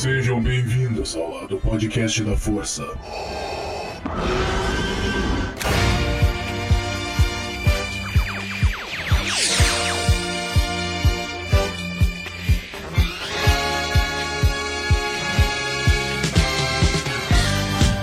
Sejam 0.00 0.42
bem-vindos 0.42 1.14
ao 1.14 1.30
lado 1.30 1.58
podcast 1.58 2.24
da 2.24 2.34
Força. 2.34 2.82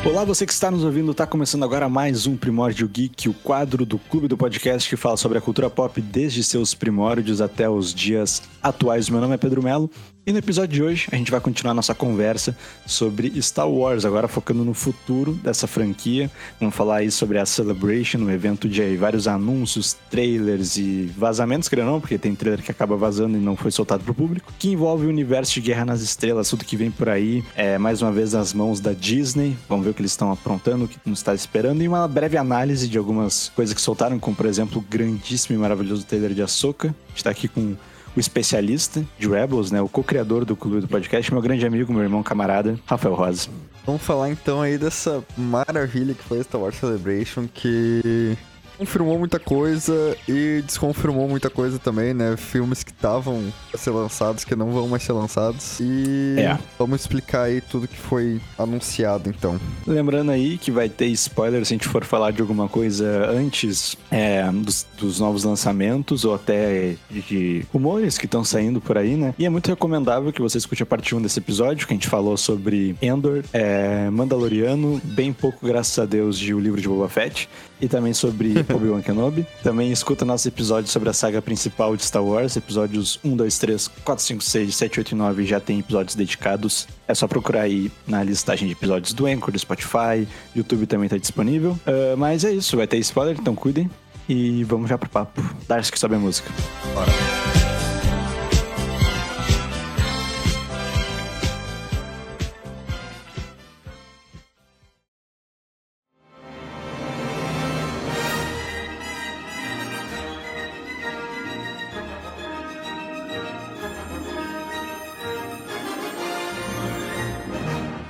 Olá, 0.05 0.23
você 0.23 0.45
que 0.45 0.53
está 0.53 0.69
nos 0.69 0.83
ouvindo, 0.83 1.09
está 1.09 1.25
começando 1.25 1.63
agora 1.63 1.89
mais 1.89 2.27
um 2.27 2.37
Primórdio 2.37 2.87
Geek, 2.87 3.27
o 3.27 3.33
quadro 3.33 3.87
do 3.87 3.97
Clube 3.97 4.27
do 4.27 4.37
Podcast 4.37 4.87
que 4.87 4.95
fala 4.95 5.17
sobre 5.17 5.39
a 5.39 5.41
cultura 5.41 5.67
pop 5.67 5.99
desde 5.99 6.43
seus 6.43 6.75
primórdios 6.75 7.41
até 7.41 7.67
os 7.67 7.91
dias 7.91 8.43
atuais. 8.61 9.09
Meu 9.09 9.19
nome 9.19 9.33
é 9.33 9.37
Pedro 9.39 9.63
Melo 9.63 9.89
e 10.27 10.33
no 10.33 10.39
episódio 10.39 10.75
de 10.75 10.83
hoje 10.83 11.07
a 11.09 11.15
gente 11.15 11.31
vai 11.31 11.39
continuar 11.39 11.73
nossa 11.73 11.95
conversa 11.95 12.55
sobre 12.85 13.41
Star 13.41 13.69
Wars, 13.69 14.03
agora 14.03 14.27
focando 14.27 14.65
no 14.65 14.73
futuro 14.73 15.31
dessa 15.35 15.67
franquia. 15.67 16.29
Vamos 16.59 16.75
falar 16.75 16.97
aí 16.97 17.09
sobre 17.09 17.39
a 17.39 17.45
Celebration, 17.45 18.17
um 18.17 18.29
evento 18.29 18.67
de 18.67 18.97
vários 18.97 19.25
anúncios, 19.25 19.95
trailers 20.11 20.75
e 20.75 21.09
vazamentos, 21.17 21.69
creio 21.69 21.87
não, 21.87 22.01
porque 22.01 22.17
tem 22.17 22.35
trailer 22.35 22.61
que 22.61 22.69
acaba 22.69 22.97
vazando 22.97 23.37
e 23.37 23.39
não 23.39 23.55
foi 23.55 23.71
soltado 23.71 24.03
para 24.03 24.11
o 24.11 24.13
público, 24.13 24.51
que 24.59 24.69
envolve 24.69 25.05
o 25.05 25.09
universo 25.09 25.53
de 25.53 25.61
Guerra 25.61 25.85
nas 25.85 26.01
Estrelas, 26.01 26.49
tudo 26.49 26.65
que 26.65 26.75
vem 26.75 26.91
por 26.91 27.07
aí, 27.07 27.41
é 27.55 27.77
mais 27.77 28.01
uma 28.01 28.11
vez 28.11 28.33
nas 28.33 28.53
mãos 28.53 28.81
da 28.81 28.91
Disney. 28.91 29.55
Vamos 29.69 29.85
ver 29.85 29.91
o 29.91 29.93
que 29.93 30.01
eles 30.01 30.11
estão 30.11 30.29
aprontando, 30.29 30.83
o 30.83 30.87
que 30.89 30.97
nos 31.05 31.19
está 31.19 31.33
esperando 31.33 31.81
e 31.81 31.87
uma 31.87 32.05
breve 32.05 32.35
análise 32.35 32.89
de 32.89 32.97
algumas 32.97 33.47
coisas 33.55 33.73
que 33.73 33.79
soltaram, 33.79 34.19
como 34.19 34.35
por 34.35 34.45
exemplo 34.45 34.79
o 34.79 34.81
grandíssimo 34.81 35.55
e 35.55 35.57
maravilhoso 35.57 36.05
trailer 36.05 36.33
de 36.33 36.41
Ahsoka. 36.41 36.89
A 36.89 37.09
gente 37.11 37.17
está 37.17 37.29
aqui 37.29 37.47
com 37.47 37.77
o 38.17 38.19
especialista 38.19 39.05
de 39.19 39.29
Rebels, 39.29 39.69
né? 39.69 39.79
O 39.79 39.87
co-criador 39.87 40.43
do 40.43 40.55
clube 40.55 40.81
do 40.81 40.87
podcast, 40.87 41.31
meu 41.31 41.41
grande 41.41 41.65
amigo, 41.67 41.93
meu 41.93 42.01
irmão 42.01 42.23
camarada, 42.23 42.77
Rafael 42.87 43.13
Rosa. 43.13 43.47
Vamos 43.85 44.01
falar 44.01 44.31
então 44.31 44.59
aí 44.59 44.75
dessa 44.75 45.23
maravilha 45.37 46.15
que 46.15 46.23
foi 46.23 46.43
Star 46.43 46.59
Wars 46.59 46.75
Celebration, 46.77 47.47
que 47.47 48.35
confirmou 48.77 49.17
muita 49.17 49.39
coisa 49.39 50.15
e 50.27 50.61
desconfirmou 50.65 51.27
muita 51.27 51.49
coisa 51.49 51.79
também, 51.79 52.13
né? 52.13 52.35
Filmes 52.37 52.83
que 52.83 52.91
estavam 52.91 53.41
a 53.73 53.77
ser 53.77 53.91
lançados, 53.91 54.43
que 54.43 54.55
não 54.55 54.71
vão 54.71 54.87
mais 54.87 55.03
ser 55.03 55.13
lançados. 55.13 55.79
E 55.79 56.35
É. 56.39 56.57
vamos 56.77 57.01
explicar 57.01 57.43
aí 57.43 57.61
tudo 57.61 57.87
que 57.87 57.97
foi 57.97 58.39
anunciado, 58.57 59.29
então. 59.29 59.59
Lembrando 59.85 60.31
aí 60.31 60.57
que 60.57 60.71
vai 60.71 60.89
ter 60.89 61.07
spoiler 61.07 61.65
se 61.65 61.73
a 61.73 61.75
gente 61.77 61.87
for 61.87 62.03
falar 62.03 62.31
de 62.31 62.41
alguma 62.41 62.67
coisa 62.69 63.29
antes 63.31 63.95
é, 64.11 64.43
dos, 64.51 64.85
dos 64.97 65.19
novos 65.19 65.43
lançamentos 65.43 66.23
ou 66.25 66.35
até 66.35 66.95
de 67.09 67.65
rumores 67.73 68.17
que 68.17 68.25
estão 68.25 68.43
saindo 68.43 68.79
por 68.79 68.97
aí, 68.97 69.15
né? 69.15 69.33
E 69.39 69.45
é 69.45 69.49
muito 69.49 69.67
recomendável 69.67 70.31
que 70.31 70.41
você 70.41 70.57
escute 70.57 70.83
a 70.83 70.85
parte 70.85 71.15
1 71.15 71.21
desse 71.21 71.39
episódio, 71.39 71.87
que 71.87 71.93
a 71.93 71.95
gente 71.95 72.07
falou 72.07 72.37
sobre 72.37 72.95
Endor, 73.01 73.43
é, 73.53 74.09
Mandaloriano, 74.09 75.01
bem 75.03 75.33
pouco, 75.33 75.65
graças 75.65 75.97
a 75.97 76.05
Deus, 76.05 76.37
de 76.37 76.53
O 76.53 76.59
Livro 76.59 76.79
de 76.81 76.87
Boba 76.87 77.09
Fett, 77.09 77.49
e 77.79 77.87
também 77.87 78.13
sobre 78.13 78.53
Obi-Wan 78.73 79.01
Kenobi. 79.01 79.45
Também 79.63 79.91
escuta 79.91 80.25
nosso 80.25 80.47
episódio 80.47 80.89
sobre 80.89 81.09
a 81.09 81.13
saga 81.13 81.41
principal 81.41 81.95
de 81.95 82.03
Star 82.03 82.23
Wars, 82.23 82.55
episódios 82.55 83.19
1, 83.23 83.35
2, 83.35 83.57
3, 83.57 83.87
4, 84.03 84.23
5, 84.23 84.43
6, 84.43 84.75
7, 84.75 84.99
8 84.99 85.11
e 85.11 85.15
9 85.15 85.45
já 85.45 85.59
tem 85.59 85.79
episódios 85.79 86.15
dedicados. 86.15 86.87
É 87.07 87.13
só 87.13 87.27
procurar 87.27 87.61
aí 87.61 87.91
na 88.05 88.23
listagem 88.23 88.67
de 88.67 88.73
episódios 88.73 89.13
do 89.13 89.25
Anchor, 89.25 89.51
do 89.51 89.59
Spotify, 89.59 90.27
YouTube 90.55 90.85
também 90.85 91.09
tá 91.09 91.17
disponível. 91.17 91.77
Ah, 91.85 92.15
mas 92.17 92.43
é 92.43 92.51
isso, 92.51 92.77
vai 92.77 92.87
ter 92.87 92.97
spoiler, 92.97 93.37
então 93.39 93.55
cuidem. 93.55 93.89
E 94.29 94.63
vamos 94.65 94.89
já 94.89 94.97
pro 94.97 95.09
papo. 95.09 95.41
Darcy 95.67 95.91
que 95.91 95.99
sobe 95.99 96.15
a 96.15 96.19
música. 96.19 96.51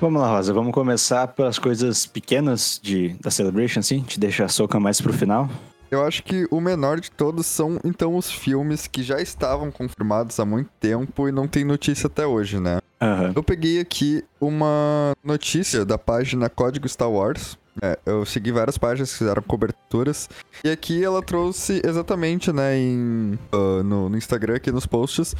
Vamos 0.08 0.22
lá, 0.22 0.30
Rosa. 0.30 0.54
Vamos 0.54 0.72
começar 0.72 1.28
pelas 1.28 1.60
coisas 1.60 2.06
pequenas 2.06 2.80
de, 2.82 3.10
da 3.20 3.30
Celebration, 3.30 3.82
assim. 3.82 4.00
Te 4.00 4.18
deixa 4.18 4.46
a 4.46 4.48
soca 4.48 4.80
mais 4.80 5.02
pro 5.02 5.12
final. 5.12 5.50
Eu 5.92 6.02
acho 6.06 6.24
que 6.24 6.48
o 6.50 6.62
menor 6.62 7.02
de 7.02 7.12
todos 7.12 7.46
são, 7.46 7.78
então, 7.84 8.16
os 8.16 8.32
filmes 8.32 8.88
que 8.88 9.04
já 9.04 9.20
estavam 9.20 9.70
confirmados 9.70 10.40
há 10.40 10.46
muito 10.46 10.70
tempo 10.80 11.28
e 11.28 11.32
não 11.34 11.46
tem 11.46 11.66
notícia 11.66 12.08
até 12.08 12.26
hoje, 12.26 12.58
né? 12.58 12.80
Aham. 13.02 13.34
Eu 13.36 13.44
peguei 13.44 13.82
aqui 13.82 14.24
uma 14.40 15.14
notícia 15.22 15.84
da 15.84 15.98
página 15.98 16.50
Código 16.50 16.88
Star 16.88 17.12
Wars. 17.12 17.58
É, 17.82 17.98
eu 18.06 18.26
segui 18.26 18.52
várias 18.52 18.78
páginas 18.78 19.12
que 19.12 19.18
fizeram 19.20 19.42
coberturas. 19.44 20.30
E 20.64 20.70
aqui 20.70 21.04
ela 21.04 21.22
trouxe 21.22 21.82
exatamente, 21.86 22.52
né, 22.52 22.78
em, 22.78 23.38
ah, 23.52 23.84
no, 23.84 24.10
no 24.10 24.18
Instagram, 24.18 24.56
aqui 24.56 24.72
nos 24.72 24.86
posts, 24.86 25.36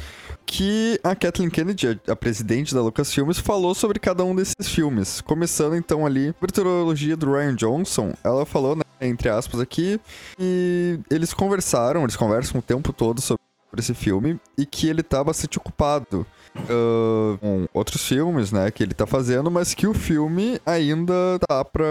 que 0.46 1.00
a 1.02 1.14
Kathleen 1.14 1.50
Kennedy, 1.50 2.00
a, 2.06 2.12
a 2.12 2.16
presidente 2.16 2.74
da 2.74 2.82
Lucasfilmes, 2.82 3.38
falou 3.38 3.74
sobre 3.74 3.98
cada 3.98 4.24
um 4.24 4.34
desses 4.34 4.68
filmes. 4.68 5.20
Começando 5.20 5.76
então 5.76 6.06
ali, 6.06 6.34
a 6.40 6.46
trilogia 6.46 7.16
do 7.16 7.32
Ryan 7.32 7.54
Johnson, 7.54 8.14
ela 8.22 8.46
falou, 8.46 8.76
né, 8.76 8.82
entre 9.00 9.28
aspas 9.28 9.60
aqui, 9.60 10.00
e 10.38 10.98
eles 11.10 11.34
conversaram, 11.34 12.02
eles 12.02 12.16
conversam 12.16 12.60
o 12.60 12.62
tempo 12.62 12.92
todo 12.92 13.20
sobre 13.20 13.47
esse 13.76 13.94
filme, 13.94 14.40
e 14.56 14.64
que 14.64 14.88
ele 14.88 15.02
tá 15.02 15.22
bastante 15.22 15.58
ocupado 15.58 16.26
ah, 16.56 17.38
com 17.40 17.68
outros 17.72 18.06
filmes, 18.06 18.50
né, 18.52 18.70
que 18.70 18.82
ele 18.82 18.94
tá 18.94 19.06
fazendo, 19.06 19.50
mas 19.50 19.74
que 19.74 19.86
o 19.86 19.94
filme 19.94 20.60
ainda 20.64 21.38
tá 21.46 21.64
pra, 21.64 21.84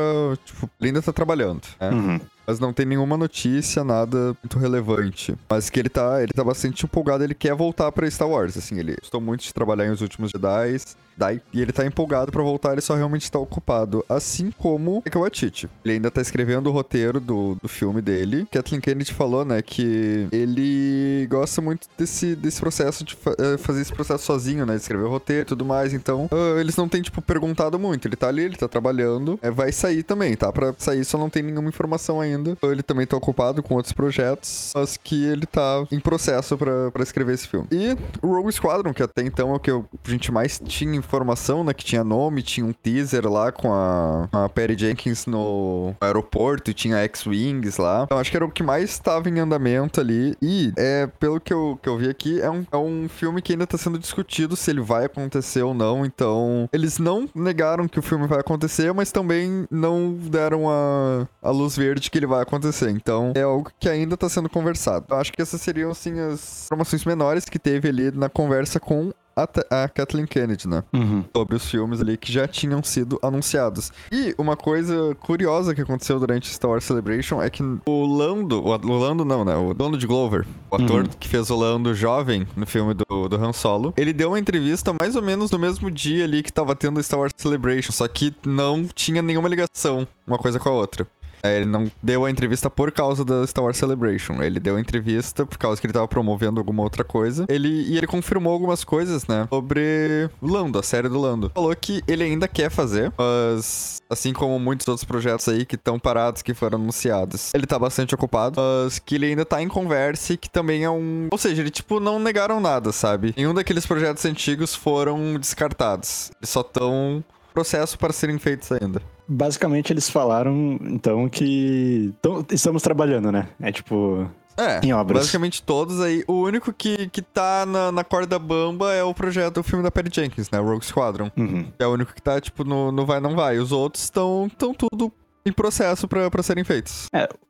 tipo, 0.44 0.70
ainda 0.82 1.02
tá 1.02 1.14
trabalhando, 1.14 1.62
né? 1.80 1.90
Uhum. 1.90 2.20
Mas 2.48 2.60
não 2.60 2.72
tem 2.72 2.86
nenhuma 2.86 3.18
notícia, 3.18 3.84
nada 3.84 4.36
muito 4.42 4.58
relevante. 4.58 5.36
Mas 5.50 5.70
que 5.70 5.80
ele 5.80 5.90
tá, 5.90 6.24
ele 6.24 6.32
tá 6.34 6.44
bastante 6.44 6.86
empolgado, 6.86 7.24
ele 7.24 7.34
quer 7.36 7.54
voltar 7.54 7.92
pra 7.92 8.10
Star 8.10 8.30
Wars, 8.30 8.58
assim, 8.58 8.80
ele 8.80 8.96
gostou 9.02 9.20
muito 9.20 9.44
de 9.44 9.54
trabalhar 9.54 9.86
em 9.86 9.92
Os 9.92 10.02
Últimos 10.02 10.32
Jedi, 10.32 10.78
daí, 11.18 11.42
e 11.52 11.62
ele 11.62 11.72
tá 11.72 11.86
empolgado 11.86 12.32
pra 12.32 12.42
voltar, 12.44 12.72
ele 12.74 12.82
só 12.82 12.96
realmente 12.96 13.30
tá 13.32 13.38
ocupado. 13.40 14.06
Assim 14.08 14.52
como 14.58 15.02
Taika 15.02 15.20
Waititi. 15.20 15.70
Ele 15.84 15.96
ainda 15.96 16.10
tá 16.12 16.22
escrevendo 16.22 16.68
o 16.68 16.72
roteiro 16.72 17.20
do, 17.20 17.56
do 17.62 17.68
filme 17.68 18.02
dele. 18.02 18.48
Kathleen 18.52 18.80
Kennedy 18.80 19.14
falou, 19.14 19.44
né, 19.44 19.62
que 19.62 20.28
ele 20.32 21.28
gosta 21.30 21.62
muito 21.62 21.88
desse, 21.98 22.36
desse 22.36 22.60
processo 22.60 23.04
de 23.04 23.16
fa- 23.16 23.36
eh, 23.38 23.58
fazer 23.58 23.82
esse 23.82 23.92
processo 23.92 24.24
sozinho, 24.24 24.66
né, 24.66 24.76
de 24.76 24.82
escrever 24.82 25.04
o 25.06 25.10
roteiro 25.10 25.42
e 25.42 25.46
tudo 25.46 25.66
mais. 25.66 25.94
Então, 25.94 26.30
ah, 26.32 26.60
eles 26.60 26.76
não 26.78 26.88
têm, 26.88 27.02
tipo, 27.02 27.22
perguntado 27.22 27.78
muito. 27.78 28.08
Ele 28.08 28.16
tá 28.16 28.28
ali, 28.30 28.44
ele 28.44 28.56
tá 28.56 28.68
trabalhando. 28.68 29.38
É, 29.42 29.50
vai 29.52 29.72
sair 29.72 30.04
também, 30.04 30.36
tá? 30.36 30.52
Pra 30.52 30.74
sair 30.78 31.04
só 31.04 31.18
não 31.18 31.30
tem 31.30 31.44
nenhuma 31.44 31.68
informação 31.70 32.22
ainda. 32.22 32.37
Ele 32.64 32.84
também 32.84 33.06
tá 33.06 33.18
ocupado 33.18 33.64
com 33.64 33.76
outros 33.76 33.94
projetos, 33.94 34.72
mas 34.76 34.98
que 34.98 35.26
ele 35.26 35.46
tá 35.46 35.86
em 35.92 36.00
processo 36.00 36.58
pra 36.58 37.04
escrever 37.04 37.34
esse 37.34 37.48
filme. 37.48 37.68
E 37.72 37.98
o 38.22 38.28
Rogue 38.28 38.52
Squadron, 38.52 38.94
que 38.94 39.04
até 39.04 39.24
então 39.24 39.52
é 39.52 39.56
o 39.56 39.60
que 39.60 39.72
a 39.72 39.84
gente 40.06 40.32
mais 40.32 40.60
tinha 40.64 40.96
informação, 40.96 41.64
né? 41.64 41.74
Que 41.74 41.86
tinha 41.86 42.04
nome, 42.04 42.42
tinha 42.42 42.66
um 42.66 42.74
teaser 42.74 43.28
lá 43.28 43.52
com 43.52 43.74
a, 43.74 44.30
a 44.32 44.50
Perry 44.50 44.78
Jenkins 44.78 45.26
no 45.26 45.96
aeroporto, 46.00 46.72
e 46.72 46.74
tinha 46.74 46.98
X-Wings 46.98 47.78
lá. 47.78 48.04
Então 48.04 48.18
acho 48.18 48.32
que 48.32 48.38
era 48.38 48.46
o 48.46 48.52
que 48.52 48.64
mais 48.64 48.92
estava 48.92 49.30
em 49.30 49.40
andamento 49.40 50.00
ali. 50.00 50.36
E, 50.42 50.74
é, 50.76 51.08
pelo 51.08 51.40
que 51.40 51.54
eu, 51.54 51.80
que 51.82 51.90
eu 51.90 51.98
vi 51.98 52.10
aqui, 52.10 52.42
é 52.42 52.50
um, 52.50 52.66
é 52.72 52.78
um 52.78 53.08
filme 53.10 53.42
que 53.42 53.54
ainda 53.54 53.68
tá 53.68 53.78
sendo 53.78 53.98
discutido 53.98 54.56
se 54.56 54.70
ele 54.72 54.82
vai 54.82 55.06
acontecer 55.06 55.62
ou 55.62 55.74
não. 55.74 56.06
Então, 56.06 56.70
eles 56.72 57.00
não 57.00 57.30
negaram 57.34 57.88
que 57.88 58.00
o 58.00 58.02
filme 58.02 58.28
vai 58.28 58.40
acontecer, 58.40 58.94
mas 58.94 59.12
também 59.12 59.66
não 59.70 60.14
deram 60.14 60.70
a, 60.70 61.28
a 61.42 61.52
luz 61.52 61.76
verde 61.76 62.10
que 62.12 62.18
ele 62.18 62.27
vai 62.28 62.42
acontecer. 62.42 62.90
Então, 62.90 63.32
é 63.36 63.42
algo 63.42 63.72
que 63.80 63.90
ainda 63.90 64.16
tá 64.18 64.30
sendo 64.30 64.50
conversado. 64.50 65.06
Eu 65.10 65.18
acho 65.18 65.32
que 65.34 65.42
essas 65.42 65.62
seriam, 65.62 65.92
assim, 65.92 66.20
as 66.20 66.66
informações 66.66 67.06
menores 67.06 67.46
que 67.46 67.58
teve 67.60 67.88
ali 67.90 68.12
na 68.12 68.30
conversa 68.30 68.80
com 68.80 69.12
a, 69.36 69.84
a 69.84 69.88
Kathleen 69.88 70.26
Kennedy, 70.26 70.68
né? 70.68 70.84
Uhum. 70.92 71.24
sobre 71.36 71.56
os 71.56 71.70
filmes 71.70 72.02
ali 72.02 72.18
que 72.18 72.34
já 72.34 72.48
tinham 72.48 72.82
sido 72.82 73.20
anunciados. 73.22 73.92
E 74.12 74.34
uma 74.36 74.58
coisa 74.58 75.16
curiosa 75.20 75.76
que 75.76 75.82
aconteceu 75.82 76.20
durante 76.20 76.48
Star 76.52 76.72
Wars 76.72 76.84
Celebration 76.84 77.40
é 77.40 77.48
que 77.48 77.62
o 77.86 78.06
Lando, 78.08 78.60
o, 78.66 78.70
o 78.70 78.98
Lando 78.98 79.24
não, 79.24 79.46
né? 79.46 79.56
O 79.56 79.76
Donald 79.76 80.06
Glover, 80.08 80.44
o 80.72 80.76
ator 80.76 81.04
Uhum. 81.04 81.10
que 81.20 81.28
fez 81.30 81.52
o 81.52 81.56
Lando 81.56 81.94
jovem 81.94 82.48
no 82.56 82.66
filme 82.66 82.96
do, 82.96 83.30
do 83.30 83.36
Han 83.36 83.54
Solo, 83.54 83.94
ele 83.96 84.12
deu 84.12 84.30
uma 84.30 84.40
entrevista 84.40 84.92
mais 85.00 85.16
ou 85.16 85.22
menos 85.22 85.52
no 85.52 85.60
mesmo 85.60 85.92
dia 85.92 86.24
ali 86.24 86.42
que 86.42 86.52
tava 86.52 86.76
tendo 86.76 87.02
Star 87.04 87.20
Wars 87.20 87.32
Celebration, 87.38 87.92
só 87.92 88.08
que 88.08 88.34
não 88.44 88.86
tinha 88.86 89.22
nenhuma 89.22 89.48
ligação 89.48 90.08
uma 90.26 90.40
coisa 90.40 90.60
com 90.60 90.68
a 90.68 90.72
outra. 90.72 91.08
É, 91.44 91.58
Ele 91.58 91.66
não 91.66 91.92
deu 92.02 92.26
a 92.26 92.32
entrevista 92.32 92.70
por 92.70 92.92
causa 92.92 93.24
da 93.24 93.46
Star 93.46 93.64
Wars 93.64 93.78
Celebration. 93.78 94.42
Ele 94.42 94.60
deu 94.60 94.76
a 94.76 94.80
entrevista 94.80 95.46
por 95.46 95.58
causa 95.58 95.80
que 95.80 95.88
ele 95.88 95.94
tava 95.94 96.08
promovendo 96.08 96.60
alguma 96.60 96.84
outra 96.84 97.04
coisa. 97.04 97.46
Ele, 97.50 97.68
e 97.70 97.98
ele 97.98 98.08
confirmou 98.08 98.54
algumas 98.54 98.84
coisas, 98.84 99.28
né? 99.28 99.48
Sobre 99.50 100.30
Lando, 100.42 100.80
a 100.80 100.84
série 100.84 101.10
do 101.10 101.20
Lando. 101.20 101.52
Falou 101.54 101.76
que 101.76 102.02
ele 102.08 102.24
ainda 102.24 102.48
quer 102.48 102.70
fazer, 102.70 103.12
mas 103.18 104.02
assim 104.10 104.34
como 104.34 104.58
muitos 104.60 104.88
outros 104.88 105.06
projetos 105.06 105.48
aí 105.50 105.66
que 105.66 105.76
estão 105.76 106.00
parados, 106.00 106.42
que 106.42 106.54
foram 106.54 106.80
anunciados, 106.80 107.54
ele 107.54 107.66
tá 107.66 107.78
bastante 107.78 108.16
ocupado, 108.16 108.60
mas 108.62 109.00
que 109.00 109.16
ele 109.16 109.28
ainda 109.28 109.46
tá 109.46 109.62
em 109.62 109.68
conversa 109.68 110.34
e 110.34 110.38
que 110.38 110.50
também 110.50 110.84
é 110.84 110.90
um. 110.90 111.28
Ou 111.32 111.38
seja, 111.38 111.62
ele, 111.62 111.70
tipo, 111.70 112.00
não 112.00 112.20
negaram 112.20 112.60
nada, 112.60 112.92
sabe? 112.92 113.34
Nenhum 113.36 113.54
daqueles 113.54 113.86
projetos 113.86 114.26
antigos 114.26 114.74
foram 114.74 115.38
descartados. 115.40 116.32
Eles 116.40 116.50
só 116.50 116.62
estão 116.62 117.24
processo 117.58 117.98
para 117.98 118.14
serem 118.14 118.38
feitos 118.38 118.72
ainda. 118.72 119.02
Basicamente, 119.28 119.92
eles 119.92 120.08
falaram, 120.10 120.78
então, 120.82 121.28
que 121.28 122.14
tão- 122.22 122.46
estamos 122.52 122.84
trabalhando, 122.84 123.32
né? 123.32 123.48
É 123.60 123.72
tipo. 123.72 124.30
É, 124.56 124.80
Em 124.84 124.92
obras. 124.94 125.20
basicamente 125.20 125.62
todos 125.62 126.00
aí. 126.02 126.24
O 126.28 126.34
único 126.42 126.72
que, 126.74 127.10
que 127.10 127.22
tá 127.22 127.64
na, 127.66 127.92
na 127.92 128.04
corda 128.04 128.38
bamba 128.40 128.94
é 128.94 129.04
o 129.04 129.14
projeto, 129.14 129.60
o 129.60 129.64
filme 129.64 129.84
da 129.84 129.92
Perry 129.92 130.10
Jenkins, 130.12 130.50
né? 130.52 130.60
Rogue 130.60 130.84
Squadron. 130.86 131.30
Uhum. 131.38 131.68
É 131.78 131.86
o 131.86 131.92
único 131.94 132.14
que 132.14 132.22
tá, 132.22 132.40
tipo, 132.42 132.64
no, 132.64 132.92
no 132.92 133.06
vai, 133.06 133.20
não 133.20 133.36
vai. 133.36 133.58
Os 133.60 133.72
outros 133.72 134.04
estão 134.04 134.50
tão 134.58 134.74
tudo 134.74 135.12
em 135.46 135.52
processo 135.52 136.08
pra 136.08 136.44
serem 136.44 136.64
feitos. 136.64 137.06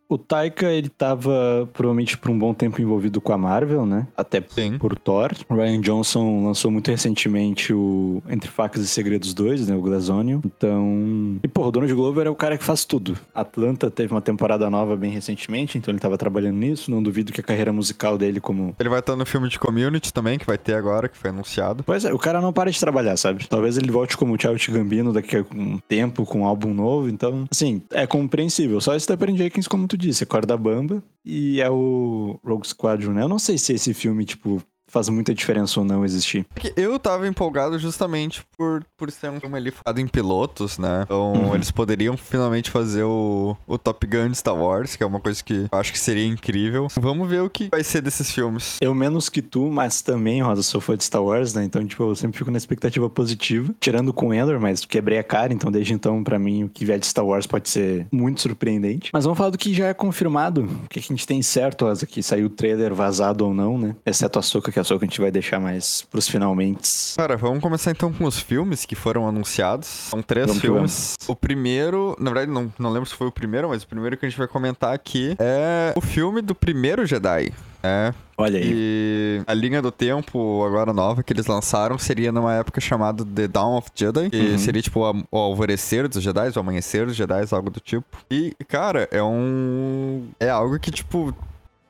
O 0.10 0.18
Taika, 0.18 0.72
ele 0.72 0.88
tava 0.88 1.68
provavelmente 1.74 2.18
por 2.18 2.32
um 2.32 2.40
bom 2.40 2.54
tempo 2.54 2.82
envolvido 2.82 3.20
com 3.20 3.34
a 3.34 3.38
Marvel, 3.38 3.86
né? 3.86 4.08
Até 4.16 4.42
Sim. 4.48 4.78
por 4.78 4.98
Thor. 4.98 5.32
O 5.50 5.56
Ryan 5.56 5.82
Johnson 5.82 6.46
lançou 6.46 6.72
muito 6.72 6.90
recentemente 6.90 7.74
o 7.74 8.24
Entre 8.30 8.50
Facas 8.50 8.84
e 8.84 8.88
Segredos 8.88 9.34
2, 9.34 9.68
né? 9.68 9.76
O 9.76 9.82
Glass 9.82 10.10
Onion. 10.10 10.40
Então... 10.46 11.38
E, 11.44 11.48
porra, 11.48 11.68
o 11.68 11.72
Donald 11.72 11.94
Glover 11.94 12.26
é 12.26 12.30
o 12.30 12.36
cara 12.36 12.58
que 12.58 12.64
faz 12.64 12.86
tudo. 12.86 13.18
Atlanta 13.36 13.92
teve 13.92 14.14
uma 14.14 14.22
temporada 14.22 14.70
nova 14.70 14.96
bem 14.96 15.12
recentemente, 15.12 15.78
então 15.78 15.92
ele 15.92 16.00
tava 16.00 16.18
trabalhando 16.18 16.56
nisso. 16.56 16.90
Não 16.90 17.04
duvido 17.04 17.34
que 17.34 17.42
a 17.42 17.44
carreira 17.44 17.74
musical 17.74 18.18
dele 18.18 18.40
como... 18.40 18.74
Ele 18.80 18.90
vai 18.90 19.00
estar 19.00 19.16
no 19.18 19.26
filme 19.26 19.50
de 19.50 19.60
Community 19.60 20.14
também, 20.14 20.40
que 20.40 20.46
vai 20.46 20.58
ter 20.58 20.76
agora, 20.76 21.10
que 21.10 21.18
foi 21.18 21.32
anunciado. 21.32 21.84
Pois 21.84 22.06
é, 22.06 22.14
o 22.14 22.18
cara 22.18 22.40
não 22.40 22.54
para 22.54 22.72
de 22.72 22.80
trabalhar, 22.80 23.18
sabe? 23.18 23.46
Talvez 23.48 23.78
ele 23.78 23.92
volte 23.92 24.16
como 24.16 24.40
Childish 24.40 24.70
Gambino 24.70 25.12
daqui 25.12 25.38
a 25.38 25.46
um 25.54 25.80
tempo 25.80 26.26
com 26.26 26.42
um 26.42 26.46
álbum 26.46 26.74
novo, 26.74 27.10
então... 27.10 27.46
Assim, 27.52 27.82
é 27.92 28.08
compreensível. 28.08 28.80
Só 28.80 28.96
esse 28.96 29.08
da 29.08 29.18
Jenkins, 29.28 29.68
como 29.68 29.86
tu 29.88 29.97
disse, 29.98 30.24
é 30.24 30.26
corda 30.28 30.56
bamba. 30.58 31.04
E 31.26 31.60
é 31.62 31.70
o 31.70 32.40
Rogue 32.44 32.68
Squadron, 32.68 33.14
né? 33.14 33.24
Eu 33.24 33.30
não 33.30 33.40
sei 33.40 33.58
se 33.58 33.74
esse 33.74 33.94
filme, 33.94 34.24
tipo, 34.26 34.62
faz 34.88 35.10
muita 35.10 35.34
diferença 35.34 35.80
ou 35.80 35.86
não 35.86 36.04
existir. 36.06 36.46
Porque 36.54 36.74
eu 36.78 36.98
tava 37.00 37.28
empolgado 37.28 37.78
justamente 37.78 38.44
por, 38.58 38.84
por 38.98 39.12
ser 39.12 39.30
um 39.30 39.40
filme 39.40 39.58
ali 39.58 39.72
focado 39.72 40.00
em 40.00 40.08
pilotos, 40.08 40.78
né? 40.78 41.02
Então 41.04 41.28
Uhum. 41.34 41.56
eles 41.56 41.72
poderiam 41.72 42.16
finalmente 42.18 42.72
fazer 42.72 43.04
o, 43.04 43.56
o 43.68 43.78
Top 43.78 44.06
Gun 44.08 44.30
de 44.30 44.38
Star 44.38 44.56
Wars, 44.56 44.96
que 44.96 45.04
é 45.04 45.06
uma 45.06 45.20
coisa 45.20 45.44
que 45.44 45.68
eu 45.72 45.78
acho 45.80 45.92
que 45.92 46.00
seria 46.00 46.26
incrível. 46.26 46.88
Vamos 47.00 47.30
ver 47.30 47.42
o 47.42 47.50
que 47.50 47.70
vai 47.70 47.84
ser 47.84 48.02
desses 48.02 48.32
filmes. 48.32 48.78
Eu 48.82 48.94
menos 48.96 49.30
que 49.30 49.42
tu, 49.42 49.70
mas 49.70 50.02
também, 50.02 50.42
Rosa, 50.42 50.64
sou 50.64 50.80
fã 50.82 50.96
de 50.96 51.04
Star 51.04 51.24
Wars, 51.24 51.54
né? 51.54 51.64
Então, 51.64 51.86
tipo, 51.86 52.04
eu 52.04 52.16
sempre 52.16 52.38
fico 52.38 52.50
na 52.52 52.58
expectativa 52.58 53.10
positiva. 53.10 53.74
Tirando 53.80 54.14
com 54.14 54.34
Endor, 54.34 54.60
mas 54.60 54.86
quebrei 54.86 55.18
a 55.20 55.24
cara, 55.24 55.54
então 55.54 55.72
desde 55.72 55.94
então, 55.94 56.24
pra 56.24 56.40
mim, 56.40 56.64
o 56.64 56.70
que 56.70 56.86
vier 56.86 57.00
de 57.00 57.06
Star 57.08 57.26
Wars 57.26 57.46
pode 57.48 57.70
ser 57.70 58.08
muito 58.12 58.42
surpreendente. 58.42 59.10
Mas 59.14 59.24
vamos 59.26 59.38
falar 59.38 59.50
do 59.50 59.58
que 59.58 59.74
já 59.74 59.88
é 59.88 59.94
confirmado. 59.94 60.64
O 60.86 60.90
que 60.90 61.00
a 61.00 61.02
gente 61.02 61.26
tem 61.28 61.42
certo, 61.42 61.86
Rosa, 61.86 62.06
que 62.06 62.22
saiu 62.24 62.48
o 62.48 62.50
trailer 62.50 62.94
vazado 62.94 63.46
ou 63.46 63.54
não, 63.54 63.78
né? 63.78 63.96
Exceto 64.06 64.40
a 64.40 64.42
Soca, 64.42 64.72
que 64.78 64.82
a 64.82 64.84
Soca 64.84 65.04
a 65.06 65.08
gente 65.08 65.20
vai 65.20 65.32
deixar 65.32 65.60
mais 65.60 66.04
pros 66.04 66.28
finalmente. 66.28 66.88
Cara, 67.18 67.36
vamos 67.36 67.62
começar 67.62 67.90
então 67.90 68.14
com 68.14 68.26
os 68.26 68.40
filmes 68.40 68.86
que 68.86 68.94
foram 68.96 69.28
anunciados. 69.28 69.88
São 69.88 70.22
três 70.22 70.46
Vamos 70.46 70.62
que 70.62 70.68
filmes. 70.68 71.16
O 71.28 71.36
primeiro, 71.36 72.16
na 72.20 72.30
verdade, 72.32 72.52
não, 72.52 72.72
não 72.78 72.92
lembro 72.92 73.10
se 73.10 73.16
foi 73.16 73.26
o 73.28 73.32
primeiro, 73.32 73.70
mas 73.70 73.82
o 73.82 73.88
primeiro 73.88 74.16
que 74.16 74.26
a 74.26 74.30
gente 74.30 74.38
vai 74.38 74.48
comentar 74.48 74.94
aqui 74.94 75.36
é 75.40 75.94
o 75.96 76.02
filme 76.02 76.42
do 76.42 76.54
primeiro 76.54 77.06
Jedi. 77.08 77.52
É, 77.82 78.14
Olha 78.38 78.60
aí. 78.60 78.72
E 78.72 79.42
a 79.48 79.54
linha 79.54 79.82
do 79.82 79.92
tempo, 79.92 80.64
agora 80.66 80.92
nova, 80.94 81.24
que 81.24 81.32
eles 81.34 81.48
lançaram, 81.48 81.98
seria 81.98 82.32
numa 82.32 82.54
época 82.54 82.80
chamada 82.82 83.24
The 83.26 83.48
Dawn 83.48 83.78
of 83.78 83.90
Jedi, 83.96 84.30
que 84.30 84.38
Uhum. 84.38 84.58
seria 84.60 84.82
tipo 84.82 85.00
o 85.32 85.38
alvorecer 85.38 86.08
dos 86.08 86.22
Jedi, 86.22 86.50
o 86.56 86.60
amanhecer 86.60 87.06
dos 87.06 87.16
Jedi, 87.16 87.46
algo 87.52 87.70
do 87.70 87.80
tipo. 87.80 88.06
E, 88.30 88.54
cara, 88.68 89.08
é 89.12 89.24
um. 89.24 90.28
É 90.40 90.50
algo 90.50 90.78
que, 90.80 90.92
tipo. 90.92 91.34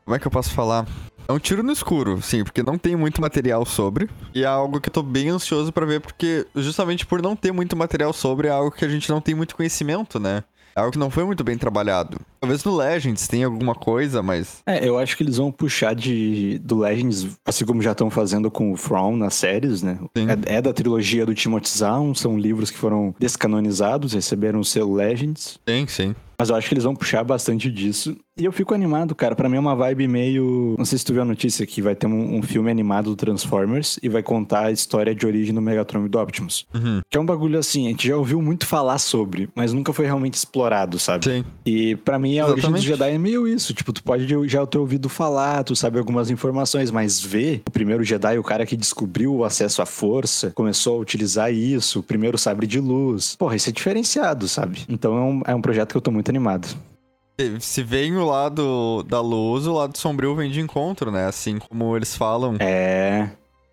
Como 0.06 0.16
é 0.16 0.19
que 0.19 0.28
eu 0.28 0.31
posso 0.31 0.51
falar? 0.51 0.86
É 1.27 1.33
um 1.33 1.39
tiro 1.39 1.62
no 1.62 1.74
escuro, 1.74 2.21
sim, 2.21 2.41
porque 2.41 2.63
não 2.63 2.77
tem 2.77 2.95
muito 2.95 3.19
material 3.19 3.65
sobre. 3.65 4.09
E 4.33 4.44
é 4.44 4.47
algo 4.47 4.79
que 4.79 4.88
eu 4.88 4.94
tô 4.94 5.03
bem 5.03 5.27
ansioso 5.27 5.74
pra 5.74 5.85
ver, 5.85 6.00
porque 6.00 6.47
justamente 6.56 7.06
por 7.06 7.21
não 7.21 7.35
ter 7.35 7.51
muito 7.51 7.75
material 7.75 8.13
sobre, 8.13 8.47
é 8.47 8.51
algo 8.51 8.71
que 8.71 8.85
a 8.85 8.88
gente 8.88 9.09
não 9.09 9.19
tem 9.19 9.35
muito 9.35 9.53
conhecimento, 9.53 10.19
né? 10.19 10.45
É 10.74 10.79
algo 10.79 10.91
que 10.91 11.00
não 11.00 11.09
foi 11.09 11.25
muito 11.25 11.44
bem 11.44 11.57
trabalhado. 11.57 12.18
Talvez 12.39 12.63
no 12.63 12.75
Legends 12.75 13.27
tenha 13.27 13.47
alguma 13.47 13.74
coisa, 13.75 14.21
mas. 14.21 14.62
É, 14.65 14.88
eu 14.88 14.97
acho 14.97 15.18
que 15.18 15.24
eles 15.24 15.35
vão 15.38 15.51
puxar 15.51 15.94
de 15.95 16.59
do 16.59 16.77
Legends, 16.77 17.27
assim 17.45 17.65
como 17.65 17.81
já 17.81 17.91
estão 17.91 18.09
fazendo 18.12 18.50
com 18.50 18.71
o 18.71 18.77
From 18.77 19.18
nas 19.18 19.33
séries, 19.33 19.81
né? 19.81 19.97
É, 20.15 20.57
é 20.57 20.62
da 20.62 20.71
trilogia 20.71 21.25
do 21.25 21.33
Timothy 21.33 21.79
Zahn, 21.79 22.13
são 22.13 22.38
livros 22.38 22.69
que 22.71 22.77
foram 22.77 23.13
descanonizados, 23.19 24.13
receberam 24.13 24.59
o 24.59 24.63
selo 24.63 24.94
Legends. 24.94 25.59
Sim, 25.68 25.88
sim. 25.88 26.15
Mas 26.39 26.50
eu 26.50 26.56
acho 26.56 26.68
que 26.68 26.74
eles 26.75 26.84
vão 26.84 26.95
puxar 26.95 27.24
bastante 27.24 27.72
disso. 27.72 28.16
E 28.39 28.45
eu 28.45 28.51
fico 28.51 28.75
animado, 28.75 29.16
cara. 29.16 29.36
Pra 29.36 29.50
mim 29.50 29.57
é 29.57 29.60
uma 29.60 29.75
vibe 29.75 30.07
meio. 30.07 30.75
Não 30.78 30.86
sei 30.86 31.00
se 31.00 31.06
tu 31.06 31.12
viu 31.12 31.24
a 31.24 31.25
notícia 31.25 31.66
que 31.66 31.81
vai 31.81 31.95
ter 31.95 32.06
um, 32.06 32.36
um 32.36 32.44
filme 32.44 32.69
animado 32.69 33.10
do 33.10 33.16
Transformers 33.16 33.98
e 34.04 34.07
vai 34.07 34.22
contar 34.22 34.66
a 34.66 34.72
história 34.72 35.16
de 35.16 35.25
origem 35.25 35.56
do 35.56 35.62
Megatron 35.62 36.06
e 36.06 36.10
do 36.10 36.19
Optimus. 36.19 36.68
Uhum. 36.74 37.01
Que 37.10 37.18
é 37.18 37.22
um 37.22 37.25
bagulho 37.25 37.57
assim, 37.57 37.88
a 37.88 37.89
gente 37.89 38.07
já 38.07 38.16
ouviu 38.16 38.39
muito 38.39 38.68
falar 38.68 39.00
sobre, 39.00 39.50
mas 39.56 39.74
nunca 39.74 39.92
foi 39.92 40.06
realmente 40.06 40.36
explorado, 40.36 41.00
sabe? 41.00 41.25
Sim. 41.25 41.45
E 41.66 41.95
pra 41.95 42.19
mim 42.19 42.38
a 42.38 42.45
origem 42.45 42.69
do 42.69 42.78
Exatamente. 42.78 42.86
Jedi 42.86 43.16
é 43.16 43.18
meio 43.18 43.48
isso. 43.48 43.74
Tipo, 43.74 43.92
tu 43.92 44.04
pode 44.04 44.28
já 44.48 44.66
ter 44.68 44.78
ouvido 44.78 45.10
falar, 45.10 45.63
tu 45.63 45.75
sabe 45.75 45.98
algumas 45.98 46.30
informações, 46.30 46.92
mas 46.92 47.19
ver 47.19 47.63
o 47.68 47.72
primeiro 47.72 48.04
Jedi, 48.04 48.38
o 48.38 48.44
cara 48.44 48.68
que 48.68 48.78
descobriu 48.78 49.34
o 49.34 49.44
acesso 49.44 49.81
à 49.81 49.86
força, 49.88 50.51
começou 50.54 50.98
a 50.98 51.00
utilizar 51.00 51.51
isso, 51.51 52.01
o 52.01 52.04
primeiro 52.04 52.38
sabre 52.38 52.68
de 52.68 52.80
luz. 52.80 53.36
Porra, 53.36 53.56
isso 53.56 53.69
é 53.69 53.72
diferenciado, 53.72 54.48
sabe? 54.48 54.81
Então 54.88 55.18
é 55.18 55.22
um, 55.22 55.42
é 55.48 55.56
um 55.56 55.62
projeto 55.62 55.92
que 55.92 55.98
eu 55.98 56.01
tô 56.01 56.12
muito 56.12 56.26
animado. 56.29 56.68
Se 57.59 57.83
vem 57.83 58.15
o 58.18 58.25
lado 58.25 59.03
da 59.03 59.21
luz, 59.21 59.68
o 59.68 59.74
lado 59.74 59.95
sombrio 59.97 60.35
vem 60.35 60.50
de 60.50 60.59
encontro, 60.59 61.12
né? 61.12 61.25
Assim 61.27 61.59
como 61.59 61.95
eles 61.95 62.15
falam 62.15 62.56
É. 62.59 63.29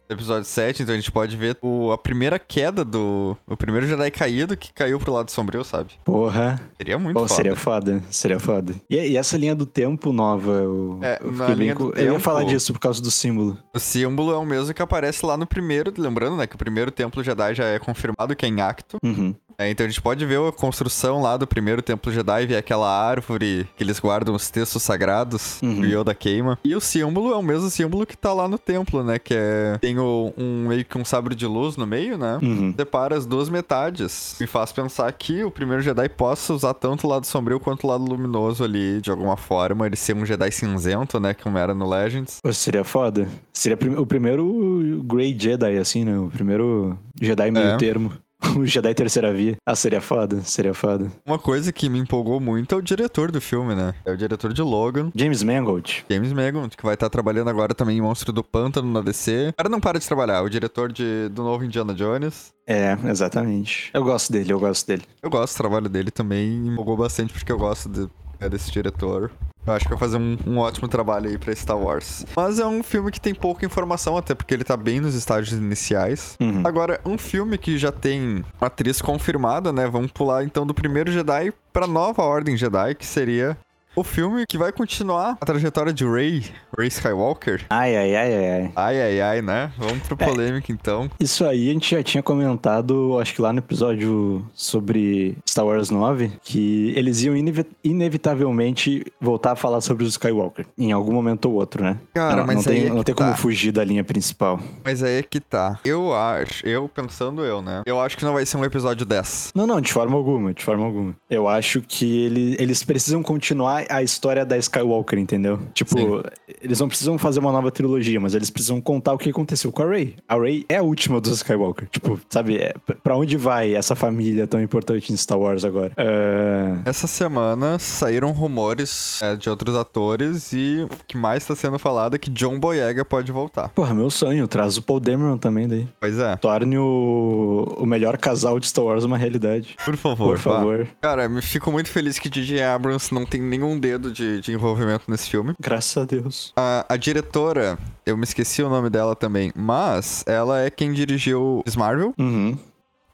no 0.07 0.15
episódio 0.15 0.45
7, 0.45 0.83
então 0.83 0.95
a 0.95 0.99
gente 0.99 1.11
pode 1.11 1.35
ver 1.35 1.57
o- 1.63 1.91
a 1.91 1.97
primeira 1.97 2.39
queda 2.39 2.85
do. 2.85 3.35
O 3.47 3.57
primeiro 3.57 3.87
Jedi 3.87 4.11
caído 4.11 4.55
que 4.55 4.71
caiu 4.71 4.99
pro 4.99 5.15
lado 5.15 5.31
sombrio, 5.31 5.65
sabe? 5.65 5.93
Porra. 6.05 6.61
Seria 6.77 6.99
muito 6.99 7.15
Pô, 7.15 7.21
foda. 7.21 7.35
seria 7.35 7.57
foda. 7.57 8.03
Seria 8.11 8.39
foda. 8.39 8.75
E, 8.91 8.97
e 8.97 9.17
essa 9.17 9.39
linha 9.39 9.55
do 9.55 9.65
tempo 9.65 10.13
nova, 10.13 10.53
eu, 10.53 10.99
É, 11.01 11.19
eu 11.23 11.33
na 11.33 11.49
linha 11.49 11.75
do 11.75 11.85
Eu 11.95 12.05
ia 12.05 12.11
tempo- 12.11 12.21
falar 12.21 12.45
disso 12.45 12.71
por 12.75 12.81
causa 12.81 13.01
do 13.01 13.11
símbolo. 13.11 13.57
O 13.75 13.79
símbolo 13.79 14.31
é 14.31 14.37
o 14.37 14.45
mesmo 14.45 14.75
que 14.75 14.83
aparece 14.83 15.25
lá 15.25 15.39
no 15.39 15.47
primeiro, 15.47 15.91
lembrando, 15.97 16.37
né? 16.37 16.47
Que 16.47 16.55
o 16.55 16.59
primeiro 16.59 16.91
templo 16.91 17.25
Jedi 17.25 17.55
já 17.55 17.65
é 17.65 17.79
confirmado 17.79 18.37
que 18.37 18.45
é 18.45 18.49
em 18.51 18.61
Acto. 18.61 18.99
Uhum. 19.03 19.35
É, 19.59 19.71
então 19.71 19.87
a 19.87 19.89
gente 19.89 20.01
pode 20.03 20.25
ver 20.27 20.41
a 20.41 20.53
construção 20.53 21.21
lá 21.23 21.37
do 21.37 21.47
primeiro 21.47 21.81
templo 21.83 22.13
Jedi, 22.13 22.47
ver 22.47 22.57
aquela 22.57 22.89
árvore 22.91 23.69
que 23.77 23.85
eles 23.85 23.99
guardam 24.01 24.35
os 24.35 24.51
textos 24.51 24.83
sagrados, 24.83 25.61
Uhum. 25.63 25.81
o 25.81 25.85
Yoda 25.87 26.15
queima. 26.15 26.59
E 26.65 26.75
o 26.75 26.81
símbolo 26.81 27.33
é 27.33 27.37
o 27.37 27.43
mesmo 27.43 27.71
símbolo 27.71 28.05
que 28.07 28.17
tá 28.17 28.33
lá 28.33 28.49
no 28.49 28.59
templo, 28.59 29.03
né? 29.05 29.19
Que 29.19 29.35
é. 29.37 29.79
Tem 29.81 29.99
o- 29.99 30.33
um 30.37 30.69
meio 30.69 30.85
que 30.85 30.99
um 30.99 31.05
sabre 31.05 31.35
de 31.35 31.47
luz 31.47 31.77
no 31.77 31.87
meio, 31.87 32.17
né? 32.19 32.39
Uhum. 32.43 32.75
Separa 32.77 33.17
as 33.17 33.27
duas 33.27 33.49
metades. 33.49 34.37
Me 34.41 34.47
faz 34.47 34.73
pensar 34.73 35.11
que 35.13 35.45
o 35.45 35.51
primeiro 35.51 35.83
Jedi 35.83 36.09
possa 36.09 36.53
usar 36.53 36.75
tanto 36.75 37.07
o 37.07 37.11
lado 37.11 37.27
sombrio 37.27 37.61
quanto 37.61 37.85
o 37.85 37.91
lado 37.91 38.05
luminoso 38.05 38.65
ali, 38.65 39.01
de 39.01 39.11
alguma 39.11 39.37
forma. 39.37 39.87
Ele 39.87 39.97
ser 39.97 40.15
um 40.17 40.27
Jedi 40.27 40.51
cinzento, 40.51 41.19
né? 41.21 41.35
Como 41.35 41.57
era 41.59 41.75
no 41.75 41.89
Legends. 41.89 42.39
Pô, 42.43 42.53
seria 42.53 42.85
foda. 42.85 43.29
Seria 43.53 43.79
o 44.01 44.07
primeiro 44.07 45.03
Grey 45.05 45.37
Jedi, 45.39 45.77
assim, 45.79 46.05
né? 46.05 46.19
O 46.19 46.29
primeiro 46.29 46.99
Jedi 47.21 47.51
meio 47.51 47.67
É. 47.69 47.77
termo. 47.77 48.13
O 48.57 48.65
Jedi 48.67 48.95
terceira 48.95 49.33
via. 49.33 49.57
Ah, 49.67 49.75
seria 49.75 50.01
foda, 50.01 50.41
seria 50.43 50.73
foda. 50.75 51.11
Uma 51.27 51.39
coisa 51.39 51.73
que 51.73 51.89
me 51.89 51.99
empolgou 51.99 52.39
muito 52.41 52.75
é 52.75 52.79
o 52.79 52.83
diretor 52.83 53.31
do 53.33 53.41
filme, 53.41 53.75
né? 53.75 53.95
É 54.05 54.13
o 54.13 54.17
diretor 54.17 54.53
de 54.53 54.63
Logan. 54.63 55.11
James 55.15 55.43
Mangold. 55.43 56.05
James 56.09 56.33
Mangold, 56.33 56.77
que 56.77 56.85
vai 56.85 56.95
estar 56.95 57.09
trabalhando 57.11 57.49
agora 57.51 57.75
também 57.75 57.99
em 57.99 58.01
Monstro 58.01 58.33
do 58.33 58.45
Pântano 58.45 58.91
na 58.93 59.01
DC. 59.01 59.49
O 59.51 59.57
cara 59.57 59.69
não 59.69 59.81
para 59.81 59.99
de 59.99 60.07
trabalhar, 60.07 60.43
o 60.43 60.49
diretor 60.49 60.93
de, 60.93 61.29
do 61.31 61.43
novo 61.43 61.65
Indiana 61.65 61.95
Jones. 61.95 62.53
É, 62.67 62.97
exatamente. 63.11 63.91
Eu 63.93 64.05
gosto 64.05 64.33
dele, 64.33 64.53
eu 64.53 64.61
gosto 64.61 64.87
dele. 64.87 65.03
Eu 65.23 65.31
gosto 65.31 65.55
do 65.55 65.57
trabalho 65.59 65.89
dele 65.89 66.11
também, 66.11 66.49
me 66.51 66.69
empolgou 66.71 66.97
bastante 66.97 67.33
porque 67.33 67.51
eu 67.53 67.59
gosto 67.59 67.89
de- 67.89 68.09
é, 68.41 68.49
desse 68.49 68.71
diretor. 68.71 69.31
Eu 69.67 69.73
acho 69.73 69.85
que 69.85 69.91
vai 69.91 69.99
fazer 69.99 70.17
um, 70.19 70.37
um 70.47 70.59
ótimo 70.59 70.89
trabalho 70.89 71.31
aí 71.31 71.39
pra 71.39 71.55
Star 71.55 71.79
Wars. 71.79 72.27
Mas 72.37 72.59
é 72.59 72.67
um 72.67 72.83
filme 72.83 73.11
que 73.11 73.21
tem 73.21 73.35
pouca 73.35 73.65
informação, 73.65 74.17
até 74.17 74.35
porque 74.35 74.53
ele 74.53 74.65
tá 74.65 74.77
bem 74.77 75.01
nos 75.01 75.15
estágios 75.15 75.59
iniciais. 75.59 76.37
Uhum. 76.41 76.63
Agora, 76.65 77.01
um 77.05 77.17
filme 77.17 77.57
que 77.57 77.79
já 77.79 77.91
tem 77.91 78.45
atriz 78.61 79.01
confirmada, 79.01 79.73
né? 79.73 79.87
Vamos 79.87 80.13
pular 80.13 80.45
então 80.45 80.67
do 80.67 80.75
primeiro 80.75 81.11
Jedi 81.11 81.53
pra 81.73 81.87
nova 81.87 82.23
Ordem 82.23 82.57
Jedi, 82.57 82.95
que 82.95 83.07
seria 83.07 83.57
O 83.97 84.03
filme 84.03 84.45
que 84.47 84.59
vai 84.59 84.73
continuar 84.73 85.39
a 85.41 85.47
trajetória 85.47 85.93
de 85.93 86.05
Rey, 86.05 86.45
Rey 86.77 86.89
Skywalker. 86.89 87.65
Ai, 87.71 87.97
ai, 87.97 88.17
ai, 88.17 88.35
ai, 88.35 88.49
ai. 88.63 88.73
Ai, 88.75 89.01
ai, 89.03 89.21
ai, 89.21 89.43
né? 89.43 89.71
Vamos 89.79 90.01
pro 90.07 90.17
É. 90.19 90.27
polêmica, 90.27 90.73
então. 90.73 91.09
Isso 91.21 91.45
aí 91.45 91.71
a 91.71 91.73
gente 91.73 91.95
já 91.95 92.03
tinha 92.03 92.23
comentado, 92.23 93.17
acho 93.21 93.33
que 93.35 93.41
lá 93.41 93.53
no 93.53 93.61
episódio 93.61 94.45
sobre 94.53 95.37
Star 95.49 95.65
Wars 95.65 95.91
9, 95.91 96.33
que 96.43 96.93
eles 96.97 97.23
iam 97.23 97.37
inevi- 97.37 97.67
inevitavelmente 97.85 99.05
voltar 99.21 99.53
a 99.53 99.57
falar 99.57 99.81
sobre 99.81 100.03
os 100.05 100.11
Skywalker, 100.11 100.67
em 100.77 100.91
algum 100.91 101.13
momento 101.13 101.47
ou 101.47 101.55
outro, 101.55 101.85
né? 101.85 101.97
Cara, 102.15 102.37
não, 102.39 102.47
mas 102.47 102.65
não 102.67 102.73
aí 102.73 102.81
tem, 102.81 102.87
é 102.91 102.93
não 102.93 103.03
tem 103.05 103.15
como 103.15 103.31
tá. 103.31 103.37
fugir 103.37 103.71
da 103.71 103.85
linha 103.85 104.03
principal. 104.03 104.59
Mas 104.85 105.03
aí 105.05 105.19
é 105.19 105.23
que 105.23 105.39
tá. 105.39 105.79
Eu 105.85 106.13
acho, 106.15 106.67
eu 106.67 106.89
pensando 106.89 107.45
eu, 107.45 107.63
né? 107.63 107.83
Eu 107.87 108.01
acho 108.01 108.17
que 108.17 108.25
não 108.25 108.33
vai 108.33 108.45
ser 108.45 108.57
um 108.57 108.65
episódio 108.65 109.07
10. 109.07 109.53
Não, 109.55 109.67
não, 109.69 109.81
de 109.81 109.93
forma 109.93 110.17
alguma, 110.17 110.53
de 110.53 110.65
forma 110.65 110.85
alguma. 110.85 111.15
Eu 111.31 111.47
acho 111.49 111.81
que 111.81 112.25
ele, 112.25 112.57
eles 112.59 112.83
precisam 112.83 113.23
continuar 113.23 113.84
a 113.89 114.03
história 114.03 114.45
da 114.45 114.57
Skywalker, 114.59 115.19
entendeu? 115.19 115.59
Tipo, 115.73 115.99
Sim. 115.99 116.23
eles 116.63 116.81
não 116.81 116.89
precisam 116.89 117.19
fazer 117.19 117.41
uma 117.41 117.53
nova 117.53 117.71
trilogia, 117.71 118.21
mas 118.21 118.35
eles 118.35 118.51
precisam 118.51 118.81
contar 118.81 119.13
o 119.13 119.19
que 119.19 119.31
aconteceu 119.31 119.71
com 119.73 119.83
a 119.83 119.87
Rey. 119.89 120.17
A 120.29 120.37
Rey 120.37 120.65
é 120.69 120.77
a 120.77 120.83
última 120.83 121.21
dos 121.21 121.33
Skywalker. 121.37 121.89
Tipo, 121.91 122.21
sabe, 122.29 122.57
é, 122.59 122.75
pra 123.03 123.17
onde 123.17 123.37
vai 123.37 123.75
essa 123.75 123.95
família 123.95 124.47
tão 124.47 124.61
importante 124.63 125.13
em 125.13 125.17
Star 125.17 125.39
Wars 125.39 125.65
agora? 125.65 125.93
É, 125.97 126.77
Essa 126.85 127.07
semana 127.07 127.79
saíram 127.79 128.33
rumores 128.33 129.21
é, 129.23 129.37
de 129.37 129.49
outros 129.51 129.77
atores 129.77 130.53
e 130.53 130.87
o 130.91 131.05
que 131.07 131.17
mais 131.17 131.45
tá 131.47 131.55
sendo 131.55 131.79
falado 131.79 132.15
é 132.15 132.19
que 132.19 132.31
John 132.31 132.59
Boyega 132.59 133.05
pode 133.05 133.31
voltar. 133.33 133.69
Porra, 133.71 133.95
meu 133.95 134.11
sonho, 134.11 134.47
traz 134.49 134.77
o 134.77 134.83
Paul 134.83 135.01
Dameron 135.01 135.39
também 135.39 135.69
daí. 135.69 135.89
Pois 136.01 136.19
é, 136.19 136.37
Torne 136.37 136.79
o, 136.79 137.75
o 137.79 137.87
melhor 137.87 138.17
casal 138.19 138.59
de 138.59 138.67
Star 138.67 138.85
Wars 138.85 139.05
uma 139.05 139.17
realidade. 139.19 139.77
por 139.85 139.97
favor. 139.97 140.29
Por 140.29 140.39
favor. 140.39 140.89
Cara, 141.01 141.29
me 141.29 141.43
fico 141.43 141.71
muito 141.71 141.89
feliz 141.91 142.19
que 142.19 142.29
J.J. 142.29 142.63
Abrams 142.63 143.13
não 143.13 143.25
tem 143.25 143.41
nenhum 143.41 143.74
dedo 143.79 144.11
de, 144.13 144.41
de 144.41 144.53
envolvimento 144.53 145.05
nesse 145.11 145.29
filme. 145.31 145.55
Graças 145.61 145.97
a 145.97 146.05
Deus. 146.05 146.53
A, 146.57 146.85
a 146.89 146.97
diretora, 146.97 147.79
eu 148.07 148.17
me 148.17 148.25
esqueci 148.25 148.63
o 148.63 148.69
nome 148.69 148.91
dela 148.91 149.15
também, 149.17 149.53
mas 149.55 150.25
ela 150.27 150.61
é 150.61 150.71
quem 150.71 150.93
dirigiu 150.93 151.63
Miss 151.67 151.77
Marvel 151.77 152.15
Uhum. 152.19 152.57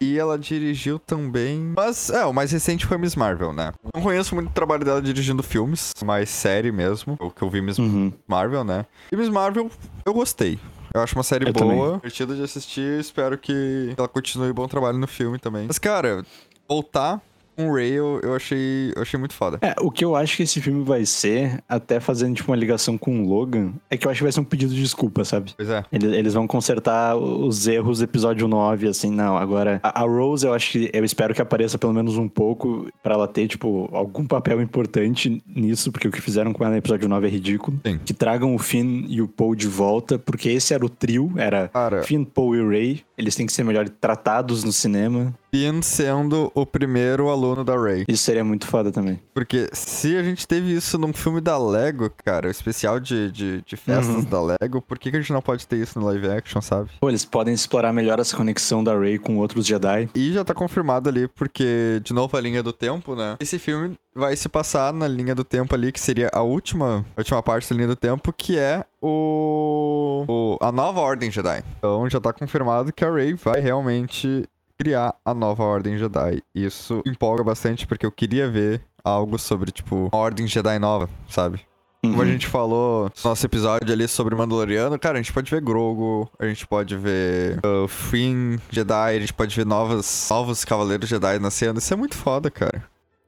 e 0.01 0.19
ela 0.19 0.39
dirigiu 0.39 0.99
também. 0.99 1.73
Mas, 1.77 2.11
é, 2.11 2.25
o 2.25 2.33
mais 2.33 2.51
recente 2.53 2.87
foi 2.87 2.97
Miss 2.99 3.15
Marvel, 3.17 3.53
né? 3.53 3.73
Não 3.95 4.03
conheço 4.03 4.35
muito 4.35 4.49
o 4.49 4.53
trabalho 4.53 4.85
dela 4.85 5.01
dirigindo 5.03 5.43
filmes, 5.43 5.93
mais 6.05 6.29
série 6.31 6.73
mesmo, 6.73 7.17
o 7.21 7.31
que 7.31 7.43
eu 7.43 7.51
vi 7.51 7.61
Miss 7.61 7.79
Uhum. 7.79 8.13
Marvel, 8.27 8.65
né? 8.65 8.87
E 9.13 9.17
Miss 9.17 9.29
Marvel, 9.29 9.71
eu 10.05 10.15
gostei. 10.15 10.59
Eu 10.93 11.01
acho 11.03 11.15
uma 11.15 11.23
série 11.23 11.47
Eu 11.49 11.53
boa, 11.53 11.65
também. 11.67 11.95
divertida 11.97 12.35
de 12.35 12.43
assistir. 12.43 12.99
Espero 12.99 13.39
que 13.39 13.95
ela 13.97 14.09
continue 14.09 14.53
bom 14.53 14.67
trabalho 14.67 14.99
no 14.99 15.07
filme 15.07 15.39
também. 15.39 15.67
Mas, 15.69 15.79
cara, 15.79 16.25
voltar 16.69 17.21
com 17.61 17.71
o 17.71 17.75
Ray 17.75 17.93
eu, 17.93 18.21
eu 18.23 18.35
achei, 18.35 18.93
eu 18.95 19.03
achei 19.03 19.19
muito 19.19 19.35
foda. 19.35 19.59
É, 19.61 19.75
o 19.81 19.91
que 19.91 20.05
eu 20.05 20.17
acho 20.17 20.37
que 20.37 20.43
esse 20.45 20.61
filme 20.61 20.83
vai 20.83 21.05
ser, 21.05 21.63
até 21.69 22.01
fazendo 22.01 22.35
tipo 22.35 22.51
uma 22.51 22.57
ligação 22.57 22.97
com 22.97 23.23
o 23.23 23.29
Logan, 23.29 23.73
é 23.91 23.97
que 23.97 24.07
eu 24.07 24.11
acho 24.11 24.19
que 24.19 24.25
vai 24.25 24.33
ser 24.33 24.41
um 24.41 24.45
pedido 24.45 24.75
de 24.75 24.81
desculpa, 24.81 25.25
sabe? 25.25 25.53
Pois 25.57 25.69
é. 25.69 25.85
Eles, 25.93 26.13
eles 26.13 26.35
vão 26.35 26.47
consertar 26.47 27.17
os 27.17 27.67
erros 27.67 27.99
do 27.99 28.05
episódio 28.05 28.49
9, 28.49 28.89
assim, 28.89 29.11
não. 29.11 29.37
Agora, 29.37 29.81
a, 29.83 30.03
a 30.03 30.07
Rose, 30.07 30.47
eu 30.47 30.55
acho 30.55 30.73
que 30.73 30.91
eu 30.93 31.05
espero 31.05 31.35
que 31.35 31.43
apareça 31.43 31.79
pelo 31.79 31.93
menos 31.93 32.17
um 32.17 32.29
pouco 32.29 32.89
pra 33.03 33.15
ela 33.15 33.29
ter, 33.29 33.47
tipo, 33.49 33.89
algum 33.93 34.25
papel 34.25 34.61
importante 34.61 35.43
nisso, 35.47 35.93
porque 35.93 36.09
o 36.09 36.11
que 36.11 36.21
fizeram 36.21 36.53
com 36.53 36.65
ela 36.65 36.73
no 36.73 36.79
episódio 36.79 37.09
9 37.09 37.27
é 37.27 37.31
ridículo. 37.31 37.79
Sim. 37.85 37.99
Que 38.05 38.15
tragam 38.15 38.55
o 38.55 38.59
Finn 38.59 39.05
e 39.09 39.21
o 39.21 39.29
Poe 39.29 39.57
de 39.57 39.69
volta, 39.69 40.19
porque 40.19 40.49
esse 40.49 40.73
era 40.73 40.85
o 40.85 40.89
trio, 40.89 41.33
era 41.37 41.69
Cara, 41.69 42.03
Finn, 42.03 42.25
Poe 42.25 42.59
e 42.59 42.67
Ray. 42.67 43.01
Eles 43.17 43.35
têm 43.35 43.47
que 43.47 43.53
ser 43.53 43.65
melhor 43.65 43.89
tratados 43.89 44.65
no 44.65 44.73
cinema. 44.73 45.35
Finn 45.51 45.83
sendo 45.83 46.51
o 46.55 46.65
primeiro 46.65 47.29
aluno 47.29 47.65
da 47.65 47.77
Ray. 47.77 48.05
Isso 48.09 48.23
seria 48.25 48.45
muito 48.45 48.67
foda 48.67 48.91
também. 48.93 49.21
Porque 49.35 49.69
se 49.73 50.17
a 50.17 50.23
gente 50.23 50.47
teve 50.47 50.73
isso 50.73 50.97
num 50.99 51.13
filme 51.13 51.41
da 51.41 51.59
Lego, 51.59 52.11
cara, 52.25 52.49
o 52.49 52.51
especial 52.51 53.01
de, 53.01 53.31
de, 53.31 53.63
de 53.63 53.77
festas 53.77 54.17
Uhum. 54.17 54.25
da 54.25 54.41
Lego, 54.43 54.81
por 54.81 54.99
que, 54.99 55.11
que 55.11 55.17
a 55.17 55.21
gente 55.21 55.33
não 55.33 55.43
pode 55.43 55.67
ter 55.67 55.77
isso 55.77 55.99
no 55.99 56.07
live 56.07 56.29
action, 56.29 56.61
sabe? 56.61 56.91
Pô, 57.01 57.09
eles 57.09 57.25
podem 57.25 57.53
explorar 57.55 57.93
melhor 57.93 58.19
essa 58.21 58.37
conexão 58.37 58.83
da 58.85 58.97
Ray 58.97 59.19
com 59.19 59.39
outros 59.39 59.67
Jedi. 59.67 60.09
E 60.15 60.33
já 60.33 60.45
tá 60.45 60.55
confirmado 60.55 61.09
ali, 61.09 61.27
porque, 61.29 62.01
de 62.03 62.13
novo, 62.13 62.37
a 62.37 62.41
linha 62.41 62.63
do 62.63 62.73
tempo, 62.73 63.15
né? 63.17 63.37
Esse 63.41 63.59
filme 63.59 63.97
vai 64.15 64.35
se 64.37 64.49
passar 64.49 64.93
na 64.93 65.07
linha 65.09 65.35
do 65.35 65.45
tempo 65.45 65.75
ali, 65.75 65.91
que 65.93 66.01
seria 66.01 66.31
a 66.33 66.43
última, 66.43 67.05
a 67.17 67.21
última 67.21 67.43
parte 67.43 67.69
da 67.71 67.77
linha 67.77 67.89
do 67.89 67.97
tempo, 67.97 68.33
que 68.33 68.59
é 68.59 68.85
o, 69.01 70.25
o- 70.29 70.59
a 70.61 70.71
nova 70.73 71.01
Ordem 71.01 71.31
Jedi. 71.31 71.63
Então 71.79 72.09
já 72.09 72.21
tá 72.21 72.33
confirmado 72.33 72.93
que 72.93 73.05
a 73.05 73.13
Rey 73.13 73.35
vai 73.35 73.61
realmente 73.61 74.49
criar 74.81 75.15
a 75.23 75.35
nova 75.35 75.63
Ordem 75.63 75.99
Jedi. 75.99 76.43
Isso 76.55 77.03
empolga 77.07 77.45
bastante, 77.45 77.87
porque 77.87 78.07
eu 78.07 78.11
queria 78.11 78.49
ver 78.49 78.81
algo 79.05 79.39
sobre, 79.39 79.71
tipo, 79.71 80.09
uma 80.11 80.17
Ordem 80.23 80.47
Jedi 80.47 80.79
nova, 80.79 81.07
sabe? 81.29 81.61
Como 82.03 82.15
a 82.15 82.25
Uhum. 82.25 82.31
gente 82.33 82.47
falou 82.47 83.05
no 83.23 83.29
nosso 83.31 83.45
episódio 83.45 83.93
ali 83.93 84.09
sobre 84.09 84.35
Mandaloriano, 84.35 84.99
cara, 84.99 85.19
a 85.19 85.23
gente 85.23 85.35
pode 85.35 85.51
ver 85.51 85.61
Grogu, 85.61 86.31
a 86.39 86.47
gente 86.47 86.67
pode 86.67 86.97
ver 86.97 87.59
uh, 87.59 87.87
Finn 87.87 88.57
Jedi, 88.71 88.95
a 89.17 89.21
gente 89.21 89.35
pode 89.35 89.55
ver 89.55 89.67
novos, 89.67 90.27
novos 90.31 90.65
Cavaleiros 90.65 91.07
Jedi 91.11 91.39
nascendo. 91.39 91.79
Isso 91.79 91.93
é 91.93 91.97
muito 91.99 92.17
foda, 92.17 92.51
cara. 92.51 92.83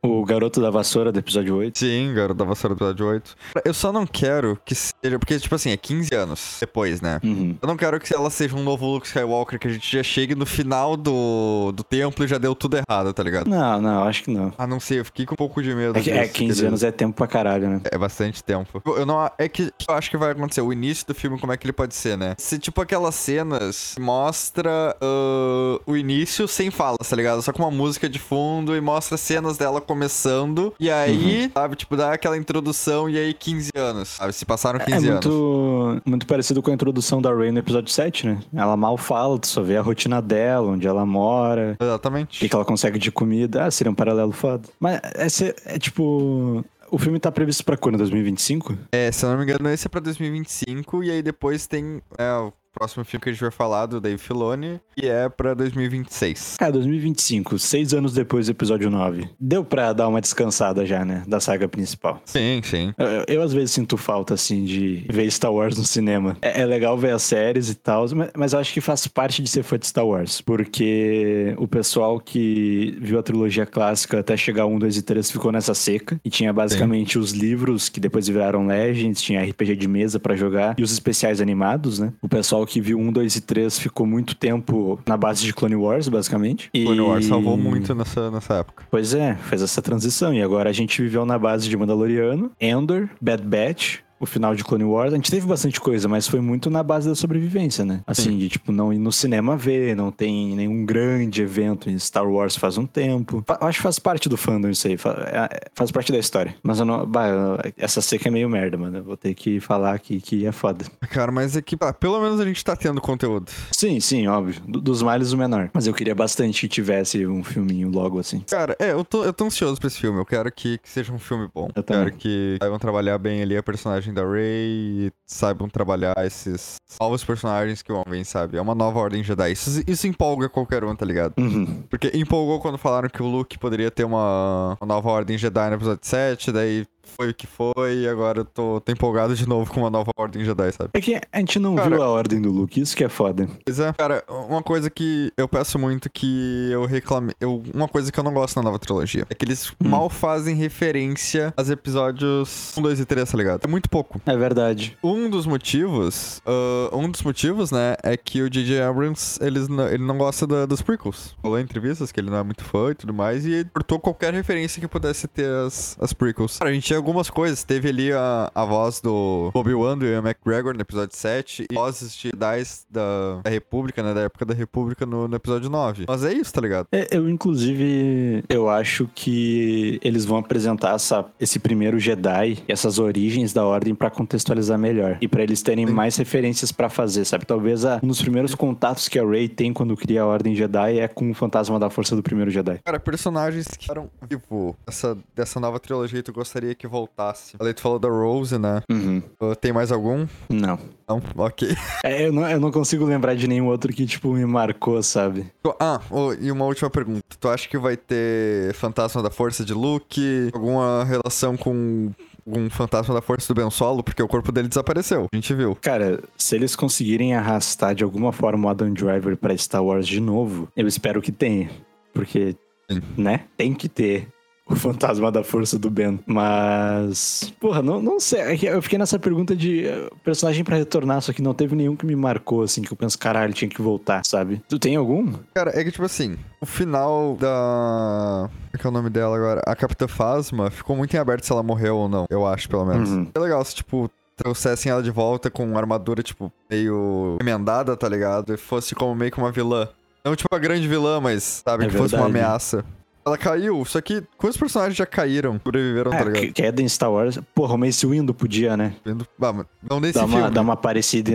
O 0.05 0.25
garoto 0.25 0.61
da 0.61 0.69
vassoura 0.69 1.13
do 1.13 1.21
episódio 1.21 1.55
8. 1.57 1.79
Sim, 1.79 2.13
garoto 2.13 2.35
da 2.35 2.45
vassoura 2.45 2.75
do 2.75 2.79
episódio 2.79 3.07
8. 3.07 3.37
Eu 3.65 3.73
só 3.73 3.93
não 3.93 4.05
quero 4.05 4.59
que 4.65 4.75
seja. 4.75 5.17
Porque, 5.17 5.39
tipo 5.39 5.55
assim, 5.55 5.71
é 5.71 5.77
15 5.77 6.13
anos 6.13 6.57
depois, 6.59 7.01
né? 7.01 7.21
Uhum. 7.23 7.57
Eu 7.63 7.69
não 7.69 7.77
quero 7.77 8.01
que 8.01 8.13
ela 8.13 8.29
seja 8.29 8.57
um 8.57 8.65
novo 8.65 8.85
Luke 8.85 9.07
Skywalker, 9.07 9.61
que 9.61 9.69
a 9.69 9.73
gente 9.73 9.97
já 9.97 10.03
chegue 10.03 10.35
no 10.35 10.45
final 10.45 10.97
do, 10.97 11.71
do 11.71 11.85
templo 11.85 12.25
e 12.25 12.29
já 12.29 12.37
deu 12.37 12.53
tudo 12.53 12.79
errado, 12.79 13.13
tá 13.13 13.23
ligado? 13.23 13.49
Não, 13.49 13.81
não, 13.81 14.03
acho 14.03 14.25
que 14.25 14.33
não. 14.33 14.53
Ah, 14.59 14.67
não 14.67 14.81
sei, 14.81 14.99
eu 14.99 15.05
fiquei 15.05 15.25
com 15.25 15.35
um 15.35 15.37
pouco 15.37 15.63
de 15.63 15.73
medo 15.73 15.97
É, 15.97 16.03
que, 16.03 16.11
é 16.11 16.23
disso, 16.23 16.33
15 16.33 16.49
querido. 16.49 16.67
anos 16.67 16.83
é 16.83 16.91
tempo 16.91 17.15
pra 17.15 17.29
caralho, 17.29 17.69
né? 17.69 17.81
É 17.85 17.97
bastante 17.97 18.43
tempo. 18.43 18.83
Eu 18.85 19.07
não. 19.07 19.31
É 19.39 19.49
que 19.49 19.73
eu 19.89 19.95
acho 19.95 20.11
que 20.11 20.17
vai 20.17 20.33
acontecer. 20.33 20.63
O 20.63 20.73
início 20.73 21.07
do 21.07 21.15
filme, 21.15 21.39
como 21.39 21.53
é 21.53 21.57
que 21.57 21.65
ele 21.65 21.73
pode 21.73 21.95
ser, 21.95 22.19
né? 22.19 22.35
Se, 22.39 22.59
tipo, 22.59 22.81
aquelas 22.81 23.15
cenas 23.15 23.95
mostra 24.01 24.97
ah, 25.01 25.79
o 25.87 25.97
início 25.97 26.49
sem 26.49 26.73
falas, 26.73 27.09
tá 27.09 27.15
ligado? 27.15 27.41
Só 27.41 27.53
com 27.53 27.63
uma 27.63 27.71
música 27.71 28.09
de 28.09 28.19
fundo 28.19 28.75
e 28.77 28.81
mostra 28.81 29.17
cenas 29.17 29.57
dela 29.57 29.81
começando. 29.93 30.75
E 30.81 30.91
aí, 30.91 31.51
sabe, 31.53 31.77
tipo, 31.77 31.97
dá 31.97 32.13
aquela 32.15 32.37
introdução 32.37 33.09
e 33.09 33.19
aí 33.19 33.35
15 33.35 33.71
anos. 33.77 34.09
Sabe? 34.09 34.33
Se 34.33 34.45
passaram 34.45 34.79
15 34.79 34.93
É 34.93 34.97
anos. 35.11 35.27
muito, 35.27 36.03
muito 36.05 36.27
parecido 36.27 36.63
com 36.63 36.71
a 36.71 36.75
introdução 36.75 37.21
da 37.21 37.35
Rey 37.35 37.53
no 37.53 37.59
episódio 37.59 37.93
7, 37.93 38.27
né? 38.27 38.41
Ela 38.55 38.77
mal 38.77 38.97
fala, 38.97 39.39
tu 39.39 39.47
só 39.47 39.63
vê 39.63 39.77
a 39.77 39.83
rotina 39.83 40.21
dela, 40.23 40.69
onde 40.73 40.87
ela 40.87 41.05
mora, 41.05 41.77
o 41.81 41.85
Exatamente. 41.85 42.41
que, 42.41 42.49
que 42.49 42.55
ela 42.55 42.65
consegue 42.65 42.99
de 42.99 43.13
comida. 43.13 43.67
Ah, 43.67 43.71
seria 43.71 43.91
um 43.91 43.95
paralelo 43.95 44.33
foda. 44.33 44.69
Mas 44.81 45.01
esse 45.17 45.55
é 45.67 45.79
tipo. 45.79 46.65
O 46.91 46.99
filme 46.99 47.19
tá 47.19 47.33
previsto 47.33 47.65
pra 47.65 47.75
quando? 47.77 47.97
2025? 47.97 48.77
É, 48.93 49.11
se 49.11 49.25
eu 49.25 49.31
não 49.31 49.39
me 49.39 49.45
engano, 49.45 49.67
esse 49.71 49.87
é 49.87 49.89
pra 49.89 49.99
2025. 50.01 51.03
E 51.05 51.11
aí 51.11 51.23
depois 51.23 51.67
tem 51.67 52.03
é, 52.19 52.33
o 52.35 52.53
próximo 52.73 53.05
filme 53.05 53.23
que 53.23 53.29
a 53.29 53.33
gente 53.33 53.41
vai 53.41 53.51
falar 53.51 53.87
do 53.87 54.01
Dave 54.01 54.19
Filoni. 54.19 54.81
E 54.97 55.07
é 55.07 55.29
pra 55.29 55.55
2026. 55.55 56.57
Cara, 56.59 56.73
2025, 56.73 57.59
seis 57.59 57.93
anos 57.95 58.13
depois 58.15 58.47
do 58.47 58.51
episódio 58.51 58.91
9. 58.91 59.29
Deu 59.39 59.65
pra 59.65 59.93
dar 59.93 60.09
uma 60.09 60.21
descansada 60.21 60.85
já, 60.85 61.05
né? 61.05 61.23
Da 61.27 61.41
saga 61.41 61.69
principal. 61.69 62.21
Sim, 62.25 62.61
sim. 62.65 62.93
Eu, 62.99 63.37
eu, 63.37 63.43
às 63.43 63.53
vezes 63.53 63.73
sinto 63.73 63.97
falta, 63.97 64.35
assim, 64.35 64.65
de 64.65 65.07
ver 65.11 65.31
Star 65.31 65.53
Wars 65.53 65.77
no 65.77 65.85
cinema. 65.85 66.37
É, 66.43 66.63
é 66.63 66.67
legal 66.67 66.97
ver 66.97 67.15
as 67.15 67.23
séries 67.23 67.69
e 67.69 67.75
tal, 67.75 68.07
mas, 68.15 68.31
mas 68.37 68.53
eu 68.53 68.59
acho 68.59 68.73
que 68.73 68.81
faz 68.81 69.07
parte 69.07 69.43
de 69.43 69.49
ser 69.49 69.63
fã 69.63 69.79
de 69.79 69.87
Star 69.87 70.07
Wars. 70.07 70.41
Porque 70.41 71.55
o 71.59 71.69
pessoal 71.69 72.19
que 72.19 72.97
viu 73.01 73.19
a 73.19 73.23
trilogia 73.23 73.67
clássica 73.67 74.21
até 74.21 74.37
chegar 74.37 74.67
1, 74.67 74.79
2 74.79 74.97
e 74.97 75.03
3 75.03 75.31
ficou 75.31 75.53
nessa 75.53 75.75
seca. 75.75 76.21
E 76.25 76.31
tinha 76.31 76.53
basicamente 76.53 77.19
os 77.19 77.33
livros 77.33 77.89
que 77.89 78.01
depois 78.01 78.27
viraram 78.29 78.67
Legends, 78.67 79.21
tinha 79.21 79.43
RPG 79.45 79.77
de 79.77 79.89
mesa 79.89 80.19
pra 80.19 80.35
jogar 80.35 80.75
e 80.79 80.83
os 80.83 80.93
especiais 80.93 81.41
animados, 81.41 81.99
né? 81.99 82.13
O 82.21 82.29
pessoal 82.29 82.62
que 82.67 82.81
viu 82.81 82.99
1, 82.99 83.13
2 83.13 83.37
e 83.37 83.41
3 83.41 83.79
ficou 83.79 84.07
muito 84.07 84.35
tempo 84.35 84.99
na 85.07 85.17
base 85.17 85.43
de 85.43 85.53
Clone 85.53 85.77
Wars, 85.77 86.09
basicamente. 86.09 86.71
E... 86.73 86.85
Clone 86.85 87.01
Wars 87.01 87.27
salvou 87.27 87.57
muito 87.57 87.95
nessa, 87.95 88.31
nessa 88.31 88.55
época. 88.55 88.85
Pois 88.91 89.15
é, 89.15 89.35
fez 89.49 89.63
essa 89.63 89.81
transição. 89.83 90.33
E 90.33 90.43
agora 90.43 90.71
a 90.71 90.73
gente 90.73 91.01
viveu 91.01 91.25
na 91.25 91.39
base 91.39 91.69
de 91.69 91.77
Mandaloriano, 91.77 92.51
Endor, 92.61 93.09
Bad 93.21 93.43
Batch, 93.43 93.99
o 94.23 94.27
final 94.27 94.55
de 94.55 94.63
Clone 94.65 94.85
Wars. 94.85 95.13
A 95.13 95.17
gente 95.17 95.31
teve 95.31 95.47
bastante 95.47 95.81
coisa, 95.81 96.09
mas 96.09 96.29
foi 96.29 96.41
muito 96.41 96.71
na 96.71 96.83
base 96.83 97.09
da 97.09 97.15
sobrevivência, 97.15 97.85
né? 97.85 98.01
Assim, 98.07 98.31
Sim. 98.31 98.39
de 98.39 98.49
tipo, 98.49 98.71
não 98.73 98.93
ir 98.93 98.99
no 98.99 99.11
cinema 99.13 99.57
ver, 99.57 99.97
não 99.97 100.11
tem 100.13 100.55
nenhum 100.55 100.85
grande 100.85 101.43
evento 101.43 101.91
em 101.91 101.99
Star 101.99 102.27
Wars 102.29 102.57
faz 102.57 102.79
um 102.79 102.87
tempo. 102.87 103.45
Eu 103.61 103.67
acho 103.67 103.79
que 103.79 103.83
faz 103.83 103.99
parte 103.99 104.29
do 104.29 104.37
fandom 104.37 104.69
isso 104.71 104.87
aí, 104.87 104.95
é- 104.95 105.69
faz 105.75 105.91
parte 105.91 106.13
da 106.13 106.19
história. 106.19 106.55
Mas 106.63 106.79
eu 106.79 106.85
não. 106.85 107.05
Bah, 107.07 107.29
eu- 107.29 107.59
essa 107.77 108.01
seca 108.01 108.29
é 108.29 108.31
meio 108.31 108.49
merda, 108.49 108.77
mano. 108.79 108.99
Eu 108.99 109.05
vou 109.05 109.17
ter 109.17 109.35
que 109.35 109.59
falar 109.61 109.95
aqui 109.95 110.21
que 110.21 110.47
é 110.47 110.53
foda. 110.53 110.85
Cara, 111.11 111.33
mas 111.33 111.57
é 111.57 111.63
que 111.63 111.77
ah, 111.81 111.93
pelo 111.93 112.21
menos 112.21 112.39
a 112.41 112.45
gente 112.45 112.65
tá 112.65 112.77
tendo 112.77 113.01
conteúdo. 113.01 113.51
Sim, 113.73 113.99
sim, 114.01 114.27
óbvio. 114.29 114.61
Do- 114.67 114.81
dos 114.81 115.03
males 115.03 115.33
o 115.33 115.37
menor. 115.37 115.71
Mas 115.75 115.87
eu 115.87 115.95
queria 115.95 116.15
bastante 116.15 116.61
que 116.63 116.69
tivesse 116.69 117.27
um 117.27 117.43
filminho 117.43 117.91
logo 117.91 118.19
assim. 118.19 118.41
Cara, 118.49 118.77
é, 118.79 118.93
eu 118.93 119.05
tô, 119.05 119.25
eu 119.25 119.33
tô 119.33 119.45
ansioso 119.47 119.81
pra 119.81 119.89
esse 119.89 119.99
filme. 119.99 120.19
Eu 120.19 120.25
quero 120.27 120.51
que, 120.53 120.79
que 120.79 120.89
seja 120.89 121.13
um 121.13 121.19
filme 121.19 121.49
bom. 121.53 121.69
Eu 121.75 121.83
quero 121.83 122.05
também. 122.05 122.15
que 122.19 122.57
saibam 122.61 122.79
trabalhar 122.79 123.19
bem 123.19 123.43
ali 123.43 123.57
a 123.57 123.63
personagem 123.63 124.12
da 124.13 124.23
Rey 124.23 125.07
e 125.07 125.13
saibam 125.27 125.69
trabalhar 125.69 126.15
esses 126.25 126.77
novos 127.01 127.25
personagens 127.25 127.83
que 127.83 127.93
vão 127.93 128.05
vir, 128.09 128.25
sabe? 128.25 128.57
É 128.57 128.61
uma 128.61 128.75
nova 128.75 128.99
ordem 128.99 129.23
Jedi. 129.25 129.53
Isso, 129.53 129.83
isso 129.87 130.07
empolga 130.07 130.49
qualquer 130.49 130.85
um, 130.85 130.95
tá 130.95 131.05
ligado? 131.05 131.35
Uhum. 131.39 131.83
Porque 131.89 132.11
empolgou 132.15 132.61
quando 132.61 132.79
falaram 132.79 133.09
que 133.09 133.23
o 133.23 133.27
Luke 133.27 133.59
poderia 133.59 133.91
ter 133.91 134.05
uma, 134.05 134.77
uma 134.81 134.87
nova 134.87 135.11
ordem 135.11 135.39
Jedi 135.39 135.69
no 135.71 135.77
episódio 135.77 136.01
7, 136.03 136.53
daí 136.53 136.87
foi 137.17 137.31
o 137.31 137.35
que 137.35 137.47
foi, 137.47 138.01
e 138.03 138.09
agora 138.09 138.41
eu 138.41 138.45
tô, 138.45 138.81
tô 138.81 138.93
empolgado 138.93 139.35
de 139.35 139.49
novo 139.49 139.73
com 139.73 139.81
uma 139.81 139.91
nova 139.91 140.11
Ordem 140.17 140.45
Jedi, 140.45 140.73
sabe? 140.73 140.91
É 140.95 141.01
que 141.01 141.21
a 141.33 141.39
gente 141.39 141.59
não 141.59 141.75
Cara- 141.75 141.91
viu 141.91 142.03
a 142.03 142.09
ordem 142.09 142.41
do 142.41 142.51
Luke, 142.51 142.81
isso 142.81 142.97
que 142.97 143.05
é 143.05 143.09
foda. 143.09 143.49
Pois 143.65 143.79
é, 143.79 143.93
cara, 143.93 144.25
uma 144.29 144.63
coisa 144.63 144.89
que 144.91 145.33
eu 145.37 145.49
peço 145.49 145.79
muito 145.79 146.09
que 146.11 146.71
eu 146.73 146.85
reclame. 146.87 147.33
Eu, 147.41 147.63
uma 147.75 147.89
coisa 147.89 148.11
que 148.11 148.19
eu 148.19 148.25
não 148.25 148.33
gosto 148.33 148.57
na 148.57 148.63
nova 148.63 148.79
trilogia 148.79 149.27
é 149.31 149.35
que 149.35 149.45
eles 149.45 149.71
Hum. 149.83 149.89
mal 149.89 150.09
fazem 150.11 150.55
referência 150.57 151.53
aos 151.57 151.71
episódios 151.71 152.73
1, 152.77 152.83
2 152.83 153.01
e 153.01 153.05
3, 153.05 153.31
tá 153.31 153.37
ligado? 153.39 153.61
É 153.65 153.69
muito 153.69 153.89
pouco. 153.89 154.21
É 154.27 154.37
verdade. 154.37 154.97
Um 155.03 155.29
dos 155.31 155.47
motivos, 155.47 156.41
ah, 156.47 156.91
um 156.97 157.11
dos 157.11 157.23
motivos, 157.23 157.71
né, 157.71 157.95
é 158.03 158.17
que 158.17 158.43
o 158.43 158.51
J.J. 158.51 158.81
Abrams, 158.83 159.39
eles 159.43 159.69
não, 159.69 159.87
ele 159.89 160.03
não 160.05 160.19
gosta 160.19 160.47
da- 160.47 160.67
dos 160.67 160.83
prequels. 160.83 161.35
Falou 161.41 161.59
em 161.59 161.63
entrevistas 161.63 162.11
que 162.13 162.21
ele 162.21 162.31
não 162.31 162.39
é 162.39 162.43
muito 162.43 162.65
fã 162.65 162.91
e 162.91 162.95
tudo 162.95 163.13
mais, 163.15 163.45
e 163.47 163.53
ele 163.53 163.71
cortou 163.73 163.99
qualquer 163.99 164.33
referência 164.35 164.81
que 164.81 164.89
pudesse 164.89 165.27
ter 165.29 165.49
as, 165.67 165.97
as 166.01 166.13
prequels. 166.13 166.59
Cara, 166.59 166.71
a 166.71 166.75
gente 166.75 166.85
tinha 166.85 166.99
algumas 167.03 167.29
coisas, 167.29 167.65
teve 167.65 167.89
ali 167.89 168.13
a, 168.13 168.51
a 168.55 168.65
voz 168.65 169.01
do 169.01 169.51
Obi-Wan, 169.55 169.99
do 169.99 170.07
Ian 170.07 170.21
McGregor, 170.21 170.73
no 170.75 170.81
episódio 170.81 171.17
7, 171.17 171.67
e 171.71 171.75
vozes 171.75 172.15
de 172.15 172.29
Jedi 172.31 172.63
da, 172.91 173.41
da 173.43 173.51
República, 173.51 174.03
né, 174.03 174.15
da 174.15 174.21
época 174.23 174.45
da 174.45 174.55
República 174.55 175.05
no, 175.05 175.27
no 175.27 175.37
episódio 175.37 175.69
9. 175.69 176.05
Mas 176.09 176.25
é 176.25 176.33
isso, 176.33 176.53
tá 176.53 176.61
ligado? 176.61 176.87
É, 176.93 177.09
Eu, 177.11 177.29
inclusive, 177.29 178.45
eu 178.49 178.69
acho 178.69 179.09
que 179.15 179.99
eles 180.03 180.25
vão 180.25 180.39
apresentar 180.39 180.95
essa, 180.95 181.25
esse 181.41 181.59
primeiro 181.59 181.99
Jedi, 181.99 182.63
essas 182.69 182.99
origens 182.99 183.53
da 183.53 183.65
ordem 183.67 183.95
pra 183.95 184.11
contextualizar 184.11 184.79
melhor. 184.79 185.19
E 185.21 185.27
pra 185.29 185.43
eles 185.43 185.63
terem 185.63 185.87
Sim. 185.87 185.93
mais 185.93 186.17
referências 186.17 186.71
pra 186.73 186.89
fazer, 186.89 187.25
sabe? 187.25 187.45
Talvez 187.45 187.85
a- 187.85 187.99
um 188.03 188.07
dos 188.07 188.23
primeiros 188.23 188.55
contatos 188.55 189.09
que 189.09 189.19
a 189.19 189.27
Rey 189.27 189.49
tem 189.49 189.73
quando 189.73 189.97
cria 189.97 190.23
a 190.23 190.27
ordem 190.27 190.55
Jedi 190.55 190.99
é 190.99 191.09
com 191.09 191.31
o 191.31 191.35
fantasma 191.35 191.79
da 191.79 191.91
força 191.91 192.15
do 192.15 192.23
primeiro 192.23 192.51
Jedi. 192.51 192.79
Cara, 192.85 193.01
personagens 193.01 193.67
que 193.69 193.91
eram 193.91 194.09
vivo 194.29 194.77
dessa, 194.87 195.17
dessa 195.35 195.59
nova 195.61 195.79
trilogia 195.81 196.19
e 196.21 196.23
tu 196.23 196.33
gostaria 196.33 196.75
que 196.75 196.82
voltasse. 196.87 197.57
Ali 197.61 197.75
tu 197.75 197.81
falou 197.81 197.99
da 197.99 198.09
Rose, 198.09 198.59
né? 198.59 198.83
Uhum. 198.91 199.23
Uh, 199.41 199.55
tem 199.57 199.73
mais 199.73 199.93
algum? 199.93 200.27
Não. 200.49 200.79
Não? 201.09 201.23
Ok. 201.37 201.69
É, 202.05 202.27
eu 202.27 202.33
não. 202.33 202.49
Eu 202.49 202.59
não 202.59 202.73
consigo 202.73 203.05
lembrar 203.05 203.35
de 203.37 203.47
nenhum 203.47 203.67
outro 203.67 203.93
que, 203.93 204.05
tipo, 204.07 204.33
me 204.33 204.45
marcou, 204.45 205.01
sabe? 205.03 205.47
Ah, 205.79 206.01
oh, 206.11 206.33
e 206.33 206.51
uma 206.51 206.65
última 206.65 206.91
pergunta. 206.91 207.23
Tu 207.39 207.49
acha 207.49 207.69
que 207.69 207.79
vai 207.79 207.97
ter 207.97 208.75
Fantasma 208.75 209.23
da 209.23 209.31
Força 209.31 209.65
de 209.65 209.73
Luke? 209.73 210.51
Alguma 210.53 211.05
relação 211.05 211.57
com 211.57 212.11
um 212.45 212.69
Fantasma 212.69 213.15
da 213.15 213.23
Força 213.23 213.53
do 213.53 213.61
Ben 213.61 213.71
Solo? 213.71 214.03
Porque 214.03 214.23
o 214.23 214.27
corpo 214.27 214.51
dele 214.51 214.69
desapareceu. 214.69 215.27
A 215.33 215.37
gente 215.37 215.55
viu. 215.55 215.77
Cara, 215.81 216.21
se 216.37 216.57
eles 216.57 216.75
conseguirem 216.75 217.35
arrastar 217.35 217.95
de 217.95 218.03
alguma 218.03 218.33
forma 218.33 218.67
o 218.67 218.71
Adam 218.71 218.93
Driver 218.93 219.37
pra 219.37 219.57
Star 219.57 219.85
Wars 219.85 220.09
de 220.09 220.21
novo, 220.21 220.69
eu 220.77 220.89
espero 220.89 221.23
que 221.23 221.31
tenha. 221.31 221.71
Porque, 222.13 222.57
Sim. 222.91 223.01
né? 223.17 223.45
Tem 223.57 223.73
que 223.73 223.89
ter 223.89 224.29
o 224.67 224.77
fantasma 224.77 225.31
da 225.31 225.43
força 225.45 225.79
do 225.79 225.91
Ben. 225.91 226.19
Mas, 226.27 227.53
porra, 227.61 227.83
não, 227.83 228.01
não 228.01 228.19
sei. 228.21 228.41
É 228.41 228.75
Eu 228.75 228.83
fiquei 228.83 228.99
nessa 228.99 229.19
pergunta 229.19 229.55
de 229.55 229.87
eh, 229.87 230.09
personagem 230.25 230.65
pra 230.65 230.77
retornar, 230.77 231.21
só 231.21 231.33
que 231.33 231.43
não 231.43 231.53
teve 231.55 231.75
nenhum 231.77 231.95
que 231.97 232.07
me 232.07 232.17
marcou, 232.17 232.63
assim, 232.63 232.83
que 232.83 232.93
eu 232.93 232.97
penso, 232.97 233.19
caralho, 233.19 233.53
tinha 233.53 233.69
que 233.69 233.83
voltar, 233.83 234.25
sabe? 234.25 234.63
Tu 234.69 234.79
tem 234.79 234.97
algum? 234.97 235.33
Cara, 235.55 235.79
é 235.79 235.85
que 235.85 235.91
tipo 235.91 236.05
assim, 236.05 236.37
o 236.61 236.67
final 236.67 237.37
da. 237.39 238.49
Como 238.49 238.71
é 238.73 238.79
que 238.79 238.87
é 238.87 238.91
o 238.91 238.93
nome 238.93 239.11
dela 239.11 239.37
agora? 239.37 239.63
A 239.67 239.75
Capitã 239.77 240.09
Phasma 240.09 240.71
ficou 240.71 240.97
muito 240.97 241.15
em 241.15 241.19
aberto 241.19 241.45
se 241.45 241.53
ela 241.53 241.63
morreu 241.63 241.97
ou 241.97 242.09
não. 242.09 242.25
Eu 242.31 242.47
acho, 242.47 242.69
pelo 242.69 242.85
menos. 242.87 243.11
Uhum. 243.11 243.27
É 243.35 243.39
legal 243.39 243.63
se, 243.65 243.75
tipo, 243.75 244.11
trouxessem 244.37 244.91
ela 244.91 245.03
de 245.03 245.11
volta 245.11 245.51
com 245.51 245.65
uma 245.65 245.79
armadura, 245.79 246.23
tipo, 246.23 246.51
meio 246.71 247.37
emendada, 247.41 247.97
tá 247.97 248.09
ligado? 248.09 248.55
E 248.55 248.57
fosse 248.57 248.95
como 248.95 249.15
meio 249.15 249.31
que 249.31 249.39
uma 249.39 249.53
vilã. 249.53 249.89
Não 250.25 250.37
tipo 250.37 250.55
a 250.55 250.59
grande 250.59 250.87
vilã, 250.87 251.21
mas, 251.21 251.63
sabe, 251.67 251.85
É 251.85 251.89
que 251.89 251.97
fosse 251.97 252.15
uma 252.15 252.25
verdade. 252.25 252.45
ameaça. 252.47 252.85
Ela 253.25 253.39
caiu, 253.39 253.85
só 253.85 254.01
que 254.01 254.23
quantos 254.37 254.57
personagens 254.59 254.97
já 254.97 255.07
caíram, 255.07 255.61
sobreviveram, 255.65 256.11
tá 256.11 256.19
Ah, 256.19 256.25
ligado? 256.25 256.41
que, 256.41 256.53
que 256.53 256.63
é 256.63 256.73
da 256.73 256.87
Star 256.89 257.11
Wars. 257.13 257.39
Porra, 257.55 257.75
o 257.75 257.79
Mace 257.79 258.05
Windu 258.07 258.35
podia, 258.35 258.77
né? 258.77 258.95
Vendo- 259.05 259.27
Ah, 259.41 259.53
mas 259.53 259.67
não 259.89 260.01
nesse 260.01 260.19
uma, 260.19 260.29
filme. 260.29 260.51
dar 260.51 260.61
uma 260.61 260.77
parecida. 260.77 261.31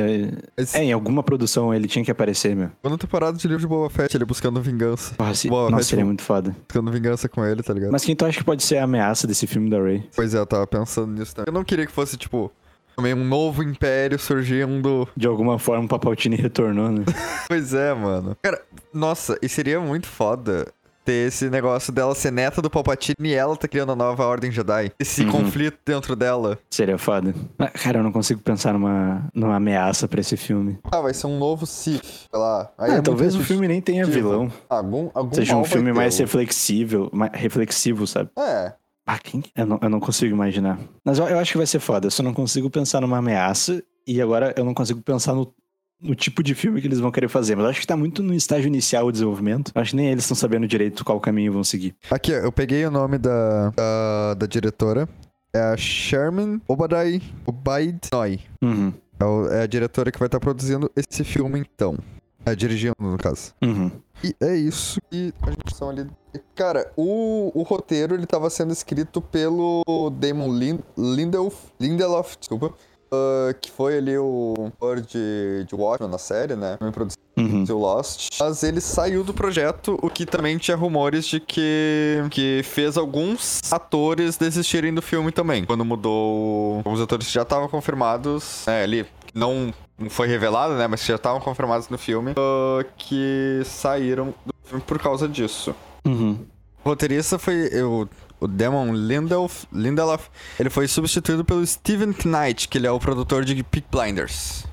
Esse- 0.57 0.77
É, 0.77 0.83
em 0.83 0.91
alguma 0.91 1.23
produção 1.23 1.73
ele 1.73 1.87
tinha 1.87 2.03
que 2.03 2.11
aparecer, 2.11 2.55
meu. 2.55 2.69
Quando 2.81 2.97
temporada 2.97 3.37
de 3.37 3.47
livro 3.47 3.61
de 3.61 3.67
Boba 3.67 3.89
Fett, 3.89 4.15
ele 4.17 4.25
buscando 4.25 4.61
vingança. 4.61 5.15
Porra, 5.15 5.33
se... 5.33 5.47
Boa, 5.47 5.63
Nossa, 5.63 5.75
vai, 5.75 5.83
seria 5.83 5.97
tipo- 6.01 6.07
muito 6.07 6.23
foda. 6.23 6.55
Buscando 6.67 6.91
vingança 6.91 7.29
com 7.29 7.45
ele, 7.45 7.63
tá 7.63 7.73
ligado? 7.73 7.91
Mas 7.91 8.03
quem 8.03 8.15
tu 8.15 8.25
acha 8.25 8.37
que 8.37 8.43
pode 8.43 8.63
ser 8.63 8.79
a 8.79 8.83
ameaça 8.83 9.25
desse 9.25 9.47
filme 9.47 9.69
da 9.69 9.79
Ray? 9.81 10.03
Pois 10.15 10.33
é, 10.33 10.39
eu 10.39 10.45
tava 10.45 10.67
pensando 10.67 11.13
nisso 11.17 11.33
também. 11.35 11.45
Eu 11.47 11.53
não 11.53 11.63
queria 11.63 11.85
que 11.85 11.91
fosse, 11.93 12.17
tipo, 12.17 12.51
também 12.97 13.13
um 13.13 13.23
novo 13.23 13.63
império 13.63 14.17
surgindo. 14.19 15.07
De 15.15 15.27
alguma 15.27 15.57
forma 15.59 15.85
o 15.85 15.87
Papaltini 15.87 16.35
retornou, 16.35 16.89
né? 16.91 17.03
Pois 17.47 17.73
é, 17.73 17.93
mano. 17.93 18.35
Cara, 18.41 18.61
nossa, 18.93 19.37
e 19.41 19.47
seria 19.47 19.79
muito 19.79 20.05
foda 20.07 20.67
ter 21.07 21.27
esse 21.27 21.49
negócio 21.49 21.93
dela 21.93 22.13
ser 22.13 22.31
neta 22.31 22.61
do 22.61 22.69
Palpatine 22.69 23.29
e 23.29 23.33
ela 23.33 23.55
tá 23.55 23.65
criando 23.65 23.93
a 23.93 23.95
nova 23.95 24.25
Ordem 24.25 24.51
Jedi. 24.51 24.91
Esse 24.99 25.23
Uhum. 25.23 25.31
conflito 25.31 25.77
dentro 25.85 26.17
dela. 26.17 26.59
Seria 26.69 26.97
foda. 26.97 27.33
Mas, 27.57 27.71
cara, 27.71 27.99
eu 27.99 28.03
não 28.03 28.11
consigo 28.11 28.41
pensar 28.41 28.73
numa, 28.73 29.25
numa 29.33 29.55
ameaça 29.55 30.05
pra 30.05 30.19
esse 30.19 30.35
filme. 30.35 30.77
Ah, 30.91 30.99
vai 30.99 31.13
ser 31.13 31.27
um 31.27 31.39
novo 31.39 31.65
Sith, 31.65 32.03
sei 32.29 32.39
lá. 32.39 32.69
Aí 32.77 32.85
Ah, 32.85 32.87
é 32.87 32.91
muito 32.95 33.05
talvez 33.05 33.35
o 33.35 33.43
filme 33.43 33.69
nem 33.69 33.79
tenha 33.81 34.05
vilão. 34.05 34.51
Algum, 34.69 35.09
algum 35.13 35.33
Seja 35.33 35.55
um 35.55 35.63
filme 35.63 35.91
ter, 35.91 35.95
mais 35.97 36.15
o- 36.15 36.19
reflexível, 36.19 37.09
mais 37.13 37.31
reflexivo, 37.33 38.05
sabe? 38.05 38.29
É. 38.37 38.73
Ah, 39.05 39.17
quem? 39.17 39.41
Eu 39.55 39.65
não, 39.65 39.79
eu 39.81 39.89
não 39.89 40.01
consigo 40.01 40.35
imaginar. 40.35 40.77
Mas 41.05 41.17
eu, 41.19 41.25
eu 41.29 41.39
acho 41.39 41.53
que 41.53 41.57
vai 41.57 41.65
ser 41.67 41.79
foda. 41.79 42.07
Eu 42.07 42.11
só 42.11 42.21
não 42.21 42.33
consigo 42.33 42.69
pensar 42.69 42.99
numa 42.99 43.19
ameaça. 43.19 43.81
E 44.05 44.21
agora 44.21 44.53
eu 44.57 44.65
não 44.65 44.73
consigo 44.73 45.01
pensar 45.01 45.33
no, 45.33 45.53
no 46.01 46.13
tipo 46.15 46.43
de 46.43 46.53
filme 46.55 46.79
que 46.81 46.87
eles 46.87 46.99
vão 46.99 47.11
querer 47.11 47.27
fazer. 47.27 47.55
Mas 47.55 47.65
acho 47.67 47.81
que 47.81 47.87
tá 47.87 47.97
muito 47.97 48.21
no 48.23 48.33
estágio 48.33 48.67
inicial 48.67 49.07
o 49.07 49.11
desenvolvimento. 49.11 49.71
Acho 49.75 49.91
que 49.91 49.95
nem 49.97 50.07
eles 50.09 50.23
estão 50.23 50.35
sabendo 50.35 50.67
direito 50.67 51.03
qual 51.05 51.19
caminho 51.19 51.51
vão 51.53 51.63
seguir. 51.63 51.95
Aqui, 52.11 52.31
eu 52.31 52.51
peguei 52.51 52.85
o 52.85 52.91
nome 52.91 53.17
da, 53.17 53.69
da, 53.71 54.33
da 54.35 54.45
diretora. 54.45 55.07
É 55.53 55.59
a 55.59 55.77
Sherman 55.77 56.61
Obadai 56.67 57.21
Obaid-Noi. 57.45 58.39
Uhum. 58.61 58.93
É, 59.19 59.25
o- 59.25 59.47
é 59.49 59.61
a 59.63 59.67
diretora 59.67 60.11
que 60.11 60.19
vai 60.19 60.27
estar 60.27 60.39
produzindo 60.39 60.91
esse 60.95 61.23
filme, 61.23 61.59
então. 61.59 61.97
É, 62.45 62.55
dirigindo, 62.55 62.95
no 62.99 63.17
caso. 63.17 63.53
Uhum. 63.61 63.91
E 64.23 64.35
é 64.41 64.55
isso 64.55 64.99
que 65.11 65.33
a 65.41 65.49
gente 65.49 65.75
são 65.75 65.89
ali. 65.89 66.07
Cara, 66.55 66.91
o, 66.95 67.51
o 67.59 67.63
roteiro 67.63 68.13
ele 68.15 68.25
tava 68.25 68.49
sendo 68.49 68.71
escrito 68.71 69.21
pelo 69.21 69.83
Damon 70.17 70.53
Lin, 70.53 70.79
Lindelof, 70.97 71.55
Lindelof, 71.79 72.35
desculpa. 72.39 72.73
Ah, 73.11 73.53
que 73.59 73.71
foi 73.71 73.97
ali 73.97 74.17
o 74.17 74.53
autor 74.57 75.01
de, 75.01 75.65
de 75.67 75.75
Watchmen 75.75 76.09
na 76.09 76.17
série, 76.17 76.55
né? 76.55 76.77
Também 76.77 76.93
produziu 76.93 77.17
Uhum. 77.37 77.63
Lost. 77.69 78.29
Mas 78.39 78.63
ele 78.63 78.81
saiu 78.81 79.23
do 79.23 79.31
projeto, 79.31 79.97
o 80.01 80.09
que 80.09 80.25
também 80.25 80.57
tinha 80.57 80.75
rumores 80.75 81.27
de 81.27 81.39
que, 81.39 82.23
que 82.31 82.61
fez 82.63 82.97
alguns 82.97 83.61
atores 83.71 84.37
desistirem 84.37 84.91
do 84.91 85.03
filme 85.03 85.31
também. 85.31 85.63
Quando 85.63 85.85
mudou. 85.85 86.77
Alguns 86.77 86.99
atores 86.99 87.27
que 87.27 87.33
já 87.33 87.43
estavam 87.43 87.67
confirmados, 87.69 88.63
né? 88.65 88.83
Ali. 88.83 89.05
Não, 89.35 89.71
foi 90.09 90.27
revelado, 90.27 90.73
né? 90.73 90.87
Mas 90.87 91.01
que 91.01 91.09
já 91.09 91.15
estavam 91.15 91.39
confirmados 91.39 91.89
no 91.89 91.97
filme. 91.99 92.33
ah, 92.35 92.83
que 92.97 93.61
saíram 93.65 94.33
do 94.43 94.53
filme 94.63 94.83
por 94.87 94.97
causa 94.97 95.27
disso. 95.27 95.75
Uhum. 96.05 96.39
O 96.83 96.89
roteirista 96.89 97.37
foi 97.37 97.69
o, 97.83 98.07
o 98.39 98.47
Damon 98.47 98.93
Lindelof, 98.93 99.65
Lindelof. 99.71 100.29
Ele 100.59 100.69
foi 100.69 100.87
substituído 100.87 101.43
pelo 101.43 101.65
Steven 101.65 102.13
Knight, 102.25 102.67
que 102.67 102.77
ele 102.77 102.87
é 102.87 102.91
o 102.91 102.99
produtor 102.99 103.43
de 103.43 103.63
Peak 103.63 103.87
Blinders. 103.91 104.65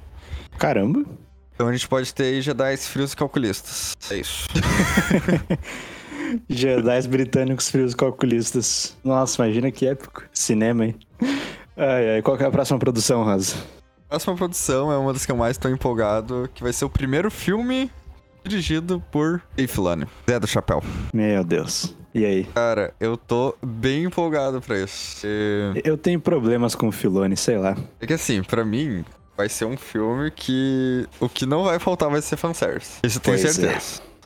Caramba. 0.59 1.05
Então 1.55 1.69
a 1.69 1.73
gente 1.73 1.89
pode 1.89 2.13
ter 2.13 2.25
aí 2.25 2.43
Jedi 2.43 2.77
frios 2.79 3.13
e 3.13 3.17
calculistas. 3.17 3.97
É 4.11 4.17
isso. 4.17 4.49
Jedi 6.49 7.09
britânicos 7.09 7.71
frios 7.71 7.95
calculistas. 7.95 8.97
Nossa, 9.05 9.45
imagina 9.45 9.71
que 9.71 9.87
épico. 9.87 10.25
Cinema, 10.33 10.87
hein? 10.87 10.97
Ai, 11.77 12.15
ai. 12.15 12.23
Qual 12.23 12.37
que 12.37 12.43
é 12.43 12.47
a 12.47 12.51
próxima 12.51 12.79
produção, 12.79 13.25
Rosa? 13.25 13.57
A 14.07 14.11
próxima 14.11 14.35
produção 14.37 14.93
é 14.93 14.99
uma 14.99 15.13
das 15.13 15.25
que 15.25 15.33
eu 15.33 15.37
mais 15.37 15.57
tô 15.57 15.69
empolgado, 15.69 16.49
que 16.55 16.63
vai 16.63 16.73
ser 16.73 16.85
o 16.85 16.91
primeiro 16.91 17.31
filme 17.31 17.91
dirigido 18.45 19.03
por 19.11 19.43
Dave 19.57 19.69
Filoni. 19.69 20.07
Zé 20.29 20.39
do 20.39 20.47
Chapéu. 20.47 20.83
Meu 21.13 21.43
Deus. 21.45 21.95
E 22.15 22.25
aí? 22.25 22.45
Cara, 22.55 22.95
eu 23.01 23.17
tô 23.17 23.57
bem 23.61 24.05
empolgado 24.05 24.61
pra 24.61 24.79
isso. 24.79 25.27
E- 25.27 25.83
Eu 25.85 25.99
tenho 25.99 26.21
problemas 26.21 26.75
com 26.75 26.87
o 26.89 26.93
Filone, 26.93 27.37
sei 27.37 27.59
lá. 27.59 27.77
É 28.01 28.07
que 28.07 28.13
assim, 28.13 28.43
pra 28.43 28.65
mim, 28.65 29.05
vai 29.37 29.49
ser 29.49 29.65
um 29.65 29.77
filme 29.77 30.31
que 30.31 31.07
o 31.19 31.29
que 31.29 31.45
não 31.45 31.65
vai 31.65 31.79
faltar 31.81 32.09
vai 32.09 32.23
ser 32.23 32.37
fanservice. 32.37 32.99
Isso 33.03 33.19
eu 33.19 33.23
tenho 33.23 33.37
Pois 33.41 33.59
é. 33.59 33.79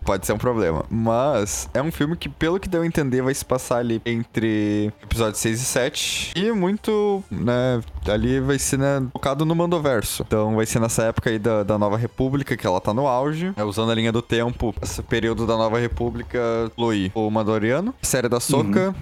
Pode 0.09 0.25
ser 0.25 0.33
um 0.33 0.38
problema. 0.38 0.87
Mas 0.88 1.68
é 1.75 1.83
um 1.83 1.92
filme 1.92 2.16
que, 2.16 2.31
pelo 2.31 2.59
que 2.59 2.66
deu 2.66 2.81
a 2.81 2.87
entender, 2.87 3.21
vai 3.21 3.35
se 3.35 3.44
passar 3.44 3.77
ali 3.77 4.01
entre 4.07 4.90
episódios 5.03 5.38
6 5.38 5.61
e 5.61 5.64
7. 5.66 6.33
E 6.35 6.51
muito, 6.51 7.23
né? 7.31 7.83
Ali 8.09 8.40
vai 8.40 8.59
ser, 8.59 8.79
né, 8.79 9.07
focado 9.12 9.44
no 9.44 9.55
Mandoverso. 9.55 10.25
Então 10.27 10.57
vai 10.57 10.64
ser 10.64 10.81
nessa 10.81 11.03
época 11.03 11.29
aí 11.29 11.38
da, 11.38 11.62
da 11.62 11.77
Nova 11.77 11.99
República, 11.99 12.57
que 12.57 12.66
ela 12.66 12.81
tá 12.81 12.94
no 12.94 13.07
auge. 13.07 13.53
É, 13.55 13.62
usando 13.62 13.90
a 13.92 13.94
linha 13.94 14.11
do 14.11 14.23
tempo, 14.23 14.75
esse 14.81 15.03
período 15.03 15.47
da 15.47 15.59
Nova 15.59 15.79
República, 15.79 16.40
Louis, 16.75 17.11
o 17.14 17.31
Mandaloriano. 17.31 17.94
Série 18.01 18.31
da 18.31 18.40
Soca. 18.40 18.94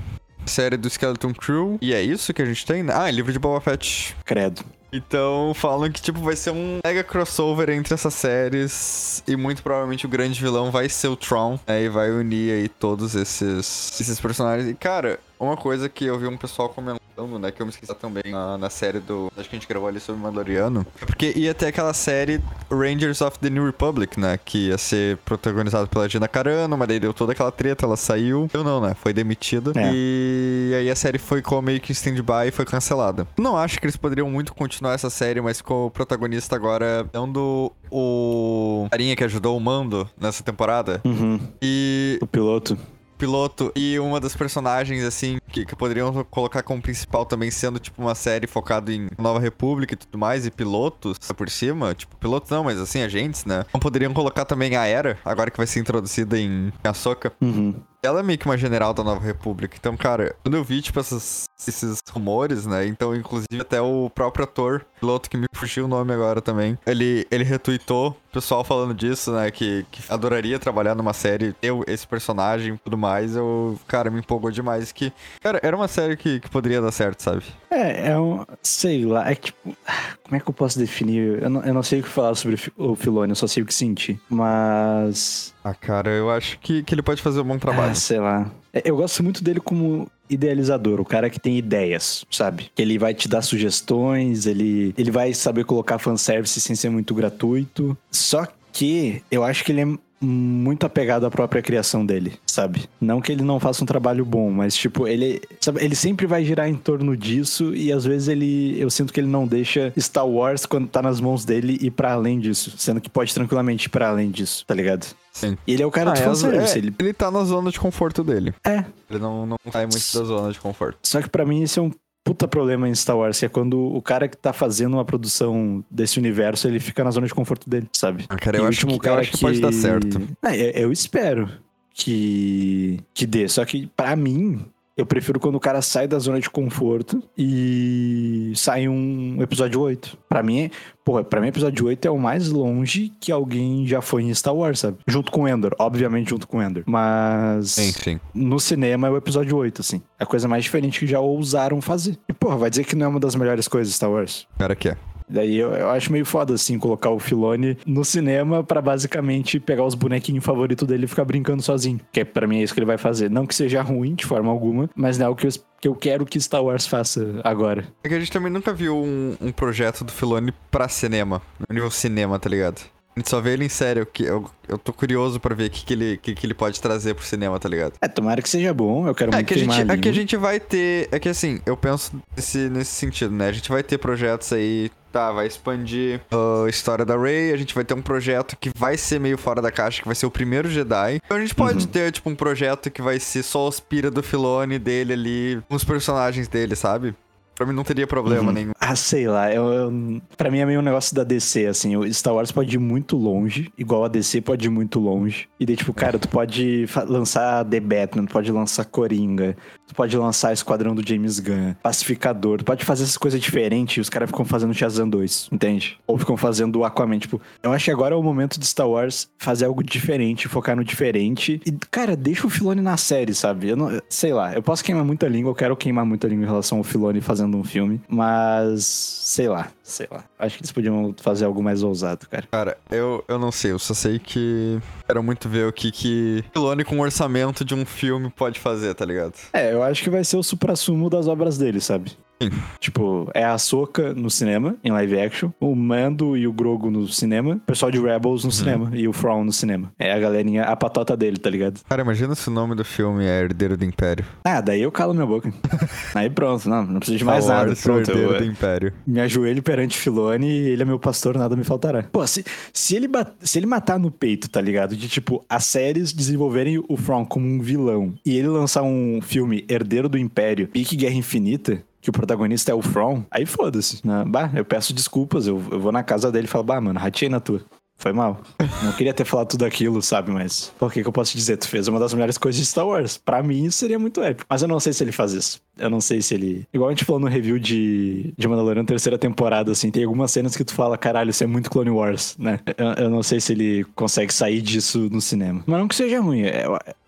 Série 0.44 0.76
do 0.76 0.90
Skeleton 0.90 1.32
Crew. 1.32 1.78
E 1.80 1.94
é 1.94 2.02
isso 2.02 2.34
que 2.34 2.42
a 2.42 2.44
gente 2.44 2.66
tem, 2.66 2.82
né? 2.82 2.92
Ah, 2.92 3.08
livro 3.08 3.32
de 3.32 3.38
Boba 3.38 3.60
Fett. 3.60 4.16
Credo. 4.24 4.64
Então, 4.96 5.52
falam 5.54 5.90
que, 5.90 6.00
tipo, 6.00 6.20
vai 6.20 6.36
ser 6.36 6.50
um 6.50 6.78
mega 6.84 7.04
crossover 7.04 7.70
entre 7.70 7.94
essas 7.94 8.14
séries. 8.14 9.22
E 9.26 9.36
muito 9.36 9.62
provavelmente 9.62 10.06
o 10.06 10.08
grande 10.08 10.40
vilão 10.40 10.70
vai 10.70 10.88
ser 10.88 11.08
o 11.08 11.16
Tron. 11.16 11.58
Né, 11.66 11.84
e 11.84 11.88
vai 11.88 12.10
unir 12.10 12.52
aí 12.52 12.68
todos 12.68 13.14
esses, 13.14 14.00
esses 14.00 14.20
personagens. 14.20 14.68
E, 14.68 14.74
cara, 14.74 15.20
uma 15.38 15.56
coisa 15.56 15.88
que 15.88 16.04
eu 16.04 16.18
vi 16.18 16.26
um 16.26 16.36
pessoal 16.36 16.68
comentando 16.68 17.05
falando, 17.16 17.38
né, 17.38 17.50
que 17.50 17.60
eu 17.60 17.66
me 17.66 17.70
esqueci 17.70 17.94
também 17.94 18.30
na, 18.30 18.58
na 18.58 18.68
série 18.68 19.00
do. 19.00 19.32
Acho 19.36 19.48
que 19.48 19.56
a 19.56 19.58
gente 19.58 19.66
gravou 19.66 19.88
ali 19.88 19.98
sobre 19.98 20.20
o 20.20 20.24
Mandaloriano. 20.24 20.86
É 21.00 21.06
porque 21.06 21.32
ia 21.34 21.54
ter 21.54 21.66
aquela 21.66 21.94
série 21.94 22.40
Rangers 22.70 23.22
of 23.22 23.38
the 23.38 23.48
New 23.48 23.64
Republic, 23.64 24.20
né? 24.20 24.38
Que 24.44 24.68
ia 24.68 24.78
ser 24.78 25.16
protagonizada 25.18 25.86
pela 25.86 26.06
Gina 26.08 26.28
Carano, 26.28 26.76
mas 26.76 26.86
daí 26.86 27.00
deu 27.00 27.14
toda 27.14 27.32
aquela 27.32 27.50
treta, 27.50 27.86
ela 27.86 27.96
saiu. 27.96 28.50
Eu 28.52 28.62
não, 28.62 28.80
né? 28.80 28.94
Foi 28.94 29.14
demitida. 29.14 29.72
É. 29.74 29.90
E 29.92 30.72
aí 30.76 30.90
a 30.90 30.96
série 30.96 31.18
foi 31.18 31.40
com 31.40 31.60
meio 31.62 31.80
que 31.80 31.92
stand-by 31.92 32.48
e 32.48 32.50
foi 32.50 32.66
cancelada. 32.66 33.26
Não 33.38 33.56
acho 33.56 33.80
que 33.80 33.86
eles 33.86 33.96
poderiam 33.96 34.30
muito 34.30 34.54
continuar 34.54 34.92
essa 34.92 35.08
série, 35.08 35.40
mas 35.40 35.62
com 35.62 35.86
o 35.86 35.90
protagonista 35.90 36.54
agora 36.54 37.08
dando 37.12 37.72
o 37.90 38.86
carinha 38.90 39.16
que 39.16 39.24
ajudou 39.24 39.56
o 39.56 39.60
Mando 39.60 40.08
nessa 40.20 40.42
temporada. 40.42 41.00
Uhum. 41.04 41.40
E 41.62 42.18
O 42.20 42.26
piloto. 42.26 42.76
Piloto 43.16 43.72
e 43.74 43.98
uma 43.98 44.20
das 44.20 44.36
personagens, 44.36 45.04
assim, 45.04 45.38
que, 45.50 45.64
que 45.64 45.76
poderiam 45.76 46.24
colocar 46.24 46.62
como 46.62 46.80
principal 46.80 47.24
também 47.24 47.50
sendo, 47.50 47.78
tipo, 47.78 48.00
uma 48.00 48.14
série 48.14 48.46
focada 48.46 48.92
em 48.92 49.08
Nova 49.18 49.40
República 49.40 49.94
e 49.94 49.96
tudo 49.96 50.18
mais, 50.18 50.46
e 50.46 50.50
pilotos 50.50 51.18
por 51.36 51.50
cima, 51.50 51.94
tipo, 51.94 52.16
pilotos 52.16 52.50
não, 52.50 52.64
mas 52.64 52.78
assim, 52.78 53.02
agentes, 53.02 53.44
né? 53.44 53.64
Não 53.72 53.80
poderiam 53.80 54.12
colocar 54.12 54.44
também 54.44 54.76
a 54.76 54.84
Era, 54.86 55.18
agora 55.24 55.50
que 55.50 55.56
vai 55.56 55.66
ser 55.66 55.80
introduzida 55.80 56.38
em 56.38 56.72
Ahsoka. 56.84 57.32
Uhum. 57.40 57.74
Ela 58.02 58.20
é 58.20 58.22
meio 58.22 58.38
que 58.38 58.46
uma 58.46 58.56
general 58.56 58.94
da 58.94 59.02
Nova 59.02 59.24
República. 59.24 59.76
Então, 59.78 59.96
cara, 59.96 60.34
quando 60.42 60.56
eu 60.56 60.62
vi, 60.64 60.80
tipo, 60.80 61.00
essas- 61.00 61.44
esses 61.66 61.98
rumores, 62.12 62.66
né? 62.66 62.86
Então, 62.86 63.14
inclusive, 63.16 63.60
até 63.60 63.80
o 63.80 64.08
próprio 64.10 64.44
ator, 64.44 64.84
piloto 65.00 65.28
que 65.28 65.36
me 65.36 65.46
fugiu 65.54 65.86
o 65.86 65.88
nome 65.88 66.12
agora 66.12 66.40
também, 66.40 66.78
ele, 66.86 67.26
ele 67.30 67.42
retweetou 67.44 68.10
o 68.10 68.32
pessoal 68.32 68.62
falando 68.62 68.94
disso, 68.94 69.32
né? 69.32 69.50
Que, 69.50 69.84
que 69.90 70.00
adoraria 70.12 70.58
trabalhar 70.58 70.94
numa 70.94 71.12
série, 71.12 71.52
ter 71.54 71.72
esse 71.88 72.06
personagem 72.06 72.74
e 72.74 72.78
tudo 72.78 72.96
mais. 72.98 73.34
Eu, 73.34 73.78
cara, 73.88 74.10
me 74.10 74.20
empolgou 74.20 74.50
demais. 74.50 74.92
Que, 74.92 75.12
cara, 75.40 75.58
era 75.62 75.74
uma 75.76 75.88
série 75.88 76.16
que, 76.16 76.38
que 76.40 76.50
poderia 76.50 76.80
dar 76.80 76.92
certo, 76.92 77.20
sabe? 77.22 77.42
É, 77.70 78.10
é 78.10 78.18
um. 78.18 78.44
Sei 78.62 79.04
lá, 79.04 79.30
é 79.30 79.34
tipo. 79.34 79.76
Como 80.22 80.36
é 80.36 80.40
que 80.40 80.48
eu 80.48 80.54
posso 80.54 80.78
definir? 80.78 81.42
Eu 81.42 81.50
não, 81.50 81.62
eu 81.64 81.74
não 81.74 81.82
sei 81.82 82.00
o 82.00 82.02
que 82.02 82.08
falar 82.08 82.34
sobre 82.34 82.54
o 82.54 82.58
Fi- 82.58 82.72
o 82.76 82.94
Filone, 82.94 83.30
eu 83.32 83.36
só 83.36 83.46
sei 83.46 83.62
o 83.62 83.66
que 83.66 83.74
sentir. 83.74 84.20
Mas. 84.28 85.54
Ah, 85.68 85.74
cara, 85.74 86.10
eu 86.10 86.30
acho 86.30 86.58
que, 86.60 86.82
que 86.84 86.94
ele 86.94 87.02
pode 87.02 87.20
fazer 87.20 87.40
um 87.40 87.44
bom 87.44 87.54
Ah, 87.54 87.58
trabalho. 87.58 87.96
sei 87.96 88.20
lá. 88.20 88.48
É, 88.72 88.82
Eu 88.84 88.96
gosto 88.96 89.20
muito 89.24 89.42
dele 89.42 89.58
como 89.58 90.08
idealizador, 90.30 91.00
o 91.00 91.04
cara 91.04 91.28
que 91.28 91.40
tem 91.40 91.58
ideias, 91.58 92.24
sabe? 92.30 92.70
Que 92.74 92.82
ele 92.82 92.98
vai 92.98 93.12
te 93.14 93.26
dar 93.28 93.42
sugestões, 93.42 94.46
ele, 94.46 94.94
ele 94.96 95.10
vai 95.10 95.34
saber 95.34 95.64
colocar 95.64 95.98
fanservice 95.98 96.60
sem 96.60 96.76
ser 96.76 96.88
muito 96.90 97.12
gratuito. 97.14 97.96
Só 98.12 98.46
que 98.72 99.22
eu 99.30 99.42
acho 99.42 99.64
que 99.64 99.72
ele 99.72 99.80
é 99.80 99.98
muito 100.20 100.84
apegado 100.86 101.26
à 101.26 101.30
própria 101.30 101.60
criação 101.62 102.04
dele, 102.04 102.34
sabe? 102.46 102.84
Não 103.00 103.20
que 103.20 103.30
ele 103.32 103.42
não 103.42 103.60
faça 103.60 103.82
um 103.82 103.86
trabalho 103.86 104.24
bom, 104.24 104.50
mas 104.50 104.74
tipo, 104.74 105.06
ele, 105.06 105.40
sabe, 105.60 105.84
ele 105.84 105.94
sempre 105.94 106.26
vai 106.26 106.44
girar 106.44 106.68
em 106.68 106.74
torno 106.74 107.16
disso 107.16 107.74
e 107.74 107.92
às 107.92 108.04
vezes 108.04 108.28
ele, 108.28 108.74
eu 108.80 108.88
sinto 108.90 109.12
que 109.12 109.20
ele 109.20 109.28
não 109.28 109.46
deixa 109.46 109.92
Star 109.98 110.26
Wars 110.26 110.64
quando 110.64 110.88
tá 110.88 111.02
nas 111.02 111.20
mãos 111.20 111.44
dele 111.44 111.78
ir 111.80 111.90
pra 111.90 112.12
além 112.12 112.40
disso, 112.40 112.72
sendo 112.78 113.00
que 113.00 113.10
pode 113.10 113.32
tranquilamente 113.34 113.86
ir 113.86 113.90
pra 113.90 114.08
além 114.08 114.30
disso, 114.30 114.64
tá 114.66 114.74
ligado? 114.74 115.06
Sim. 115.32 115.56
E 115.66 115.74
ele 115.74 115.82
é 115.82 115.86
o 115.86 115.90
cara 115.90 116.10
Ah, 116.10 116.14
do 116.14 116.20
é, 116.20 116.22
fanservice, 116.22 116.74
é, 116.74 116.78
ele 116.78 116.94
ele 116.98 117.12
tá 117.12 117.30
na 117.30 117.44
zona 117.44 117.70
de 117.70 117.78
conforto 117.78 118.24
dele. 118.24 118.54
é, 118.66 118.84
Ele 119.10 119.18
não, 119.18 119.44
não 119.44 119.56
sai 119.70 119.84
muito 119.84 120.18
da 120.18 120.24
zona 120.24 120.50
de 120.50 120.58
conforto. 120.58 120.98
Só 121.02 121.20
que 121.20 121.28
pra 121.28 121.44
mim 121.44 121.62
esse 121.62 121.78
é 121.78 121.82
um 121.82 121.90
puta 122.26 122.48
problema 122.48 122.88
em 122.88 122.94
Star 122.94 123.16
Wars, 123.16 123.38
que 123.38 123.46
é 123.46 123.48
quando 123.48 123.78
o 123.78 124.02
cara 124.02 124.26
que 124.26 124.36
tá 124.36 124.52
fazendo 124.52 124.94
uma 124.94 125.04
produção 125.04 125.84
desse 125.88 126.18
universo, 126.18 126.66
ele 126.66 126.80
fica 126.80 127.04
na 127.04 127.12
zona 127.12 127.28
de 127.28 127.32
conforto 127.32 127.70
dele, 127.70 127.88
sabe? 127.92 128.24
Ah, 128.28 128.34
cara, 128.34 128.56
eu 128.56 128.64
o 128.64 128.66
acho, 128.66 128.80
que, 128.80 128.92
último 128.92 129.08
eu 129.08 129.14
acho 129.14 129.30
que 129.30 129.38
pode 129.38 129.60
dar 129.60 129.72
certo. 129.72 130.20
É, 130.44 130.56
eu, 130.56 130.82
eu 130.82 130.92
espero 130.92 131.48
que 131.94 132.98
que 133.14 133.26
dê, 133.26 133.46
só 133.46 133.64
que 133.64 133.86
pra 133.96 134.16
mim 134.16 134.66
eu 134.96 135.04
prefiro 135.04 135.38
quando 135.38 135.56
o 135.56 135.60
cara 135.60 135.82
sai 135.82 136.08
da 136.08 136.18
zona 136.18 136.40
de 136.40 136.48
conforto 136.48 137.22
e 137.36 138.52
sai 138.56 138.88
um 138.88 139.42
episódio 139.42 139.80
8. 139.80 140.16
Pra 140.26 140.42
mim, 140.42 140.70
porra, 141.04 141.22
pra 141.22 141.40
mim 141.40 141.48
episódio 141.48 141.86
8 141.86 142.08
é 142.08 142.10
o 142.10 142.18
mais 142.18 142.48
longe 142.48 143.12
que 143.20 143.30
alguém 143.30 143.86
já 143.86 144.00
foi 144.00 144.22
em 144.22 144.34
Star 144.34 144.54
Wars, 144.54 144.80
sabe? 144.80 144.96
Junto 145.06 145.30
com 145.30 145.42
o 145.42 145.48
Endor, 145.48 145.74
obviamente 145.78 146.30
junto 146.30 146.48
com 146.48 146.58
o 146.58 146.62
Endor. 146.62 146.82
Mas 146.86 147.72
sim. 147.72 148.18
no 148.34 148.58
cinema 148.58 149.08
é 149.08 149.10
o 149.10 149.16
episódio 149.18 149.54
8, 149.56 149.82
assim. 149.82 150.00
É 150.18 150.24
a 150.24 150.26
coisa 150.26 150.48
mais 150.48 150.64
diferente 150.64 151.00
que 151.00 151.06
já 151.06 151.20
ousaram 151.20 151.82
fazer. 151.82 152.18
E, 152.26 152.32
porra, 152.32 152.56
vai 152.56 152.70
dizer 152.70 152.84
que 152.84 152.96
não 152.96 153.06
é 153.06 153.08
uma 153.10 153.20
das 153.20 153.34
melhores 153.34 153.68
coisas 153.68 153.94
Star 153.94 154.10
Wars. 154.10 154.46
Cara 154.58 154.74
que 154.74 154.88
é. 154.88 154.96
Daí 155.28 155.56
eu, 155.56 155.72
eu 155.72 155.90
acho 155.90 156.12
meio 156.12 156.24
foda, 156.24 156.54
assim, 156.54 156.78
colocar 156.78 157.10
o 157.10 157.18
Filone 157.18 157.76
no 157.86 158.04
cinema 158.04 158.62
pra 158.62 158.80
basicamente 158.80 159.58
pegar 159.58 159.84
os 159.84 159.94
bonequinhos 159.94 160.44
favoritos 160.44 160.86
dele 160.86 161.04
e 161.04 161.08
ficar 161.08 161.24
brincando 161.24 161.62
sozinho. 161.62 162.00
Que 162.12 162.20
é, 162.20 162.24
pra 162.24 162.46
mim 162.46 162.60
é 162.60 162.62
isso 162.62 162.72
que 162.72 162.80
ele 162.80 162.86
vai 162.86 162.98
fazer. 162.98 163.30
Não 163.30 163.46
que 163.46 163.54
seja 163.54 163.82
ruim 163.82 164.14
de 164.14 164.24
forma 164.24 164.50
alguma, 164.50 164.88
mas 164.94 165.18
não 165.18 165.26
é 165.26 165.28
o 165.28 165.34
que 165.34 165.46
eu, 165.46 165.50
que 165.80 165.88
eu 165.88 165.94
quero 165.94 166.24
que 166.24 166.40
Star 166.40 166.62
Wars 166.62 166.86
faça 166.86 167.40
agora. 167.42 167.86
É 168.04 168.08
que 168.08 168.14
a 168.14 168.18
gente 168.18 168.30
também 168.30 168.52
nunca 168.52 168.72
viu 168.72 168.96
um, 168.96 169.36
um 169.40 169.52
projeto 169.52 170.04
do 170.04 170.12
Filoni 170.12 170.52
pra 170.70 170.88
cinema. 170.88 171.42
No 171.58 171.74
nível 171.74 171.90
cinema, 171.90 172.38
tá 172.38 172.48
ligado? 172.48 172.80
A 173.16 173.20
gente 173.20 173.30
só 173.30 173.40
vê 173.40 173.54
ele 173.54 173.64
em 173.64 173.68
série. 173.70 174.00
Eu, 174.00 174.06
que- 174.06 174.24
eu, 174.24 174.44
eu 174.68 174.76
tô 174.76 174.92
curioso 174.92 175.40
pra 175.40 175.54
ver 175.54 175.68
o 175.68 175.70
que, 175.70 175.86
que, 175.86 175.94
ele, 175.94 176.18
que, 176.18 176.34
que 176.34 176.46
ele 176.46 176.52
pode 176.52 176.78
trazer 176.82 177.14
pro 177.14 177.24
cinema, 177.24 177.58
tá 177.58 177.66
ligado? 177.66 177.94
É, 178.00 178.06
tomara 178.06 178.42
que 178.42 178.48
seja 178.48 178.74
bom, 178.74 179.08
eu 179.08 179.14
quero 179.14 179.30
É 179.32 179.36
muito 179.36 179.46
que, 179.48 179.54
a 179.54 179.56
gente, 179.56 179.90
é 179.90 179.96
que 179.96 180.08
a 180.08 180.12
gente 180.12 180.36
vai 180.36 180.60
ter. 180.60 181.08
É 181.10 181.18
que 181.18 181.28
assim, 181.30 181.60
eu 181.64 181.76
penso 181.78 182.12
nesse, 182.36 182.58
nesse 182.68 182.90
sentido, 182.92 183.32
né? 183.34 183.48
A 183.48 183.52
gente 183.52 183.70
vai 183.70 183.82
ter 183.82 183.96
projetos 183.98 184.52
aí. 184.52 184.90
Tá, 185.10 185.32
vai 185.32 185.46
expandir 185.46 186.20
a 186.30 186.68
história 186.68 187.02
da 187.02 187.16
Rey. 187.16 187.50
A 187.50 187.56
gente 187.56 187.74
vai 187.74 187.82
ter 187.84 187.94
um 187.94 188.02
projeto 188.02 188.54
que 188.54 188.70
vai 188.76 188.98
ser 188.98 189.18
meio 189.18 189.38
fora 189.38 189.62
da 189.62 189.72
caixa, 189.72 190.02
que 190.02 190.06
vai 190.08 190.14
ser 190.14 190.26
o 190.26 190.30
primeiro 190.30 190.68
Jedi. 190.68 191.18
Então 191.24 191.38
a 191.38 191.40
gente 191.40 191.54
pode 191.54 191.86
Uhum. 191.86 191.90
ter, 191.90 192.12
tipo, 192.12 192.28
um 192.28 192.34
projeto 192.34 192.90
que 192.90 193.00
vai 193.00 193.18
ser 193.18 193.42
só 193.42 193.66
os 193.66 193.80
pira 193.80 194.10
do 194.10 194.22
Filone 194.22 194.78
dele 194.78 195.14
ali, 195.14 195.62
os 195.70 195.84
personagens 195.84 196.48
dele, 196.48 196.76
sabe? 196.76 197.14
Pra 197.56 197.64
mim 197.66 197.72
não 197.72 197.82
teria 197.82 198.06
problema 198.06 198.48
Uhum. 198.48 198.52
nenhum. 198.52 198.72
Ah, 198.78 198.94
sei 198.94 199.26
lá, 199.26 199.52
eu, 199.52 199.64
eu, 199.72 200.20
pra 200.36 200.50
mim 200.50 200.58
é 200.58 200.66
meio 200.66 200.78
um 200.80 200.82
negócio 200.82 201.16
da 201.16 201.24
DC, 201.24 201.66
assim, 201.66 201.96
o 201.96 202.12
Star 202.12 202.34
Wars 202.34 202.52
pode 202.52 202.76
ir 202.76 202.78
muito 202.78 203.16
longe, 203.16 203.72
igual 203.78 204.04
a 204.04 204.08
DC 204.08 204.42
pode 204.42 204.66
ir 204.66 204.70
muito 204.70 205.00
longe. 205.00 205.48
E 205.58 205.64
daí, 205.64 205.74
tipo, 205.74 205.92
cara, 205.94 206.18
tu 206.18 206.28
pode 206.28 206.86
lançar 207.08 207.64
The 207.64 207.80
Batman, 207.80 208.26
tu 208.26 208.32
pode 208.32 208.52
lançar 208.52 208.84
Coringa, 208.84 209.56
tu 209.86 209.94
pode 209.94 210.16
lançar 210.16 210.52
Esquadrão 210.52 210.94
do 210.94 211.06
James 211.06 211.38
Gunn, 211.38 211.74
Pacificador, 211.82 212.58
tu 212.58 212.64
pode 212.64 212.84
fazer 212.84 213.04
essas 213.04 213.16
coisas 213.16 213.40
diferentes 213.40 213.96
e 213.96 214.00
os 214.00 214.08
caras 214.08 214.28
ficam 214.28 214.44
fazendo 214.44 214.74
Shazam 214.74 215.08
2, 215.08 215.48
entende? 215.52 215.98
Ou 216.06 216.18
ficam 216.18 216.36
fazendo 216.36 216.80
o 216.80 216.84
Aquaman, 216.84 217.18
tipo, 217.18 217.40
eu 217.62 217.72
acho 217.72 217.84
que 217.86 217.90
agora 217.90 218.14
é 218.14 218.18
o 218.18 218.22
momento 218.22 218.58
de 218.58 218.66
Star 218.66 218.88
Wars 218.88 219.28
fazer 219.38 219.66
algo 219.66 219.82
diferente, 219.82 220.48
focar 220.48 220.76
no 220.76 220.84
diferente. 220.84 221.60
E, 221.64 221.72
cara, 221.90 222.16
deixa 222.16 222.46
o 222.46 222.50
Filone 222.50 222.80
na 222.80 222.96
série, 222.96 223.34
sabe? 223.34 223.68
Eu 223.68 223.76
não, 223.76 224.00
sei 224.08 224.32
lá, 224.32 224.54
eu 224.54 224.62
posso 224.62 224.82
queimar 224.82 225.04
muita 225.04 225.28
língua, 225.28 225.50
eu 225.50 225.54
quero 225.54 225.76
queimar 225.76 226.04
muita 226.04 226.26
língua 226.26 226.44
em 226.44 226.48
relação 226.48 226.78
ao 226.78 226.84
Filone 226.84 227.20
fazendo 227.20 227.56
um 227.56 227.64
filme, 227.64 228.00
mas 228.08 228.84
sei 228.84 229.48
lá, 229.48 229.68
sei 229.82 230.08
lá. 230.10 230.24
Acho 230.38 230.56
que 230.56 230.62
eles 230.62 230.72
podiam 230.72 231.14
fazer 231.20 231.44
algo 231.44 231.62
mais 231.62 231.82
ousado, 231.82 232.26
cara. 232.28 232.46
Cara, 232.50 232.78
eu, 232.90 233.24
eu 233.28 233.38
não 233.38 233.52
sei, 233.52 233.72
eu 233.72 233.78
só 233.78 233.94
sei 233.94 234.18
que 234.18 234.78
quero 235.06 235.22
muito 235.22 235.48
ver 235.48 235.66
o 235.66 235.72
que 235.72 235.90
que 235.90 236.44
Filoni 236.52 236.84
com 236.84 236.98
o 236.98 237.02
orçamento 237.02 237.64
de 237.64 237.74
um 237.74 237.86
filme 237.86 238.30
pode 238.30 238.58
fazer, 238.60 238.94
tá 238.94 239.04
ligado? 239.04 239.34
É, 239.52 239.75
eu 239.76 239.82
acho 239.82 240.02
que 240.02 240.10
vai 240.10 240.24
ser 240.24 240.36
o 240.36 240.42
supra-sumo 240.42 241.08
das 241.08 241.28
obras 241.28 241.56
dele, 241.58 241.80
sabe? 241.80 242.12
Sim. 242.40 242.50
Tipo, 242.78 243.30
é 243.34 243.44
a 243.44 243.56
Soca 243.56 244.12
no 244.12 244.30
cinema, 244.30 244.76
em 244.84 244.90
live 244.90 245.18
action, 245.18 245.50
o 245.58 245.74
Mando 245.74 246.36
e 246.36 246.46
o 246.46 246.52
Grogo 246.52 246.90
no 246.90 247.08
cinema, 247.08 247.54
o 247.54 247.60
pessoal 247.60 247.90
de 247.90 247.98
Rebels 247.98 248.44
no 248.44 248.52
cinema 248.52 248.90
e 248.94 249.08
o 249.08 249.12
Thrawn 249.12 249.44
no 249.44 249.52
cinema. 249.52 249.92
É 249.98 250.12
a 250.12 250.18
galerinha, 250.18 250.64
a 250.64 250.76
patota 250.76 251.16
dele, 251.16 251.38
tá 251.38 251.48
ligado? 251.48 251.80
Cara, 251.88 252.02
imagina 252.02 252.34
se 252.34 252.48
o 252.48 252.50
nome 252.50 252.74
do 252.74 252.84
filme 252.84 253.24
é 253.24 253.40
Herdeiro 253.40 253.76
do 253.76 253.84
Império. 253.84 254.24
Ah, 254.44 254.60
daí 254.60 254.82
eu 254.82 254.92
calo 254.92 255.14
minha 255.14 255.26
boca. 255.26 255.52
Aí 256.14 256.28
pronto, 256.28 256.68
não, 256.68 256.84
não 256.84 256.98
preciso 256.98 257.18
de 257.18 257.24
mais 257.24 257.46
nada. 257.46 257.74
Pronto, 257.74 258.10
Herdeiro 258.10 258.32
eu, 258.32 258.38
do 258.38 258.44
Império. 258.44 258.92
me 259.06 259.20
ajoelho 259.20 259.62
perante 259.62 259.96
Filone 259.96 260.46
e 260.46 260.68
ele 260.68 260.82
é 260.82 260.84
meu 260.84 260.98
pastor, 260.98 261.36
nada 261.36 261.56
me 261.56 261.64
faltará. 261.64 262.02
Pô, 262.02 262.26
se, 262.26 262.44
se, 262.72 262.96
ele, 262.96 263.08
se 263.40 263.58
ele 263.58 263.66
matar 263.66 263.98
no 263.98 264.10
peito, 264.10 264.48
tá 264.48 264.60
ligado? 264.60 264.94
De 264.94 265.08
tipo, 265.08 265.44
as 265.48 265.64
séries 265.64 266.12
desenvolverem 266.12 266.78
o 266.78 266.96
Thrawn 266.96 267.24
como 267.24 267.46
um 267.46 267.60
vilão 267.60 268.14
e 268.24 268.36
ele 268.36 268.48
lançar 268.48 268.82
um 268.82 269.20
filme 269.22 269.64
Herdeiro 269.68 270.08
do 270.08 270.18
Império, 270.18 270.68
Pique 270.68 270.96
Guerra 270.96 271.14
Infinita, 271.14 271.82
que 272.06 272.10
o 272.10 272.12
protagonista 272.12 272.70
é 272.70 272.74
o 272.74 272.78
Thrawn, 272.80 273.22
aí 273.28 273.44
foda-se. 273.44 274.06
né? 274.06 274.24
Bah, 274.24 274.48
eu 274.54 274.64
peço 274.64 274.94
desculpas, 274.94 275.48
eu, 275.48 275.60
eu 275.72 275.80
vou 275.80 275.90
na 275.90 276.04
casa 276.04 276.30
dele 276.30 276.44
e 276.46 276.48
falo, 276.48 276.62
bah, 276.62 276.80
mano, 276.80 277.00
ratei 277.00 277.28
na 277.28 277.40
tua. 277.40 277.60
Foi 277.98 278.12
mal. 278.12 278.40
Não 278.84 278.92
queria 278.92 279.12
ter 279.12 279.24
falado 279.24 279.48
tudo 279.48 279.64
aquilo, 279.64 280.00
sabe? 280.02 280.30
Mas 280.30 280.70
por 280.78 280.92
que, 280.92 281.02
que 281.02 281.08
eu 281.08 281.12
posso 281.12 281.32
te 281.32 281.38
dizer? 281.38 281.56
Tu 281.56 281.66
fez 281.66 281.88
uma 281.88 281.98
das 281.98 282.12
melhores 282.12 282.36
coisas 282.38 282.60
de 282.60 282.66
Star 282.66 282.86
Wars. 282.86 283.16
Pra 283.16 283.42
mim, 283.42 283.64
isso 283.64 283.78
seria 283.78 283.98
muito 283.98 284.22
épico. 284.22 284.46
Mas 284.48 284.60
eu 284.62 284.68
não 284.68 284.78
sei 284.78 284.92
se 284.92 285.02
ele 285.02 285.12
faz 285.12 285.32
isso. 285.32 285.60
Eu 285.78 285.88
não 285.88 286.00
sei 286.00 286.20
se 286.20 286.34
ele. 286.34 286.68
Igual 286.72 286.90
a 286.90 286.92
gente 286.92 287.06
falou 287.06 287.18
no 287.18 287.26
review 287.26 287.58
de, 287.58 288.34
de 288.36 288.46
Mandalorian 288.46 288.84
terceira 288.84 289.16
temporada, 289.18 289.72
assim, 289.72 289.90
tem 289.90 290.04
algumas 290.04 290.30
cenas 290.30 290.54
que 290.54 290.62
tu 290.62 290.74
fala, 290.74 290.98
caralho, 290.98 291.30
isso 291.30 291.42
é 291.42 291.46
muito 291.46 291.70
Clone 291.70 291.90
Wars, 291.90 292.36
né? 292.38 292.60
Eu, 292.76 293.04
eu 293.04 293.10
não 293.10 293.22
sei 293.22 293.40
se 293.40 293.52
ele 293.52 293.84
consegue 293.96 294.32
sair 294.32 294.60
disso 294.60 295.08
no 295.10 295.20
cinema. 295.22 295.64
Mas 295.66 295.80
não 295.80 295.88
que 295.88 295.96
seja 295.96 296.20
ruim. 296.20 296.42
É, 296.42 296.66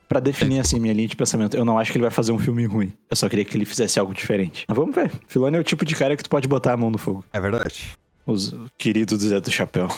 Pra 0.08 0.20
definir 0.20 0.60
assim 0.60 0.80
minha 0.80 0.94
linha 0.94 1.06
de 1.08 1.14
pensamento, 1.16 1.56
eu 1.56 1.64
não 1.64 1.78
acho 1.78 1.92
que 1.92 1.98
ele 1.98 2.02
vai 2.04 2.10
fazer 2.10 2.32
um 2.32 2.38
filme 2.38 2.64
ruim. 2.64 2.92
Eu 3.10 3.16
só 3.16 3.28
queria 3.28 3.44
que 3.44 3.56
ele 3.56 3.64
fizesse 3.66 4.00
algo 4.00 4.14
diferente. 4.14 4.64
Mas 4.66 4.76
vamos 4.76 4.94
ver. 4.94 5.12
Filoni 5.26 5.56
é 5.56 5.60
o 5.60 5.64
tipo 5.64 5.84
de 5.84 5.94
cara 5.94 6.16
que 6.16 6.22
tu 6.22 6.30
pode 6.30 6.48
botar 6.48 6.72
a 6.72 6.76
mão 6.76 6.90
no 6.90 6.96
fogo. 6.98 7.24
É 7.32 7.40
verdade. 7.40 7.92
Os 8.26 8.54
queridos 8.78 9.18
do 9.18 9.28
Zé 9.28 9.40
do 9.40 9.50
Chapéu. 9.50 9.88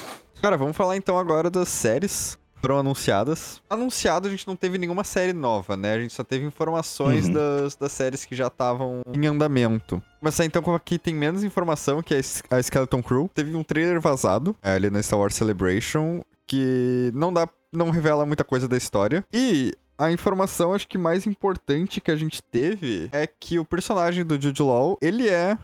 Cara, 0.42 0.56
vamos 0.56 0.76
falar 0.76 0.96
então 0.96 1.18
agora 1.18 1.48
das 1.50 1.68
séries. 1.68 2.36
foram 2.62 2.78
anunciadas. 2.78 3.62
Anunciado, 3.70 4.28
a 4.28 4.30
gente 4.30 4.46
não 4.46 4.54
teve 4.54 4.76
nenhuma 4.78 5.02
série 5.02 5.32
nova, 5.32 5.76
né? 5.78 5.94
A 5.94 6.00
gente 6.00 6.12
só 6.12 6.22
teve 6.22 6.44
informações 6.44 7.26
Uhum. 7.26 7.32
das, 7.32 7.74
das 7.76 7.90
séries 7.92 8.24
que 8.26 8.34
já 8.36 8.48
estavam 8.48 9.00
em 9.14 9.26
andamento. 9.26 10.02
Começar 10.18 10.44
então 10.44 10.60
com 10.62 10.74
aqui 10.74 10.98
tem 10.98 11.14
menos 11.14 11.42
informação, 11.42 12.02
que 12.02 12.12
é 12.14 12.20
a 12.50 12.60
Skeleton 12.60 13.02
Crew. 13.02 13.30
Teve 13.34 13.54
um 13.56 13.62
trailer 13.62 13.98
vazado 14.00 14.54
é, 14.62 14.72
ali 14.74 14.90
na 14.90 15.02
Star 15.02 15.18
Wars 15.18 15.34
Celebration, 15.36 16.20
que 16.46 17.10
não 17.14 17.32
dá, 17.32 17.48
não 17.72 17.88
revela 17.90 18.26
muita 18.26 18.44
coisa 18.44 18.68
da 18.68 18.76
história. 18.76 19.24
E 19.32 19.72
a 20.00 20.10
informação, 20.10 20.72
acho 20.72 20.88
que 20.88 20.96
mais 20.96 21.26
importante 21.26 22.00
que 22.00 22.10
a 22.10 22.16
gente 22.16 22.42
teve 22.42 23.10
é 23.12 23.26
que 23.26 23.58
o 23.58 23.64
personagem 23.64 24.24
do 24.24 24.40
Jude 24.40 24.62
Law, 24.62 24.96
ele 25.02 25.28
é 25.28 25.58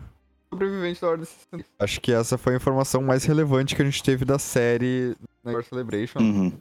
sobrevivente 0.47 1.01
da 1.01 1.09
Ordem 1.09 1.25
66. 1.25 1.65
Acho 1.79 2.01
que 2.01 2.11
essa 2.11 2.37
foi 2.37 2.53
a 2.53 2.57
informação 2.57 3.01
mais 3.01 3.25
relevante 3.25 3.75
que 3.75 3.81
a 3.81 3.85
gente 3.85 4.03
teve 4.03 4.23
da 4.23 4.37
série 4.37 5.15
na 5.43 5.51
Wars 5.51 5.67
Celebration. 5.67 6.19
Uhum. 6.19 6.53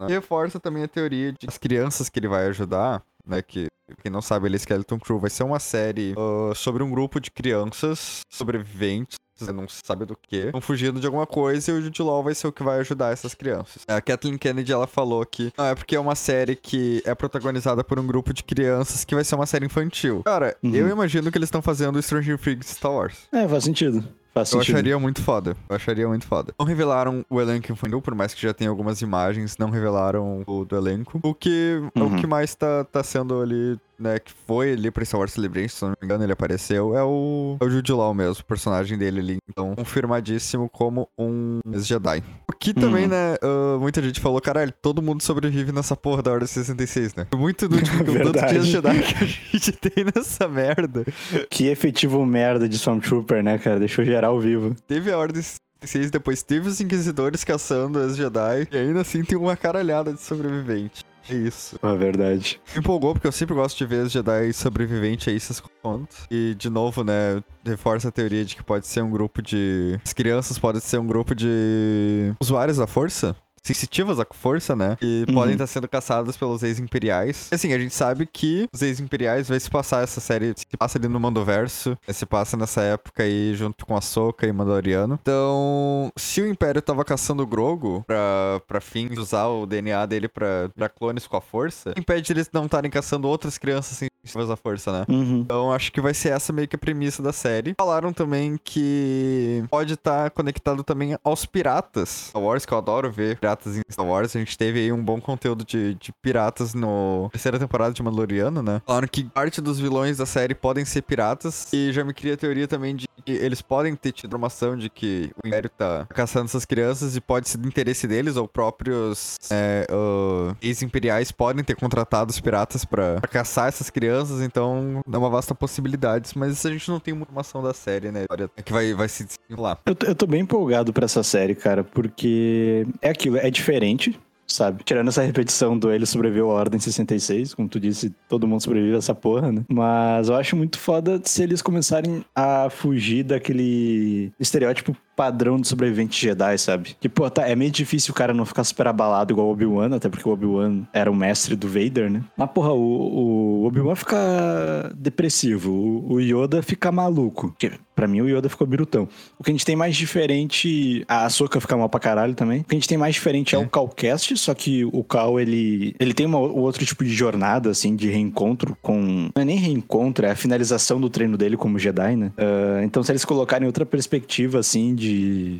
E 0.00 0.12
reforça 0.12 0.60
também 0.60 0.82
a 0.82 0.88
teoria 0.88 1.32
de 1.32 1.38
que 1.38 1.48
as 1.48 1.56
crianças 1.56 2.10
que 2.10 2.18
ele 2.18 2.28
vai 2.28 2.46
ajudar, 2.48 3.02
né? 3.26 3.40
Que 3.40 3.68
quem 4.02 4.12
não 4.12 4.20
sabe, 4.20 4.46
ele 4.46 4.56
é 4.56 4.58
Skeleton 4.58 4.98
Crew, 4.98 5.18
vai 5.18 5.30
ser 5.30 5.44
uma 5.44 5.58
série 5.58 6.14
ah, 6.18 6.54
sobre 6.54 6.82
um 6.82 6.90
grupo 6.90 7.18
de 7.18 7.30
crianças 7.30 8.20
sobreviventes. 8.30 9.16
Você 9.36 9.52
Não 9.52 9.68
sabe 9.68 10.04
do 10.04 10.16
que, 10.16 10.36
estão 10.46 10.60
fugindo 10.60 10.98
de 10.98 11.06
alguma 11.06 11.26
coisa 11.26 11.70
e 11.70 11.74
o 11.74 11.82
Jude 11.82 12.02
Law 12.02 12.22
vai 12.22 12.34
ser 12.34 12.46
o 12.46 12.52
que 12.52 12.62
vai 12.62 12.78
ajudar 12.80 13.12
essas 13.12 13.34
crianças. 13.34 13.82
A 13.86 14.00
Kathleen 14.00 14.38
Kennedy 14.38 14.72
ela 14.72 14.86
falou 14.86 15.24
que 15.26 15.52
não, 15.56 15.66
é 15.66 15.74
porque 15.74 15.94
é 15.94 16.00
uma 16.00 16.14
série 16.14 16.56
que 16.56 17.02
é 17.04 17.14
protagonizada 17.14 17.84
por 17.84 17.98
um 17.98 18.06
grupo 18.06 18.32
de 18.32 18.42
crianças 18.42 19.04
que 19.04 19.14
vai 19.14 19.22
ser 19.24 19.34
uma 19.34 19.46
série 19.46 19.66
infantil. 19.66 20.22
Cara, 20.24 20.56
Uhum. 20.62 20.74
eu 20.74 20.88
imagino 20.88 21.30
que 21.30 21.36
eles 21.38 21.48
estão 21.48 21.60
fazendo 21.62 22.00
Stranger 22.02 22.38
Things 22.38 22.66
Star 22.68 22.92
Wars. 22.92 23.28
É, 23.30 23.46
faz 23.46 23.64
sentido. 23.64 24.02
Faz 24.36 24.52
Eu 24.52 24.58
sentido. 24.60 24.74
acharia 24.76 24.98
muito 24.98 25.22
foda. 25.22 25.56
Eu 25.68 25.76
acharia 25.76 26.06
muito 26.06 26.26
foda. 26.26 26.52
Não 26.58 26.66
revelaram 26.66 27.24
o 27.30 27.40
elenco 27.40 27.72
infantil, 27.72 28.02
por 28.02 28.14
mais 28.14 28.34
que 28.34 28.42
já 28.42 28.52
tenha 28.52 28.68
algumas 28.68 29.00
imagens, 29.00 29.56
não 29.58 29.70
revelaram 29.70 30.42
o 30.46 30.64
do 30.64 30.76
elenco. 30.76 31.18
O 31.22 31.32
que, 31.34 31.80
Uhum. 31.96 32.06
o 32.06 32.16
que 32.16 32.26
mais 32.26 32.54
tá, 32.54 32.84
tá 32.84 33.02
sendo 33.02 33.40
ali, 33.40 33.78
né, 33.98 34.18
que 34.18 34.30
foi 34.46 34.72
ali 34.74 34.90
pra 34.90 35.02
Star 35.06 35.18
Wars 35.20 35.32
Celebration, 35.32 35.74
se 35.74 35.82
não 35.84 35.90
me 35.90 35.96
engano, 36.04 36.22
ele 36.22 36.32
apareceu, 36.32 36.94
é 36.94 37.02
o, 37.02 37.56
é 37.60 37.64
o 37.64 37.70
Jude 37.70 37.92
Law 37.92 38.12
mesmo, 38.12 38.42
o 38.42 38.44
personagem 38.44 38.98
dele 38.98 39.20
ali. 39.20 39.38
Então, 39.48 39.74
confirmadíssimo 39.74 40.68
como 40.68 41.08
um 41.18 41.60
Jedi. 41.76 42.22
O 42.46 42.52
que 42.52 42.74
também, 42.74 43.04
Uhum. 43.04 43.08
né, 43.10 43.36
ah, 43.42 43.78
muita 43.80 44.02
gente 44.02 44.20
falou, 44.20 44.38
caralho, 44.40 44.72
todo 44.82 45.00
mundo 45.00 45.22
sobrevive 45.22 45.72
nessa 45.72 45.96
porra 45.96 46.22
da 46.22 46.32
Ordem 46.32 46.46
66, 46.46 47.14
né? 47.14 47.26
Muito 47.34 47.66
do 47.68 47.80
tipo, 47.80 48.04
tanto 48.04 48.46
de 48.60 48.70
Jedi 48.70 48.98
que 49.02 49.24
a 49.24 49.26
gente 49.26 49.72
tem 49.80 50.04
nessa 50.14 50.46
merda. 50.46 51.04
Que 51.50 51.68
efetivo 51.68 52.24
merda 52.26 52.68
de 52.68 52.76
Stormtrooper, 52.76 53.42
né, 53.42 53.56
cara? 53.58 53.78
Deixou 53.78 54.04
geral 54.26 54.40
vivo. 54.40 54.76
Teve 54.86 55.12
a 55.12 55.18
Ordem 55.18 55.42
66, 55.42 56.10
depois 56.10 56.42
teve 56.42 56.68
os 56.68 56.80
Inquisidores 56.80 57.44
caçando 57.44 57.98
as 57.98 58.16
Jedi, 58.16 58.68
e 58.70 58.76
ainda 58.76 59.00
assim 59.00 59.22
tem 59.22 59.38
uma 59.38 59.56
caralhada 59.56 60.12
de 60.12 60.20
sobrevivente. 60.20 61.04
É 61.28 61.34
isso. 61.34 61.76
É 61.82 61.96
verdade. 61.96 62.60
Me 62.72 62.80
empolgou, 62.80 63.12
porque 63.12 63.26
eu 63.26 63.32
sempre 63.32 63.54
gosto 63.54 63.76
de 63.76 63.84
ver 63.84 64.04
os 64.04 64.12
Jedi 64.12 64.52
sobreviventes 64.52 65.26
aí, 65.26 65.36
essas 65.36 65.60
contas. 65.82 66.24
E, 66.30 66.54
de 66.54 66.70
novo, 66.70 67.02
né, 67.02 67.42
reforça 67.64 68.08
a 68.08 68.12
teoria 68.12 68.44
de 68.44 68.54
que 68.54 68.62
pode 68.62 68.86
ser 68.86 69.02
um 69.02 69.10
grupo 69.10 69.42
de... 69.42 69.98
As 70.04 70.12
crianças 70.12 70.56
podem 70.56 70.80
ser 70.80 70.98
um 70.98 71.06
grupo 71.06 71.34
de 71.34 72.32
usuários 72.40 72.76
da 72.76 72.86
força. 72.86 73.34
Sensitivas 73.66 74.20
à 74.20 74.26
força, 74.30 74.76
né? 74.76 74.96
E 75.02 75.24
Uhum. 75.28 75.34
podem 75.34 75.52
estar 75.54 75.66
sendo 75.66 75.88
caçadas 75.88 76.36
pelos 76.36 76.62
ex-imperiais. 76.62 77.48
Assim, 77.50 77.72
a 77.72 77.78
gente 77.78 77.94
sabe 77.94 78.26
que 78.26 78.68
os 78.72 78.80
ex-imperiais 78.82 79.48
vai 79.48 79.58
se 79.58 79.68
passar 79.70 80.02
essa 80.04 80.20
série, 80.20 80.52
se 80.56 80.64
passa 80.78 80.98
ali 80.98 81.08
no 81.08 81.18
Mandoverso, 81.18 81.96
se 82.08 82.24
passa 82.26 82.56
nessa 82.56 82.82
época 82.82 83.22
aí 83.22 83.54
junto 83.54 83.84
com 83.84 83.96
a 83.96 84.00
Soca 84.00 84.46
e 84.46 84.52
Mandaloriano. 84.52 85.18
Então, 85.20 86.12
se 86.16 86.40
o 86.40 86.46
Império 86.48 86.80
tava 86.80 87.04
caçando 87.04 87.42
o 87.42 87.46
Grogu 87.46 88.04
pra, 88.06 88.60
pra 88.68 88.80
fins 88.80 89.10
de 89.10 89.18
usar 89.18 89.46
o 89.46 89.66
DNA 89.66 90.06
dele 90.06 90.28
pra, 90.28 90.68
pra 90.74 90.88
clones 90.88 91.26
com 91.26 91.36
a 91.36 91.40
força, 91.40 91.92
impede 91.96 92.32
eles 92.32 92.48
não 92.52 92.66
estarem 92.66 92.90
caçando 92.90 93.26
outras 93.28 93.58
crianças 93.58 93.96
sensitivas 93.98 94.50
à 94.50 94.56
força, 94.56 94.92
né? 94.92 95.04
Uhum. 95.08 95.40
Então 95.40 95.72
acho 95.72 95.90
que 95.92 96.00
vai 96.00 96.14
ser 96.14 96.30
essa 96.30 96.52
meio 96.52 96.68
que 96.68 96.76
a 96.76 96.78
premissa 96.78 97.22
da 97.22 97.32
série. 97.32 97.74
Falaram 97.78 98.12
também 98.12 98.58
que 98.62 99.64
pode 99.70 99.94
estar 99.94 100.30
conectado 100.30 100.82
também 100.84 101.16
aos 101.24 101.46
piratas. 101.46 102.26
Star 102.28 102.42
Wars, 102.42 102.66
que 102.66 102.72
eu 102.72 102.78
adoro 102.78 103.10
ver 103.10 103.38
piratas 103.38 103.55
em 103.64 103.82
Star 103.90 104.06
Wars. 104.06 104.34
A 104.34 104.38
gente 104.38 104.58
teve 104.58 104.80
aí 104.80 104.92
um 104.92 105.02
bom 105.02 105.20
conteúdo 105.20 105.64
de, 105.64 105.94
de 105.94 106.12
piratas 106.12 106.74
no 106.74 107.28
terceira 107.30 107.58
temporada 107.58 107.94
de 107.94 108.02
Mandaloriano, 108.02 108.62
né? 108.62 108.82
Falaram 108.86 109.08
que 109.08 109.24
parte 109.24 109.60
dos 109.60 109.78
vilões 109.78 110.16
da 110.16 110.26
série 110.26 110.54
podem 110.54 110.84
ser 110.84 111.02
piratas. 111.02 111.72
E 111.72 111.92
já 111.92 112.04
me 112.04 112.12
cria 112.12 112.34
a 112.34 112.36
teoria 112.36 112.66
também 112.68 112.94
de 112.94 113.06
que 113.24 113.32
eles 113.32 113.60
podem 113.60 113.94
ter 113.96 114.12
tido 114.12 114.28
informação 114.28 114.76
de 114.76 114.88
que 114.88 115.30
o 115.42 115.46
Império 115.46 115.70
tá 115.70 116.06
caçando 116.10 116.46
essas 116.46 116.64
crianças 116.64 117.16
e 117.16 117.20
pode 117.20 117.48
ser 117.48 117.58
do 117.58 117.66
interesse 117.66 118.06
deles, 118.06 118.36
ou 118.36 118.46
próprios 118.46 119.36
é, 119.50 119.86
ah, 119.90 120.54
ex-imperiais 120.62 121.32
podem 121.32 121.64
ter 121.64 121.74
contratado 121.76 122.30
os 122.30 122.40
piratas 122.40 122.84
pra 122.84 123.20
caçar 123.30 123.68
essas 123.68 123.90
crianças, 123.90 124.40
então 124.40 125.00
é 125.10 125.16
uma 125.16 125.28
vasta 125.28 125.54
possibilidades, 125.54 126.34
mas 126.34 126.64
a 126.64 126.70
gente 126.70 126.88
não 126.88 127.00
tem 127.00 127.14
informação 127.14 127.62
da 127.62 127.74
série, 127.74 128.10
né? 128.10 128.24
Olha, 128.30 128.48
Que 128.64 128.72
vai, 128.72 128.94
vai 128.94 129.08
se 129.08 129.24
desenrolar. 129.24 129.78
Eu, 129.86 129.96
eu 130.06 130.14
tô 130.14 130.26
bem 130.26 130.42
empolgado 130.42 130.92
pra 130.92 131.04
essa 131.04 131.22
série, 131.22 131.54
cara, 131.54 131.82
porque 131.82 132.86
é 133.02 133.10
aquilo, 133.10 133.36
é 133.38 133.45
diferente, 133.50 134.18
sabe? 134.46 134.84
Tirando 134.84 135.08
essa 135.08 135.22
repetição 135.22 135.78
do 135.78 135.90
ele 135.90 136.06
sobreviveu 136.06 136.50
à 136.50 136.54
Ordem 136.54 136.78
66, 136.78 137.54
como 137.54 137.68
tu 137.68 137.80
disse, 137.80 138.14
todo 138.28 138.46
mundo 138.46 138.62
sobrevive 138.62 138.94
a 138.94 138.98
essa 138.98 139.14
porra, 139.14 139.50
né? 139.52 139.62
Mas 139.68 140.28
eu 140.28 140.36
acho 140.36 140.56
muito 140.56 140.78
foda 140.78 141.20
se 141.24 141.42
eles 141.42 141.60
começarem 141.60 142.24
a 142.34 142.68
fugir 142.70 143.24
daquele 143.24 144.32
estereótipo 144.38 144.96
padrão 145.16 145.58
de 145.58 145.66
sobrevivente 145.66 146.20
Jedi, 146.20 146.58
sabe? 146.58 146.94
Que, 147.00 147.08
pô, 147.08 147.28
tá, 147.30 147.48
é 147.48 147.56
meio 147.56 147.70
difícil 147.70 148.12
o 148.12 148.14
cara 148.14 148.34
não 148.34 148.44
ficar 148.44 148.62
super 148.64 148.86
abalado 148.86 149.32
igual 149.32 149.46
o 149.48 149.50
Obi-Wan, 149.50 149.96
até 149.96 150.08
porque 150.08 150.28
o 150.28 150.32
Obi-Wan 150.32 150.82
era 150.92 151.10
o 151.10 151.14
mestre 151.16 151.56
do 151.56 151.66
Vader, 151.66 152.10
né? 152.10 152.22
Mas, 152.36 152.50
porra, 152.50 152.72
o, 152.72 153.62
o 153.62 153.64
Obi-Wan 153.66 153.94
fica 153.94 154.92
depressivo, 154.94 155.72
o, 155.72 156.14
o 156.14 156.20
Yoda 156.20 156.62
fica 156.62 156.92
maluco. 156.92 157.54
Que, 157.58 157.72
pra 157.94 158.06
mim, 158.06 158.20
o 158.20 158.28
Yoda 158.28 158.48
ficou 158.48 158.66
birutão. 158.66 159.08
O 159.38 159.42
que 159.44 159.50
a 159.50 159.54
gente 159.54 159.64
tem 159.64 159.74
mais 159.76 159.96
diferente. 159.96 161.04
A 161.08 161.24
Ahsoka 161.24 161.60
fica 161.60 161.76
mal 161.76 161.88
pra 161.88 161.98
caralho 162.00 162.34
também. 162.34 162.60
O 162.60 162.64
que 162.64 162.74
a 162.74 162.78
gente 162.78 162.88
tem 162.88 162.98
mais 162.98 163.14
diferente 163.14 163.54
é, 163.54 163.58
É. 163.58 163.62
o 163.62 163.68
Calcast, 163.68 164.36
só 164.36 164.52
que 164.54 164.84
o 164.84 165.02
Cal, 165.02 165.40
ele. 165.40 165.94
Ele 165.98 166.12
tem 166.12 166.26
uma, 166.26 166.38
um 166.38 166.58
outro 166.60 166.84
tipo 166.84 167.02
de 167.04 167.14
jornada, 167.14 167.70
assim, 167.70 167.96
de 167.96 168.08
reencontro 168.10 168.76
com. 168.82 169.30
Não 169.34 169.42
é 169.42 169.44
nem 169.44 169.56
reencontro, 169.56 170.26
é 170.26 170.30
a 170.30 170.36
finalização 170.36 171.00
do 171.00 171.08
treino 171.08 171.36
dele 171.38 171.56
como 171.56 171.78
Jedi, 171.78 172.16
né? 172.16 172.32
Ah, 172.36 172.82
então, 172.84 173.02
se 173.02 173.12
eles 173.12 173.24
colocarem 173.24 173.66
outra 173.66 173.86
perspectiva, 173.86 174.58
assim, 174.58 174.94
de. 174.94 175.05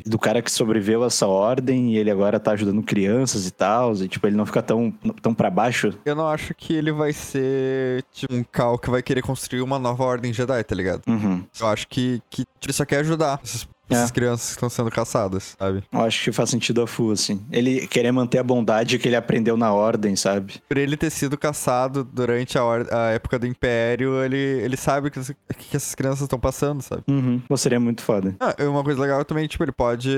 Do 0.05 0.19
cara 0.19 0.41
que 0.41 0.51
sobreviveu 0.51 1.03
a 1.03 1.07
essa 1.07 1.27
ordem 1.27 1.93
e 1.93 1.97
ele 1.97 2.11
agora 2.11 2.39
tá 2.39 2.51
ajudando 2.51 2.81
crianças 2.83 3.47
e 3.47 3.51
tal, 3.51 3.93
e 3.95 4.07
tipo, 4.07 4.25
ele 4.27 4.35
não 4.35 4.45
fica 4.45 4.61
tão, 4.61 4.91
tão 5.21 5.33
pra 5.33 5.49
baixo. 5.49 5.93
Eu 6.05 6.15
não 6.15 6.27
acho 6.27 6.53
que 6.53 6.73
ele 6.73 6.91
vai 6.91 7.13
ser 7.13 8.03
tipo 8.11 8.33
um 8.33 8.43
Cal 8.43 8.77
que 8.77 8.89
vai 8.89 9.01
querer 9.01 9.21
construir 9.21 9.61
uma 9.61 9.79
nova 9.79 10.03
ordem 10.03 10.33
Jedi, 10.33 10.63
tá 10.63 10.75
ligado? 10.75 11.01
Uhum. 11.07 11.43
Eu 11.59 11.67
acho 11.67 11.87
que, 11.87 12.21
que 12.29 12.45
ele 12.63 12.73
só 12.73 12.85
quer 12.85 12.99
ajudar 12.99 13.39
essas 13.89 14.09
É. 14.09 14.13
crianças 14.13 14.47
que 14.47 14.51
estão 14.53 14.69
sendo 14.69 14.89
caçadas, 14.91 15.55
sabe? 15.59 15.83
Eu 15.91 16.01
acho 16.01 16.23
que 16.23 16.31
faz 16.31 16.49
sentido 16.49 16.81
a 16.81 16.87
full, 16.87 17.11
assim. 17.11 17.41
Ele 17.51 17.87
querer 17.87 18.11
manter 18.11 18.39
a 18.39 18.43
bondade 18.43 18.97
que 18.99 19.07
ele 19.07 19.15
aprendeu 19.15 19.55
na 19.57 19.71
ordem, 19.73 20.15
sabe? 20.15 20.55
Por 20.67 20.77
ele 20.77 20.97
ter 20.97 21.09
sido 21.09 21.37
caçado 21.37 22.03
durante 22.03 22.57
a, 22.57 22.61
a 22.91 23.09
época 23.11 23.37
do 23.39 23.47
Império, 23.47 24.23
ele, 24.23 24.37
ele 24.37 24.77
sabe 24.77 25.07
o 25.07 25.11
que, 25.11 25.19
que 25.21 25.75
essas 25.77 25.95
crianças 25.95 26.21
estão 26.21 26.39
passando, 26.39 26.81
sabe? 26.81 27.03
Uhum. 27.07 27.41
Pô, 27.47 27.55
seria 27.57 27.79
muito 27.79 28.01
foda. 28.01 28.35
Ah, 28.39 28.55
uma 28.65 28.83
coisa 28.83 29.01
legal 29.01 29.23
também, 29.25 29.47
tipo, 29.47 29.63
ele 29.63 29.71
pode. 29.71 30.09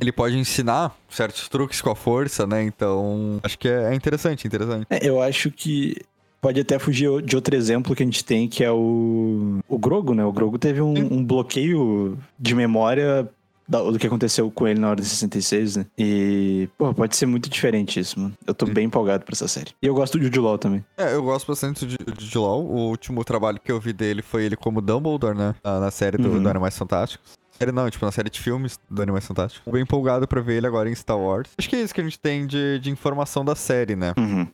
Ele 0.00 0.12
pode 0.12 0.36
ensinar 0.38 0.94
certos 1.08 1.48
truques 1.48 1.80
com 1.80 1.90
a 1.90 1.96
força, 1.96 2.46
né? 2.46 2.62
Então. 2.62 3.40
Acho 3.42 3.58
que 3.58 3.68
é, 3.68 3.92
é 3.92 3.94
interessante, 3.94 4.46
interessante. 4.46 4.86
É, 4.90 5.06
eu 5.06 5.20
acho 5.22 5.50
que 5.50 5.96
pode 6.40 6.60
até 6.60 6.78
fugir 6.78 7.22
de 7.22 7.36
outro 7.36 7.54
exemplo 7.56 7.94
que 7.94 8.02
a 8.02 8.06
gente 8.06 8.24
tem, 8.24 8.48
que 8.48 8.62
é 8.64 8.70
o, 8.70 9.58
o 9.68 9.78
Grogo, 9.78 10.14
né? 10.14 10.24
O 10.24 10.32
Grogo 10.32 10.58
teve 10.58 10.80
um, 10.80 10.94
um 11.14 11.24
bloqueio 11.24 12.18
de 12.38 12.54
memória 12.54 13.28
do 13.68 13.98
que 13.98 14.06
aconteceu 14.06 14.50
com 14.50 14.66
ele 14.66 14.80
na 14.80 14.88
Ordem 14.88 15.04
66, 15.04 15.76
né? 15.76 15.86
E, 15.98 16.70
pô, 16.78 16.94
pode 16.94 17.14
ser 17.16 17.26
muito 17.26 17.50
diferente 17.50 18.00
isso, 18.00 18.18
mano. 18.18 18.32
Eu 18.46 18.54
tô 18.54 18.64
bem 18.64 18.86
empolgado 18.86 19.26
pra 19.26 19.34
essa 19.34 19.46
série. 19.46 19.72
E 19.82 19.86
eu 19.86 19.94
gosto 19.94 20.16
do 20.16 20.24
Jude 20.24 20.38
Law 20.40 20.56
também. 20.56 20.82
É, 20.96 21.12
eu 21.14 21.22
gosto 21.22 21.46
bastante 21.46 21.84
de, 21.86 21.98
de 21.98 22.38
Law. 22.38 22.64
O 22.64 22.88
último 22.88 23.22
trabalho 23.24 23.60
que 23.62 23.70
eu 23.70 23.78
vi 23.78 23.92
dele 23.92 24.22
foi 24.22 24.44
ele 24.44 24.56
como 24.56 24.80
Dumbledore, 24.80 25.36
né? 25.36 25.54
Na, 25.62 25.80
na 25.80 25.90
série 25.90 26.16
do, 26.16 26.30
Uhum. 26.30 26.42
do 26.42 26.48
Animais 26.48 26.78
Fantásticos. 26.78 27.32
Série 27.58 27.72
não, 27.72 27.90
tipo, 27.90 28.06
na 28.06 28.12
série 28.12 28.30
de 28.30 28.40
filmes 28.40 28.78
do 28.88 29.02
Animais 29.02 29.26
Fantásticos. 29.26 29.70
Bem 29.70 29.82
empolgado 29.82 30.26
pra 30.26 30.40
ver 30.40 30.58
ele 30.58 30.66
agora 30.66 30.88
em 30.88 30.94
Star 30.94 31.18
Wars. 31.18 31.50
Acho 31.58 31.68
que 31.68 31.76
é 31.76 31.82
isso 31.82 31.92
que 31.92 32.00
a 32.00 32.04
gente 32.04 32.18
tem 32.18 32.46
de, 32.46 32.78
de 32.78 32.88
informação 32.90 33.44
da 33.44 33.54
série, 33.56 33.96
né? 33.96 34.14
Uhum. 34.16 34.46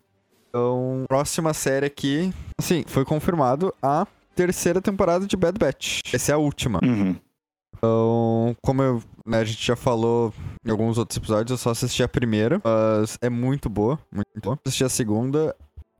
Então, 0.54 1.04
próxima 1.08 1.52
série 1.52 1.84
aqui. 1.84 2.32
Assim, 2.56 2.84
foi 2.86 3.04
confirmado 3.04 3.74
a 3.82 4.06
terceira 4.36 4.80
temporada 4.80 5.26
de 5.26 5.36
Bad 5.36 5.58
Batch. 5.58 5.98
Essa 6.12 6.30
é 6.30 6.34
a 6.36 6.38
última. 6.38 6.78
Uhum. 6.80 7.16
Então, 7.76 8.56
como 8.62 8.80
eu, 8.80 9.02
né, 9.26 9.38
a 9.38 9.44
gente 9.44 9.66
já 9.66 9.74
falou 9.74 10.32
em 10.64 10.70
alguns 10.70 10.96
outros 10.96 11.16
episódios, 11.16 11.50
eu 11.50 11.56
só 11.56 11.70
assisti 11.70 12.04
a 12.04 12.08
primeira, 12.08 12.60
mas 12.62 13.18
é 13.20 13.28
muito 13.28 13.68
boa, 13.68 13.98
muito 14.14 14.28
boa. 14.40 14.56
Assisti 14.64 14.84
a 14.84 14.88
segunda, 14.88 15.56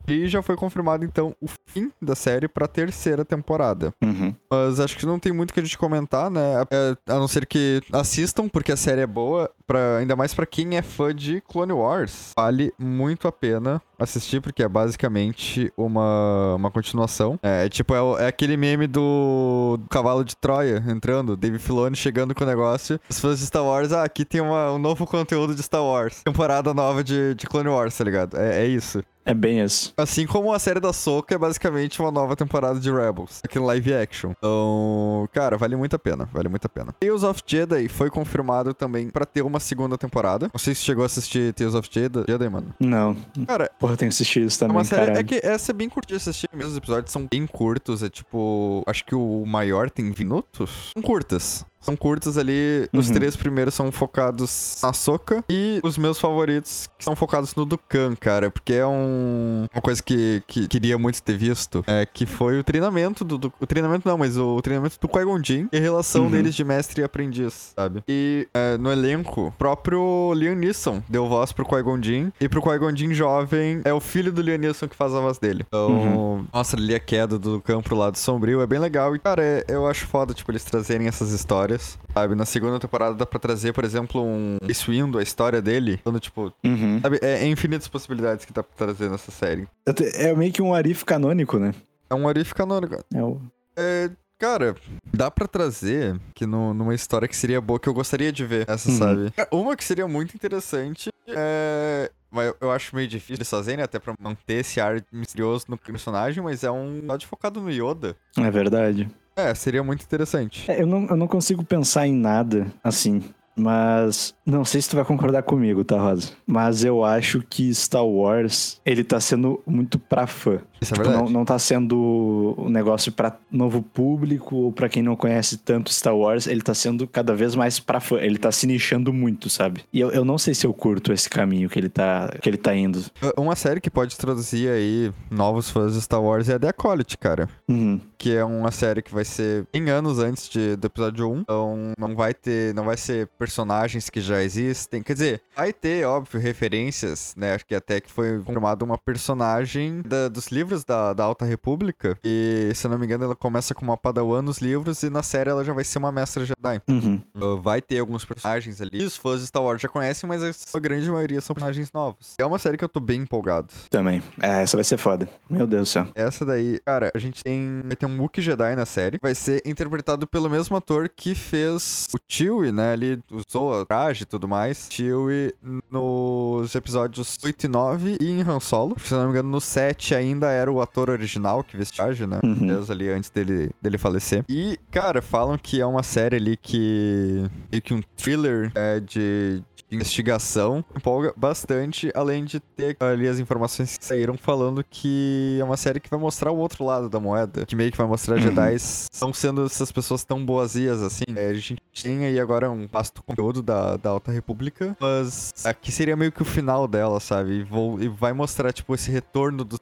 E 0.07 0.27
já 0.29 0.43
foi 0.43 0.57
confirmado, 0.57 1.05
então, 1.05 1.35
o 1.41 1.47
fim 1.67 1.91
da 2.01 2.15
série 2.15 2.47
pra 2.49 2.67
terceira 2.69 3.25
temporada. 3.25 3.93
Uhum. 4.03 4.35
Mas 4.51 4.81
acho 4.81 4.97
que 4.99 5.07
não 5.07 5.19
tem 5.19 5.33
muito 5.33 5.53
que 5.55 5.61
a 5.61 5.63
gente 5.63 5.79
comentar, 5.79 6.31
né? 6.31 6.41
É, 6.71 6.97
a 7.11 7.15
não 7.15 7.27
ser 7.29 7.47
que 7.47 7.81
assistam, 7.93 8.49
porque 8.49 8.73
a 8.73 8.77
série 8.77 9.01
é 9.01 9.07
boa. 9.07 9.51
Pra, 9.67 9.97
ainda 9.97 10.15
mais 10.15 10.35
pra 10.35 10.45
quem 10.45 10.77
é 10.77 10.83
fã 10.83 11.15
de 11.15 11.41
Clone 11.41 11.73
Wars. 11.73 12.33
Vale 12.37 12.71
muito 12.79 13.27
a 13.27 13.33
pena 13.33 13.81
assistir, 13.99 14.41
porque 14.43 14.63
é 14.63 14.69
basicamente 14.69 15.73
uma, 15.77 16.55
uma 16.57 16.71
continuação. 16.71 17.39
É, 17.43 17.67
tipo, 17.71 17.95
é, 17.95 18.25
é 18.25 18.27
aquele 18.27 18.57
meme 18.59 18.87
do, 18.87 19.79
do 19.81 19.89
cavalo 19.89 20.23
de 20.25 20.37
Troia 20.37 20.85
entrando, 20.87 21.37
Dave 21.37 21.59
Filoni 21.59 21.97
chegando 21.97 22.35
com 22.35 22.45
o 22.45 22.47
negócio. 22.47 23.01
Os 23.09 23.19
fãs 23.19 23.39
de 23.39 23.47
Star 23.47 23.65
Wars, 23.65 23.93
ah, 23.93 24.05
aqui 24.05 24.25
tem 24.25 24.41
uma- 24.43 24.73
um 24.73 24.79
novo 24.79 25.07
conteúdo 25.07 25.55
de 25.55 25.63
Star 25.63 25.83
Wars. 25.83 26.23
Temporada 26.25 26.75
nova 26.75 27.03
de, 27.03 27.35
de 27.35 27.47
Clone 27.47 27.69
Wars, 27.69 27.97
tá 27.97 28.05
ligado? 28.05 28.37
É, 28.37 28.65
é 28.65 28.67
isso. 28.67 29.03
É 29.27 29.33
bem 29.33 29.61
isso. 29.61 29.93
Assim 29.97 30.27
como 30.27 30.53
a 30.53 30.59
série 30.59 30.81
da 30.81 30.93
Soca 30.93 31.35
é 31.35 31.39
basicamente 31.39 32.01
uma 32.01 32.11
nova 32.11 32.37
temporada 32.37 32.79
de 32.79 32.91
Rebels, 32.93 33.41
aqui 33.45 33.59
no 33.59 33.67
live 33.67 33.95
action. 33.95 34.33
Então, 34.37 35.29
cara, 35.33 35.57
vale 35.57 35.77
muito 35.77 35.97
a 35.97 35.99
pena, 35.99 36.29
vale 36.33 36.49
muito 36.49 36.65
a 36.67 36.69
pena. 36.69 36.95
Tales 37.01 37.23
of 37.23 37.43
Jedi 37.47 37.89
foi 37.89 38.11
confirmado 38.11 38.75
também 38.75 39.09
pra 39.09 39.25
ter 39.25 39.43
uma 39.43 39.59
segunda 39.61 39.97
temporada. 39.97 40.51
Não 40.53 40.59
sei 40.59 40.75
se 40.75 40.83
chegou 40.83 41.03
a 41.03 41.07
assistir 41.07 41.55
Tales 41.55 41.75
of 41.75 41.89
Jedi, 41.91 42.25
Jedi 42.29 42.49
mano. 42.49 42.75
Não. 42.79 43.17
Cara, 43.47 43.71
Porra, 43.79 43.95
eu 43.95 43.97
tenho 43.97 44.11
que 44.11 44.15
assistir 44.15 44.43
isso 44.45 44.59
é 44.59 44.61
também, 44.61 44.77
uma 44.77 44.85
série. 44.85 45.07
caralho. 45.07 45.19
É 45.21 45.25
que 45.25 45.41
essa 45.47 45.73
é 45.73 45.75
bem 45.75 45.89
curtinha 45.89 46.19
de 46.19 46.23
assistir 46.23 46.49
mesmo. 46.53 46.73
Os 46.73 46.77
episódios 46.77 47.11
são 47.13 47.27
bem 47.31 47.47
curtos. 47.47 48.03
É 48.03 48.09
tipo. 48.09 48.83
Acho 48.87 49.05
que 49.05 49.15
o 49.15 49.45
maior 49.47 49.91
tem 49.91 50.07
20 50.07 50.19
minutos. 50.19 50.91
São 50.93 51.03
curtas. 51.03 51.65
São 51.85 51.97
curtas 51.97 52.39
ali. 52.39 52.89
Os 52.93 53.09
Uhum. 53.09 53.15
três 53.15 53.37
primeiros 53.37 53.75
são 53.75 53.91
focados 53.93 54.79
na 54.83 54.93
Soca. 54.93 55.45
E 55.51 55.81
os 55.83 55.99
meus 55.99 56.19
favoritos 56.19 56.89
são 56.99 57.15
focados 57.15 57.55
no 57.55 57.65
Dukan, 57.65 58.15
cara. 58.19 58.51
Porque 58.51 58.73
é 58.75 58.87
um, 58.87 59.67
uma 59.73 59.83
coisa 59.83 60.03
que, 60.03 60.43
que 60.47 60.67
queria 60.69 60.97
muito 60.99 61.23
ter 61.23 61.37
visto. 61.37 61.85
É 61.87 62.07
que 62.07 62.27
foi 62.27 62.59
o 62.59 62.65
treinamento 62.65 63.25
do. 63.25 63.37
do- 63.39 63.53
o 63.61 63.67
treinamento 63.67 64.09
não, 64.09 64.17
mas 64.17 64.37
o 64.37 64.61
treinamento 64.63 64.99
do 65.01 65.09
Qui-Gon 65.09 65.43
Jinn 65.43 65.67
e 65.73 65.77
a 65.77 65.81
relação 65.81 66.25
Uhum. 66.25 66.31
deles 66.31 66.55
de 66.55 66.65
mestre 66.65 67.03
e 67.03 67.05
aprendiz, 67.05 67.73
sabe? 67.77 68.03
E 68.09 68.49
é, 68.55 68.77
no 68.79 68.91
elenco, 68.91 69.49
o 69.49 69.53
próprio 69.53 70.33
Liam 70.35 70.55
Neeson 70.55 71.03
deu 71.09 71.29
voz 71.29 71.53
pro 71.53 71.67
Qui-Gon 71.67 72.01
Jinn. 72.03 72.31
E 72.41 72.49
pro 72.49 72.63
Qui-Gon 72.63 72.95
Jinn 72.97 73.13
jovem 73.13 73.81
é 73.85 73.93
o 73.93 74.01
filho 74.01 74.33
do 74.33 74.41
Liam 74.41 74.59
Neeson 74.59 74.89
que 74.89 74.97
faz 74.97 75.15
a 75.15 75.21
voz 75.21 75.39
dele. 75.39 75.65
Então, 75.67 76.47
mostra 76.53 76.81
ali 76.81 76.95
a 76.95 77.01
queda 77.01 77.39
do 77.39 77.61
campo 77.61 77.85
pro 77.91 77.97
lado 77.97 78.17
sombrio. 78.17 78.61
É 78.61 78.67
bem 78.67 78.79
legal. 78.79 79.15
E, 79.15 79.19
cara, 79.19 79.43
é- 79.43 79.65
eu 79.69 79.87
acho 79.87 80.07
foda, 80.07 80.33
tipo, 80.33 80.51
eles 80.51 80.65
trazerem 80.65 81.07
essas 81.09 81.33
histórias. 81.33 81.74
Sabe? 81.79 82.35
Na 82.35 82.45
segunda 82.45 82.79
temporada 82.79 83.15
dá 83.15 83.27
pra 83.27 83.39
trazer, 83.39 83.73
por 83.73 83.85
exemplo, 83.85 84.23
um 84.23 84.57
Ace 84.69 84.91
Windu, 84.91 85.19
a 85.19 85.23
história 85.23 85.61
dele. 85.63 86.01
Falando, 86.05 86.21
tipo, 86.21 86.53
Uhum. 86.65 87.01
sabe? 87.03 87.19
É, 87.23 87.45
é 87.45 87.47
infinitas 87.47 87.89
possibilidades 87.89 88.45
que 88.45 88.53
dá 88.53 88.63
pra 88.63 88.77
trazer 88.87 89.11
nessa 89.11 89.31
série. 89.31 89.69
É 90.15 90.35
meio 90.35 90.53
que 90.53 90.63
um 90.63 90.75
arif 90.75 91.05
canônico, 91.05 91.59
né? 91.59 91.75
É 92.11 92.15
um 92.15 92.29
arif 92.29 92.55
canônico. 92.55 92.97
É 93.15 93.23
o... 93.23 93.41
É, 93.77 94.11
cara, 94.39 94.77
dá 95.13 95.31
pra 95.31 95.47
trazer 95.49 96.19
que 96.35 96.47
no- 96.47 96.73
numa 96.75 96.95
história 96.95 97.27
que 97.27 97.37
seria 97.37 97.61
boa, 97.61 97.81
que 97.81 97.89
eu 97.89 97.95
gostaria 97.95 98.31
de 98.31 98.45
ver, 98.45 98.65
essa, 98.69 98.89
Uhum. 98.91 98.99
sabe? 98.99 99.33
Uma 99.51 99.77
que 99.77 99.83
seria 99.85 100.07
muito 100.07 100.35
interessante 100.35 101.11
é. 101.29 102.11
Mas 102.31 102.53
eu- 102.61 102.73
acho 102.73 102.97
meio 102.97 103.07
difícil 103.07 103.37
eles 103.37 103.49
fazerem, 103.49 103.83
até 103.85 104.01
pra 104.01 104.13
manter 104.21 104.55
esse 104.55 104.81
ar 104.81 105.01
misterioso 105.13 105.67
no 105.69 105.79
personagem, 105.79 106.43
mas 106.43 106.65
é 106.65 106.71
um 106.71 106.99
episódio 106.99 107.29
focado 107.29 107.61
no 107.61 107.71
Yoda. 107.71 108.17
É 108.37 108.51
verdade. 108.51 109.09
É, 109.37 109.55
seria 109.55 109.83
muito 109.83 110.03
interessante. 110.03 110.71
É, 110.71 110.81
eu, 110.81 110.87
não, 110.87 111.07
eu 111.07 111.17
não 111.17 111.27
consigo 111.27 111.65
pensar 111.65 112.07
em 112.07 112.15
nada 112.15 112.67
assim. 112.83 113.23
Mas 113.57 114.35
não 114.45 114.65
sei 114.65 114.83
se 114.83 114.91
tu 114.91 114.97
vai 114.97 115.05
concordar 115.05 115.43
comigo, 115.43 115.85
tá, 115.85 115.99
Rosa? 116.01 116.31
Mas 116.47 116.85
eu 116.85 117.05
acho 117.05 117.43
que 117.49 117.73
Star 117.75 118.05
Wars, 118.05 118.81
ele 118.85 119.05
tá 119.05 119.21
sendo 119.21 119.61
muito 119.67 119.99
pra 119.99 120.27
fã. 120.27 120.59
Isso 120.81 120.93
é 120.93 120.97
Tipo, 120.97 121.09
verdade. 121.09 121.25
não, 121.25 121.31
não 121.41 121.45
tá 121.47 121.59
sendo 121.59 122.55
um 122.59 122.69
negócio 122.69 123.11
pra 123.11 123.37
novo 123.51 123.81
público 123.83 124.55
ou 124.57 124.73
pra 124.73 124.89
quem 124.89 125.03
não 125.03 125.17
conhece 125.17 125.57
tanto 125.57 125.93
Star 125.93 126.15
Wars, 126.15 126.47
ele 126.47 126.61
tá 126.61 126.75
sendo 126.75 127.07
cada 127.07 127.35
vez 127.35 127.55
mais 127.55 127.81
pra 127.81 128.01
fã. 128.01 128.17
Ele 128.17 128.37
tá 128.39 128.53
se 128.53 128.67
nichando 128.67 129.13
muito, 129.13 129.49
sabe? 129.49 129.83
E 129.93 130.01
eu, 130.01 130.11
eu 130.11 130.25
não 130.25 130.37
sei 130.37 130.53
se 130.53 130.67
eu 130.67 130.75
curto 130.75 131.13
esse 131.13 131.31
caminho 131.31 131.71
que 131.71 131.79
ele 131.79 131.89
tá, 131.89 132.35
que 132.43 132.49
ele 132.49 132.59
tá 132.59 132.75
indo. 132.77 133.03
Uma 133.37 133.57
série 133.57 133.81
que 133.81 133.91
pode 133.91 134.17
traduzir 134.19 134.69
aí 134.69 135.11
novos 135.31 135.71
fãs 135.71 135.95
de 135.95 136.03
Star 136.03 136.23
Wars 136.23 136.49
é 136.49 136.55
a 136.55 136.59
The 136.59 136.69
Acolyte, 136.69 137.17
cara. 137.17 137.49
Uhum. 137.69 137.99
que 138.19 138.35
é 138.35 138.45
uma 138.45 138.71
série 138.71 139.01
que 139.03 139.13
vai 139.15 139.25
ser 139.25 139.67
em 139.73 139.89
anos 139.91 140.19
antes 140.19 140.49
de, 140.49 140.77
do 140.77 140.87
episódio 140.87 141.31
1. 141.31 141.39
Então 141.41 141.93
não 141.99 142.15
vai 142.15 142.35
ter, 142.35 142.75
não 142.75 142.85
vai 142.85 142.97
ser 142.97 143.27
personagens 143.45 144.09
que 144.09 144.21
já 144.23 144.43
existem. 144.43 145.03
Quer 145.03 145.13
dizer, 145.13 145.43
vai 145.55 145.71
ter, 145.71 146.07
óbvio, 146.07 146.41
referências, 146.41 147.35
né? 147.37 147.55
Acho 147.55 147.67
que 147.67 147.75
até 147.75 148.01
que 148.01 148.11
foi 148.11 148.39
confirmada 148.39 148.83
uma 148.85 148.97
personagem 148.97 150.01
da- 150.03 150.29
dos 150.29 150.47
livros 150.49 150.83
da, 150.83 151.13
da 151.13 151.25
Alta 151.25 151.45
República. 151.45 152.19
E, 152.25 152.73
se 152.75 152.87
eu 152.87 152.91
não 152.91 152.99
me 152.99 153.05
engano, 153.05 153.25
ela 153.25 153.37
começa 153.37 153.75
como 153.75 153.91
uma 153.91 153.97
padawan 153.99 154.41
nos 154.41 154.59
livros 154.59 155.03
e 155.03 155.11
na 155.11 155.23
série 155.23 155.51
ela 155.51 155.63
já 155.63 155.75
vai 155.75 155.85
ser 155.85 155.99
uma 155.99 156.11
mestra 156.11 156.45
Jedi. 156.47 156.81
Uhum. 156.89 157.21
Uh, 157.35 157.61
vai 157.61 157.83
ter 157.83 157.99
alguns 157.99 158.25
personagens 158.25 158.81
ali. 158.81 159.03
E 159.03 159.05
os 159.05 159.17
fãs 159.17 159.41
de 159.43 159.47
Star 159.49 159.63
Wars 159.63 159.83
já 159.83 159.89
conhecem, 159.89 160.27
mas 160.27 160.43
a 160.75 160.79
grande 160.79 161.11
maioria 161.11 161.41
são 161.43 161.55
personagens 161.55 161.93
novos. 161.93 162.35
É 162.39 162.47
uma 162.47 162.59
série 162.59 162.79
que 162.79 162.85
eu 162.85 162.89
tô 162.89 163.01
bem 163.01 163.21
empolgado. 163.21 163.69
Também. 163.91 164.23
É, 164.41 164.63
essa 164.63 164.77
vai 164.77 164.85
ser 164.85 164.97
foda. 164.97 165.29
Meu 165.51 165.67
Deus 165.67 165.89
do 165.89 165.93
céu. 165.93 166.07
Essa 166.15 166.47
daí, 166.47 166.81
cara, 166.85 167.11
a 167.15 167.19
gente 167.19 167.45
tem. 167.45 167.83
Vai 167.85 167.97
ter 167.97 168.07
um 168.07 168.19
Wookiee 168.21 168.43
Jedi 168.43 168.75
na 168.75 168.87
série. 168.87 169.19
Vai 169.21 169.35
ser 169.35 169.63
interpretado 169.67 170.27
pelo 170.27 170.49
mesmo 170.49 170.77
ator 170.77 171.09
que 171.09 171.35
fez 171.35 172.07
o 172.15 172.19
Chewie, 172.29 172.73
né? 172.73 172.95
Ele 172.95 173.21
usou 173.35 173.85
traje 173.85 174.23
e 174.23 174.27
tudo 174.27 174.47
mais. 174.47 174.89
Chewie 174.91 175.53
nos 175.91 176.75
episódios 176.75 177.39
8 177.43 177.65
e 177.65 177.69
9 177.69 178.17
e 178.21 178.31
em 178.31 178.43
Han 178.43 178.61
Solo. 178.61 178.97
Se 178.99 179.13
não 179.15 179.25
me 179.25 179.31
engano, 179.31 179.51
no 179.51 179.61
7 179.61 180.15
ainda 180.15 180.51
era 180.51 180.71
o 180.71 180.81
ator 180.81 181.11
original 181.11 181.65
que 181.65 181.77
vestia 181.77 182.05
traje, 182.05 182.27
né? 182.27 182.41
Uhum. 182.45 182.67
Deus 182.67 182.91
ali 182.91 183.09
antes 183.09 183.31
dele, 183.31 183.71
dele 183.81 183.97
falecer. 183.97 184.45
E, 184.49 184.79
cara, 184.91 185.23
falam 185.23 185.57
que 185.57 185.81
é 185.81 185.87
uma 185.87 186.03
série 186.03 186.37
ali 186.37 186.57
que. 186.57 187.49
meio 187.71 187.83
que 187.83 187.95
um 187.95 188.03
thriller 188.17 188.71
é, 188.75 189.01
de. 189.01 189.63
Investigação 189.95 190.85
empolga 190.97 191.33
bastante, 191.37 192.11
além 192.15 192.45
de 192.45 192.61
ter 192.61 192.97
ali 193.01 193.29
as 193.29 193.39
informações 193.39 193.97
que 193.97 194.05
saíram 194.05 194.37
falando 194.37 194.85
que 194.89 195.59
é 195.61 195.65
uma 195.65 195.77
série 195.77 196.01
que 196.01 196.11
vai 196.11 196.19
mostrar 196.19 196.51
o 196.51 196.57
outro 196.57 196.85
lado 196.85 197.09
da 197.09 197.19
moeda, 197.19 197.65
que 197.67 197.75
meio 197.75 197.91
que 197.91 197.99
vai 197.99 198.07
mostrar 198.07 198.35
Uhum. 198.35 198.43
Jedi 198.43 198.75
estão 198.75 199.33
sendo 199.33 199.65
essas 199.65 199.91
pessoas 199.91 200.25
tão 200.25 200.45
boazias 200.45 201.03
assim. 201.03 201.25
É, 201.35 201.49
a 201.49 201.55
gente 201.55 201.77
tem 202.03 202.25
aí 202.25 202.39
agora 202.39 202.71
um 202.71 202.87
vasto 202.87 203.23
conteúdo 203.23 203.63
da, 203.63 203.97
da 203.97 204.11
Alta 204.11 204.33
República, 204.33 204.97
mas 205.01 205.53
aqui 205.65 205.93
seria 205.93 206.17
meio 206.17 206.33
que 206.33 206.43
o 206.43 206.45
final 206.45 206.87
dela, 206.89 207.21
sabe? 207.21 207.61
E, 207.61 207.63
vou, 207.63 208.01
e 208.01 208.09
vai 208.09 208.33
mostrar, 208.33 208.73
tipo, 208.73 208.95
esse 208.95 209.11
retorno 209.11 209.65
do. 209.65 209.79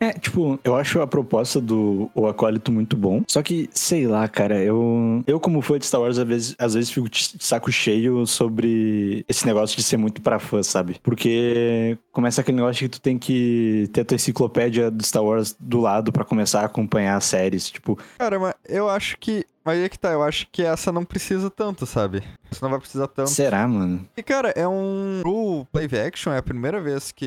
É, 0.00 0.12
tipo, 0.12 0.58
eu 0.64 0.76
acho 0.76 1.00
a 1.00 1.06
proposta 1.06 1.60
do 1.60 2.10
O 2.14 2.26
Acólito 2.26 2.72
muito 2.72 2.96
bom. 2.96 3.22
Só 3.28 3.42
que, 3.42 3.68
sei 3.72 4.06
lá, 4.06 4.28
cara, 4.28 4.58
eu. 4.62 5.22
Eu, 5.26 5.38
como 5.38 5.62
fã 5.62 5.78
de 5.78 5.86
Star 5.86 6.00
Wars, 6.00 6.18
às 6.18 6.26
vezes, 6.26 6.56
às 6.58 6.74
vezes 6.74 6.90
fico 6.90 7.08
de 7.08 7.32
saco 7.38 7.70
cheio 7.70 8.26
sobre 8.26 9.24
esse 9.28 9.46
negócio 9.46 9.51
de 9.54 9.82
ser 9.82 9.96
muito 9.96 10.20
pra 10.20 10.38
fã, 10.38 10.62
sabe? 10.62 10.96
Porque 11.02 11.96
começa 12.10 12.40
aquele 12.40 12.56
negócio 12.56 12.88
que 12.88 12.88
tu 12.88 13.00
tem 13.00 13.18
que 13.18 13.88
ter 13.92 14.02
a 14.02 14.04
tua 14.04 14.14
enciclopédia 14.14 14.90
do 14.90 15.04
Star 15.04 15.22
Wars 15.22 15.54
do 15.58 15.80
lado 15.80 16.12
pra 16.12 16.24
começar 16.24 16.60
a 16.60 16.66
acompanhar 16.66 17.16
as 17.16 17.24
séries. 17.24 17.70
Tipo, 17.70 17.98
Cara, 18.18 18.38
mas 18.38 18.54
eu 18.68 18.88
acho 18.88 19.16
que. 19.18 19.44
Mas 19.64 19.78
aí 19.78 19.84
é 19.84 19.88
que 19.88 19.98
tá, 19.98 20.10
eu 20.10 20.22
acho 20.22 20.46
que 20.50 20.62
essa 20.62 20.90
não 20.90 21.04
precisa 21.04 21.48
tanto, 21.50 21.86
sabe? 21.86 22.22
Você 22.50 22.58
não 22.62 22.70
vai 22.70 22.78
precisar 22.80 23.06
tanto. 23.06 23.30
será, 23.30 23.66
mano? 23.66 24.06
E, 24.16 24.22
cara, 24.22 24.50
é 24.56 24.66
um. 24.66 25.20
Pro 25.22 25.66
live 25.72 25.98
action, 25.98 26.32
é 26.32 26.38
a 26.38 26.42
primeira 26.42 26.80
vez 26.80 27.12
que. 27.12 27.26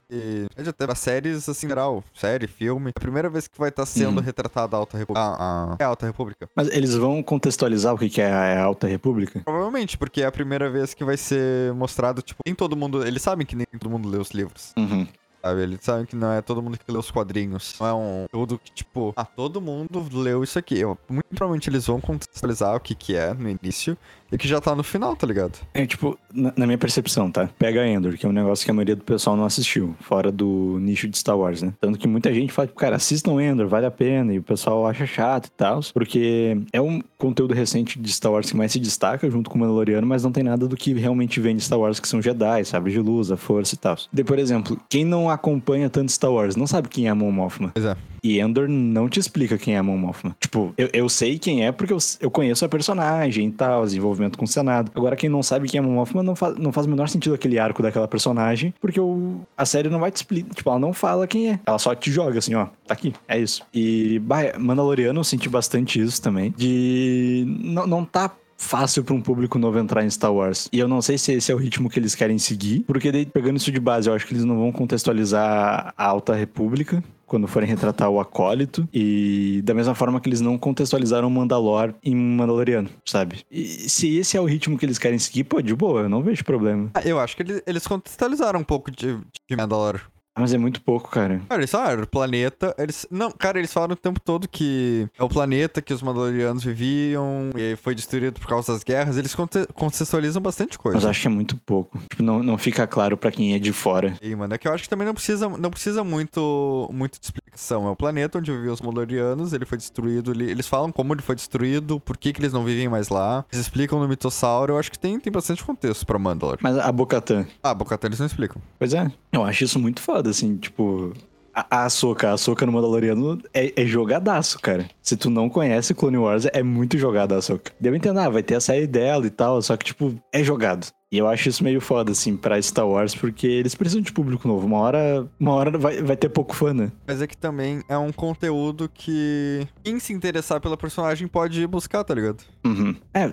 É 0.55 0.61
de 0.61 0.69
até 0.69 0.93
séries, 0.95 1.47
assim, 1.49 1.67
geral, 1.67 2.03
série, 2.13 2.47
filme. 2.47 2.89
É 2.89 2.93
a 2.95 2.99
primeira 2.99 3.29
vez 3.29 3.47
que 3.47 3.57
vai 3.57 3.69
estar 3.69 3.85
sendo 3.85 4.17
Uhum. 4.17 4.23
retratada 4.23 4.75
a 4.75 4.79
Alta 4.79 4.97
República. 4.97 5.27
A, 5.27 5.73
a, 5.73 5.75
é 5.79 5.83
a 5.83 5.87
Alta 5.87 6.05
República. 6.05 6.49
Mas 6.55 6.67
eles 6.69 6.93
vão 6.95 7.23
contextualizar 7.23 7.93
o 7.93 7.97
que 7.97 8.09
que 8.09 8.21
é 8.21 8.31
a 8.31 8.63
Alta 8.63 8.87
República? 8.87 9.41
Provavelmente, 9.43 9.97
porque 9.97 10.21
é 10.21 10.25
a 10.25 10.31
primeira 10.31 10.69
vez 10.69 10.93
que 10.93 11.03
vai 11.03 11.17
ser 11.17 11.73
mostrado, 11.73 12.21
tipo, 12.21 12.39
nem 12.45 12.53
todo 12.53 12.75
mundo. 12.75 13.05
Eles 13.05 13.21
sabem 13.21 13.45
que 13.45 13.55
nem 13.55 13.65
todo 13.79 13.89
mundo 13.89 14.07
lê 14.09 14.17
os 14.17 14.31
livros. 14.31 14.73
Uhum. 14.77 15.07
Sabe? 15.45 15.61
Eles 15.61 15.79
sabem 15.83 16.05
que 16.07 16.15
não 16.15 16.31
é 16.31 16.41
todo 16.41 16.59
mundo 16.59 16.75
que 16.75 16.91
lê 16.91 16.97
os 16.97 17.11
quadrinhos. 17.11 17.75
Não 17.79 17.87
é 17.87 17.93
um 17.93 18.25
tudo 18.31 18.57
que, 18.57 18.71
tipo, 18.71 19.13
ah, 19.15 19.23
todo 19.23 19.61
mundo 19.61 20.07
leu 20.11 20.43
isso 20.43 20.57
aqui. 20.57 20.83
Muito 21.07 21.27
provavelmente 21.29 21.69
eles 21.69 21.85
vão 21.85 22.01
contextualizar 22.01 22.75
o 22.75 22.79
que 22.79 22.95
que 22.95 23.15
é 23.15 23.31
no 23.31 23.47
início 23.47 23.95
e 24.35 24.37
que 24.37 24.47
já 24.47 24.59
tá 24.59 24.75
no 24.75 24.83
final, 24.83 25.15
tá 25.15 25.25
ligado? 25.25 25.57
É 25.73 25.85
tipo, 25.85 26.19
na, 26.33 26.53
na 26.55 26.65
minha 26.65 26.77
percepção, 26.77 27.31
tá? 27.31 27.49
Pega 27.57 27.87
Endor, 27.87 28.17
que 28.17 28.25
é 28.25 28.29
um 28.29 28.33
negócio 28.33 28.65
que 28.65 28.71
a 28.71 28.73
maioria 28.73 28.95
do 28.95 29.03
pessoal 29.03 29.37
não 29.37 29.45
assistiu, 29.45 29.95
fora 30.01 30.31
do 30.31 30.77
nicho 30.81 31.07
de 31.07 31.17
Star 31.17 31.37
Wars, 31.37 31.61
né? 31.61 31.73
Tanto 31.79 31.97
que 31.97 32.07
muita 32.07 32.33
gente 32.33 32.51
fala, 32.51 32.67
tipo, 32.67 32.77
cara, 32.77 32.97
assistam 32.97 33.41
Endor, 33.41 33.67
vale 33.67 33.85
a 33.85 33.91
pena, 33.91 34.33
e 34.33 34.39
o 34.39 34.43
pessoal 34.43 34.85
acha 34.85 35.05
chato 35.05 35.47
e 35.47 35.51
tal, 35.51 35.79
porque 35.93 36.57
é 36.73 36.81
um 36.81 37.01
conteúdo 37.17 37.53
recente 37.53 37.97
de 37.97 38.11
Star 38.11 38.31
Wars 38.31 38.51
que 38.51 38.57
mais 38.57 38.73
se 38.73 38.79
destaca 38.79 39.29
junto 39.29 39.49
com 39.49 39.57
o 39.57 39.61
Mandaloriano, 39.61 40.05
mas 40.05 40.23
não 40.23 40.31
tem 40.31 40.43
nada 40.43 40.67
do 40.67 40.75
que 40.75 40.93
realmente 40.93 41.39
vem 41.39 41.55
de 41.55 41.63
Star 41.63 41.79
Wars, 41.79 41.99
que 41.99 42.07
são 42.07 42.21
Jedi, 42.21 42.65
sabe? 42.65 42.91
De 42.91 42.99
luz, 42.99 43.31
a 43.31 43.37
força 43.37 43.75
e 43.75 43.77
tal. 43.77 43.95
De, 44.11 44.23
por 44.23 44.37
exemplo, 44.37 44.77
quem 44.89 45.05
não 45.05 45.29
acompanha 45.29 45.89
tanto 45.89 46.11
Star 46.11 46.31
Wars 46.31 46.57
não 46.57 46.67
sabe 46.67 46.89
quem 46.89 47.07
é 47.07 47.09
a 47.09 47.15
Mon 47.15 47.31
Mothma. 47.31 47.71
Pois 47.73 47.85
é. 47.85 47.95
E 48.25 48.39
Endor 48.39 48.67
não 48.67 49.07
te 49.07 49.19
explica 49.19 49.55
quem 49.55 49.75
é 49.75 49.77
a 49.77 49.83
Mon 49.83 49.99
Mothma. 49.99 50.35
Tipo, 50.39 50.73
eu, 50.75 50.89
eu 50.91 51.07
sei 51.07 51.37
quem 51.37 51.63
é 51.63 51.71
porque 51.71 51.93
eu, 51.93 51.99
eu 52.19 52.31
conheço 52.31 52.65
a 52.65 52.67
personagem 52.67 53.49
e 53.49 53.51
tal, 53.51 53.83
o 53.83 53.85
desenvolvimento 53.85 54.35
com 54.35 54.45
o 54.45 54.47
Senado. 54.47 54.91
Agora, 54.95 55.15
quem 55.15 55.29
não 55.29 55.43
sabe 55.43 55.69
quem 55.69 55.77
é 55.77 55.83
a 55.83 55.85
Mon 55.85 55.93
Mothma 55.93 56.23
não, 56.23 56.35
fa 56.35 56.49
não 56.49 56.71
faz 56.71 56.87
o 56.87 56.89
menor 56.89 57.07
sentido 57.07 57.35
aquele 57.35 57.59
arco 57.59 57.83
daquela 57.83 58.07
personagem, 58.07 58.73
porque 58.81 58.99
o, 58.99 59.41
a 59.55 59.63
série 59.63 59.89
não 59.89 59.99
vai 59.99 60.09
te 60.09 60.15
explicar. 60.15 60.55
Tipo, 60.55 60.71
ela 60.71 60.79
não 60.79 60.91
fala 60.91 61.27
quem 61.27 61.51
é. 61.51 61.59
Ela 61.67 61.77
só 61.77 61.93
te 61.93 62.11
joga 62.11 62.39
assim, 62.39 62.55
ó, 62.55 62.65
tá 62.87 62.95
aqui, 62.95 63.13
é 63.27 63.37
isso. 63.37 63.61
E 63.71 64.17
bah, 64.17 64.57
Mandaloriano 64.57 65.19
eu 65.19 65.23
senti 65.23 65.47
bastante 65.47 66.01
isso 66.01 66.19
também. 66.19 66.51
De. 66.57 67.45
Não, 67.61 67.85
não 67.85 68.03
tá 68.03 68.31
fácil 68.57 69.03
para 69.03 69.13
um 69.13 69.21
público 69.21 69.59
novo 69.59 69.77
entrar 69.79 70.03
em 70.03 70.09
Star 70.09 70.33
Wars. 70.33 70.69
E 70.71 70.79
eu 70.79 70.87
não 70.87 71.01
sei 71.01 71.17
se 71.17 71.33
esse 71.33 71.51
é 71.51 71.55
o 71.55 71.57
ritmo 71.57 71.89
que 71.89 71.99
eles 71.99 72.15
querem 72.15 72.37
seguir, 72.37 72.81
porque 72.81 73.11
daí, 73.11 73.25
pegando 73.25 73.57
isso 73.57 73.71
de 73.71 73.79
base, 73.79 74.09
eu 74.09 74.13
acho 74.13 74.25
que 74.25 74.33
eles 74.33 74.45
não 74.45 74.57
vão 74.57 74.71
contextualizar 74.71 75.93
a 75.97 76.05
Alta 76.05 76.33
República 76.33 77.03
quando 77.25 77.47
forem 77.47 77.67
retratar 77.67 78.09
o 78.09 78.19
Acólito 78.19 78.87
e 78.93 79.61
da 79.63 79.73
mesma 79.73 79.95
forma 79.95 80.21
que 80.21 80.29
eles 80.29 80.41
não 80.41 80.57
contextualizaram 80.57 81.29
Mandalor 81.29 81.93
em 82.03 82.15
Mandaloriano, 82.15 82.89
sabe? 83.03 83.43
E 83.51 83.89
se 83.89 84.17
esse 84.17 84.37
é 84.37 84.41
o 84.41 84.45
ritmo 84.45 84.77
que 84.77 84.85
eles 84.85 84.99
querem 84.99 85.17
seguir, 85.17 85.43
pô, 85.43 85.61
de 85.61 85.75
boa, 85.75 86.01
eu 86.01 86.09
não 86.09 86.21
vejo 86.21 86.43
problema. 86.43 86.91
Ah, 86.93 87.01
eu 87.03 87.19
acho 87.19 87.35
que 87.35 87.43
eles, 87.43 87.61
eles 87.65 87.87
contextualizaram 87.87 88.59
um 88.59 88.63
pouco 88.63 88.91
de, 88.91 89.17
de 89.49 89.55
Mandalor. 89.55 90.01
Mas 90.37 90.53
é 90.53 90.57
muito 90.57 90.81
pouco, 90.81 91.09
cara. 91.09 91.41
Cara, 91.47 91.61
eles 91.61 91.71
falaram, 91.71 92.03
o 92.03 92.07
planeta. 92.07 92.75
Eles. 92.77 93.07
Não, 93.09 93.31
cara, 93.31 93.57
eles 93.57 93.71
falaram 93.71 93.93
o 93.93 93.95
tempo 93.95 94.19
todo 94.19 94.47
que 94.47 95.07
é 95.17 95.23
o 95.23 95.29
planeta 95.29 95.81
que 95.81 95.93
os 95.93 96.01
Mandalorianos 96.01 96.63
viviam 96.63 97.49
e 97.55 97.75
foi 97.77 97.95
destruído 97.95 98.39
por 98.39 98.47
causa 98.47 98.73
das 98.73 98.83
guerras. 98.83 99.17
Eles 99.17 99.33
conte- 99.33 99.65
contextualizam 99.73 100.41
bastante 100.41 100.77
coisa. 100.77 100.97
Mas 100.97 101.05
acho 101.05 101.21
que 101.21 101.27
é 101.27 101.31
muito 101.31 101.55
pouco. 101.57 101.97
Tipo, 102.09 102.21
não, 102.23 102.43
não 102.43 102.57
fica 102.57 102.85
claro 102.85 103.15
pra 103.17 103.31
quem 103.31 103.53
é 103.53 103.59
de 103.59 103.71
fora. 103.71 104.13
E, 104.21 104.35
mano, 104.35 104.53
é 104.53 104.57
que 104.57 104.67
eu 104.67 104.73
acho 104.73 104.83
que 104.83 104.89
também 104.89 105.07
não 105.07 105.13
precisa, 105.13 105.47
não 105.47 105.69
precisa 105.71 106.03
muito, 106.03 106.89
muito 106.91 107.19
de 107.19 107.25
explicação. 107.25 107.87
É 107.87 107.89
o 107.91 107.95
planeta 107.95 108.37
onde 108.37 108.51
viviam 108.51 108.73
os 108.73 108.81
Mandalorianos, 108.81 109.53
ele 109.53 109.65
foi 109.65 109.77
destruído. 109.77 110.31
ele- 110.31 110.51
Eles 110.51 110.67
falam 110.67 110.91
como 110.91 111.13
ele 111.13 111.21
foi 111.21 111.35
destruído, 111.35 111.99
por 111.99 112.17
que, 112.17 112.33
que 112.33 112.41
eles 112.41 112.51
não 112.53 112.63
vivem 112.65 112.89
mais 112.89 113.09
lá. 113.09 113.45
Eles 113.51 113.65
explicam 113.65 113.99
no 113.99 114.07
mitossauro. 114.07 114.73
Eu 114.73 114.79
acho 114.79 114.91
que 114.91 114.99
tem, 114.99 115.19
tem 115.19 115.31
bastante 115.31 115.63
contexto 115.63 116.05
pra 116.05 116.19
Mandalor. 116.19 116.57
Mas 116.61 116.77
a 116.77 116.91
Bocatan. 116.91 117.45
Ah, 117.63 117.73
Bocatan 117.73 118.07
eles 118.07 118.19
não 118.19 118.25
explicam. 118.27 118.61
Pois 118.77 118.93
é. 118.93 119.09
Eu 119.31 119.43
acho 119.43 119.63
isso 119.63 119.79
muito 119.79 120.01
foda, 120.01 120.24
assim, 120.29 120.57
tipo. 120.57 121.13
A 121.53 121.85
Ahsoka, 121.85 122.27
a 122.27 122.33
Ahsoka 122.33 122.65
no 122.65 122.73
Mandaloriano 122.73 123.41
é, 123.53 123.81
é 123.81 123.85
jogadaço, 123.85 124.59
cara. 124.59 124.89
Se 125.01 125.15
tu 125.15 125.29
não 125.29 125.47
conhece 125.47 125.93
Clone 125.93 126.17
Wars, 126.17 126.45
é 126.51 126.61
muito 126.61 126.97
jogado 126.97 127.33
a 127.33 127.37
Ahsoka. 127.37 127.71
Deu 127.79 127.95
entender, 127.95 128.19
ah, 128.19 128.27
vai 128.27 128.43
ter 128.43 128.55
a 128.55 128.59
série 128.59 128.85
dela 128.85 129.25
e 129.25 129.29
tal, 129.29 129.61
só 129.61 129.77
que, 129.77 129.85
tipo, 129.85 130.13
é 130.33 130.43
jogado. 130.43 130.87
E 131.09 131.17
eu 131.17 131.29
acho 131.29 131.47
isso 131.47 131.63
meio 131.63 131.79
foda, 131.79 132.11
assim, 132.11 132.35
pra 132.35 132.61
Star 132.61 132.85
Wars, 132.85 133.15
porque 133.15 133.47
eles 133.47 133.73
precisam 133.73 134.01
de 134.01 134.11
público 134.11 134.49
novo. 134.49 134.67
Uma 134.67 134.79
hora, 134.79 135.25
uma 135.39 135.53
hora 135.53 135.77
vai, 135.77 136.01
vai 136.01 136.17
ter 136.17 136.27
pouco 136.27 136.53
fã, 136.53 136.73
né? 136.73 136.91
Mas 137.07 137.21
é 137.21 137.27
que 137.27 137.37
também 137.37 137.81
é 137.87 137.97
um 137.97 138.11
conteúdo 138.11 138.89
que 138.93 139.65
quem 139.81 139.97
se 139.97 140.11
interessar 140.11 140.59
pela 140.59 140.75
personagem 140.75 141.25
pode 141.25 141.61
ir 141.61 141.67
buscar, 141.67 142.03
tá 142.03 142.13
ligado? 142.13 142.43
Uhum. 142.65 142.93
É, 143.13 143.31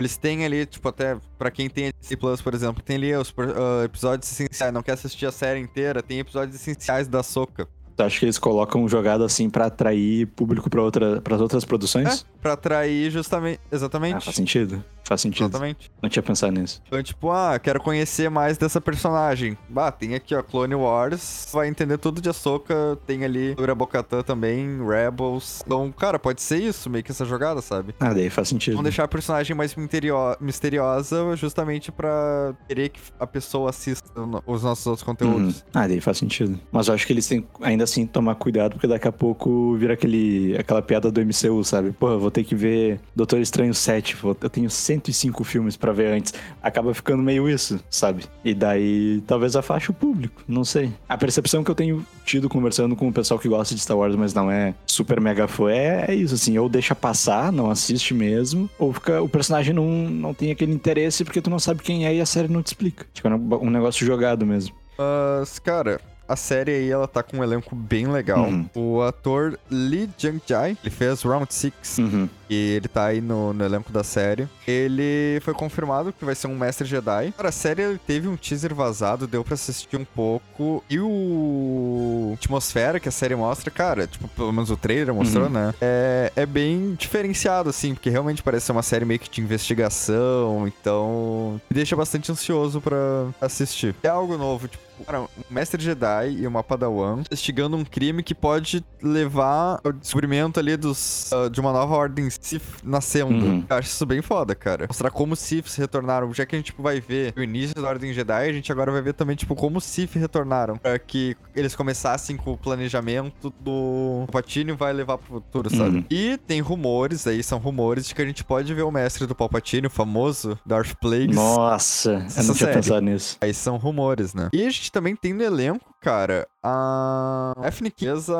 Eles 0.00 0.16
têm 0.16 0.46
ali, 0.46 0.64
tipo, 0.64 0.88
até 0.88 1.18
pra 1.38 1.50
quem 1.50 1.68
tem 1.68 1.92
Plus, 2.18 2.40
por 2.40 2.54
exemplo, 2.54 2.82
tem 2.82 2.96
ali 2.96 3.14
os 3.14 3.32
ah, 3.38 3.84
episódios 3.84 4.30
essenciais, 4.32 4.72
não 4.72 4.82
quer 4.82 4.92
assistir 4.92 5.26
a 5.26 5.32
série 5.32 5.60
inteira, 5.60 6.02
tem 6.02 6.18
episódios 6.18 6.56
essenciais 6.56 7.06
da 7.06 7.22
Soca. 7.22 7.68
tu 7.94 8.02
acha 8.02 8.18
que 8.18 8.24
eles 8.24 8.38
colocam 8.38 8.88
jogado 8.88 9.22
assim 9.22 9.50
pra 9.50 9.66
atrair 9.66 10.26
público 10.28 10.70
pra, 10.70 10.82
outra, 10.82 11.20
pras 11.20 11.40
outras 11.40 11.66
produções? 11.66 12.22
É, 12.22 12.40
pra 12.40 12.54
atrair 12.54 13.10
justamente. 13.10 13.60
Exatamente. 13.70 14.16
Ah, 14.16 14.20
faz 14.20 14.36
sentido. 14.36 14.82
Faz 15.10 15.22
sentido. 15.22 15.48
Exatamente. 15.48 15.90
Não 16.00 16.08
tinha 16.08 16.22
pensado 16.22 16.52
nisso. 16.52 16.80
Então, 16.86 17.02
tipo, 17.02 17.32
ah, 17.32 17.58
quero 17.58 17.80
conhecer 17.80 18.30
mais 18.30 18.56
dessa 18.56 18.80
personagem. 18.80 19.58
Bah, 19.68 19.90
tem 19.90 20.14
aqui, 20.14 20.36
ó, 20.36 20.40
Clone 20.42 20.76
Wars. 20.76 21.48
Vai 21.52 21.66
entender 21.66 21.98
tudo 21.98 22.20
de 22.20 22.28
Ahsoka. 22.28 22.96
Tem 23.08 23.24
ali 23.24 23.54
sobre 23.56 23.72
a 23.72 23.74
Bocatã 23.74 24.22
também, 24.22 24.78
Rebels. 24.86 25.62
Então, 25.66 25.90
cara, 25.90 26.16
pode 26.16 26.40
ser 26.40 26.58
isso, 26.62 26.88
meio 26.88 27.02
que 27.02 27.10
essa 27.10 27.24
jogada, 27.24 27.60
sabe? 27.60 27.92
Ah, 27.98 28.14
daí 28.14 28.30
faz 28.30 28.48
sentido. 28.48 28.74
Vão 28.74 28.84
deixar 28.84 29.02
a 29.02 29.08
personagem 29.08 29.56
mais 29.56 29.74
misterio- 29.74 30.14
misteriosa 30.40 31.34
justamente 31.36 31.90
pra 31.90 32.54
querer 32.68 32.90
que 32.90 33.00
a 33.18 33.26
pessoa 33.26 33.70
assista 33.70 34.08
os 34.46 34.62
nossos 34.62 34.86
outros 34.86 35.02
Uhum. 35.06 35.14
conteúdos. 35.14 35.64
Ah, 35.74 35.88
daí 35.88 36.00
faz 36.00 36.18
sentido. 36.18 36.56
Mas 36.70 36.86
eu 36.86 36.94
acho 36.94 37.04
que 37.04 37.12
eles 37.12 37.26
têm 37.26 37.44
ainda 37.62 37.82
assim 37.82 38.06
tomar 38.06 38.36
cuidado, 38.36 38.74
porque 38.74 38.86
daqui 38.86 39.08
a 39.08 39.12
pouco 39.12 39.74
vira 39.76 39.94
aquele, 39.94 40.56
aquela 40.56 40.80
piada 40.80 41.10
do 41.10 41.20
MCU, 41.20 41.64
sabe? 41.64 41.90
Pô, 41.90 42.10
eu 42.10 42.20
vou 42.20 42.30
ter 42.30 42.44
que 42.44 42.54
ver 42.54 43.00
Doutor 43.16 43.40
Estranho 43.40 43.74
7. 43.74 44.14
vou- 44.14 44.36
Eu 44.40 44.48
tenho 44.50 44.70
105 45.00 45.44
filmes 45.44 45.76
pra 45.76 45.92
ver 45.92 46.12
antes. 46.12 46.34
Acaba 46.62 46.92
ficando 46.94 47.22
meio 47.22 47.48
isso, 47.48 47.80
sabe? 47.90 48.24
E 48.44 48.54
daí 48.54 49.22
talvez 49.26 49.56
afaste 49.56 49.90
o 49.90 49.94
público, 49.94 50.42
não 50.46 50.64
sei. 50.64 50.92
A 51.08 51.16
percepção 51.16 51.64
que 51.64 51.70
eu 51.70 51.74
tenho 51.74 52.04
tido 52.24 52.48
conversando 52.48 52.94
com 52.94 53.08
o 53.08 53.12
pessoal 53.12 53.40
que 53.40 53.48
gosta 53.48 53.74
de 53.74 53.80
Star 53.80 53.96
Wars, 53.96 54.14
mas 54.14 54.34
não 54.34 54.50
é 54.50 54.74
super 54.86 55.20
mega 55.20 55.48
fã, 55.48 55.70
é, 55.70 56.06
é 56.08 56.14
isso, 56.14 56.34
assim. 56.34 56.56
Ou 56.58 56.68
deixa 56.68 56.94
passar, 56.94 57.50
não 57.50 57.70
assiste 57.70 58.14
mesmo, 58.14 58.68
ou 58.78 58.92
fica, 58.92 59.22
o 59.22 59.28
personagem 59.28 59.74
não, 59.74 59.86
não 59.86 60.34
tem 60.34 60.50
aquele 60.50 60.72
interesse 60.72 61.24
porque 61.24 61.40
tu 61.40 61.50
não 61.50 61.58
sabe 61.58 61.82
quem 61.82 62.06
é 62.06 62.14
e 62.14 62.20
a 62.20 62.26
série 62.26 62.48
não 62.48 62.62
te 62.62 62.68
explica. 62.68 63.06
Tipo, 63.12 63.28
é 63.28 63.34
um 63.34 63.70
negócio 63.70 64.06
jogado 64.06 64.46
mesmo. 64.46 64.74
Mas, 64.98 65.58
cara, 65.58 66.00
a 66.32 66.36
série 66.36 66.70
aí, 66.72 66.90
ela 66.90 67.08
tá 67.08 67.22
com 67.22 67.38
um 67.38 67.44
elenco 67.44 67.74
bem 67.74 68.06
legal. 68.06 68.44
Uhum. 68.48 68.68
O 68.74 69.02
ator 69.02 69.58
Lee 69.70 70.08
Jung-jae, 70.18 70.76
ele 70.82 70.90
fez 70.90 71.22
Round 71.22 71.52
6, 71.52 71.72
Uhum. 71.98 72.28
e 72.48 72.54
ele 72.76 72.88
tá 72.88 73.06
aí 73.06 73.20
no, 73.20 73.52
no 73.52 73.64
elenco 73.64 73.92
da 73.92 74.02
série. 74.04 74.48
Ele 74.66 75.40
foi 75.42 75.54
confirmado 75.54 76.12
que 76.12 76.24
vai 76.24 76.34
ser 76.34 76.46
um 76.46 76.56
mestre 76.56 76.86
Jedi. 76.86 77.32
Cara, 77.36 77.48
a 77.48 77.52
série 77.52 77.82
ele 77.82 78.00
teve 78.06 78.28
um 78.28 78.36
teaser 78.36 78.74
vazado, 78.74 79.26
deu 79.26 79.42
pra 79.44 79.54
assistir 79.54 79.96
um 79.96 80.04
pouco. 80.04 80.82
E 80.88 80.98
o 81.00 82.32
atmosfera 82.34 83.00
que 83.00 83.08
a 83.08 83.12
série 83.12 83.34
mostra, 83.34 83.70
cara, 83.70 84.06
tipo, 84.06 84.28
pelo 84.28 84.52
menos 84.52 84.70
o 84.70 84.76
trailer 84.76 85.14
mostrou, 85.14 85.44
Uhum. 85.46 85.50
né? 85.50 85.74
É, 85.80 86.32
é 86.36 86.46
bem 86.46 86.94
diferenciado, 86.98 87.70
assim, 87.70 87.94
porque 87.94 88.10
realmente 88.10 88.42
parece 88.42 88.66
ser 88.66 88.72
uma 88.72 88.82
série 88.82 89.04
meio 89.04 89.18
que 89.20 89.28
de 89.30 89.40
investigação, 89.40 90.66
então 90.68 91.60
me 91.70 91.74
deixa 91.74 91.96
bastante 91.96 92.30
ansioso 92.30 92.80
pra 92.80 92.96
assistir. 93.40 93.94
É 94.02 94.08
algo 94.08 94.36
novo, 94.36 94.68
tipo, 94.68 94.82
cara, 95.04 95.22
um 95.22 95.28
mestre 95.50 95.82
Jedi 95.82 96.36
e 96.40 96.46
uma 96.46 96.62
Padawan 96.62 97.20
investigando 97.20 97.76
um 97.76 97.84
crime 97.84 98.22
que 98.22 98.34
pode 98.34 98.84
levar 99.02 99.80
ao 99.84 99.92
descobrimento 99.92 100.58
ali 100.58 100.76
dos, 100.76 101.32
ah, 101.32 101.48
de 101.48 101.60
uma 101.60 101.72
nova 101.72 101.94
ordem 101.94 102.28
Sith 102.30 102.62
nascendo. 102.82 103.32
Uhum. 103.32 103.64
Eu 103.68 103.76
acho 103.76 103.88
isso 103.88 104.06
bem 104.06 104.22
foda, 104.22 104.54
cara. 104.54 104.86
Mostrar 104.86 105.10
como 105.10 105.34
os 105.34 105.38
Siths 105.38 105.76
retornaram. 105.76 106.32
Já 106.32 106.46
que 106.46 106.54
a 106.54 106.58
gente 106.58 106.70
tipo, 106.70 106.82
vai 106.82 107.00
ver 107.00 107.32
o 107.36 107.42
início 107.42 107.74
da 107.80 107.88
Ordem 107.88 108.12
Jedi, 108.12 108.48
a 108.48 108.52
gente 108.52 108.70
agora 108.70 108.90
vai 108.90 109.02
ver 109.02 109.12
também, 109.12 109.36
tipo, 109.36 109.54
como 109.54 109.78
os 109.78 109.84
Sith 109.84 110.14
retornaram. 110.14 110.76
Pra 110.76 110.98
que 110.98 111.36
eles 111.54 111.74
começassem 111.74 112.36
com 112.36 112.52
o 112.52 112.56
planejamento 112.56 113.52
do 113.60 114.24
Palpatine 114.26 114.72
vai 114.72 114.92
levar 114.92 115.18
pro 115.18 115.34
futuro, 115.34 115.70
sabe? 115.70 115.98
Uhum. 115.98 116.04
E 116.10 116.38
tem 116.38 116.60
rumores, 116.60 117.26
aí 117.26 117.42
são 117.42 117.58
rumores, 117.58 118.06
de 118.06 118.14
que 118.14 118.22
a 118.22 118.26
gente 118.26 118.44
pode 118.44 118.72
ver 118.72 118.82
o 118.82 118.90
mestre 118.90 119.26
do 119.26 119.34
Palpatine, 119.34 119.86
o 119.86 119.90
famoso 119.90 120.58
Darth 120.64 120.94
Plagueis. 121.00 121.34
Nossa, 121.34 122.10
eu 122.10 122.44
não 122.44 122.54
tinha 122.54 122.54
série. 122.54 122.72
pensado 122.74 123.00
nisso. 123.00 123.36
Aí 123.40 123.52
são 123.52 123.76
rumores, 123.76 124.34
né? 124.34 124.48
E 124.52 124.64
a 124.64 124.70
gente 124.70 124.89
também 124.90 125.16
tem 125.16 125.32
no 125.32 125.42
elenco, 125.42 125.94
cara, 126.00 126.46
a 126.62 127.52
Daphne 127.60 127.90
Keza 127.90 128.36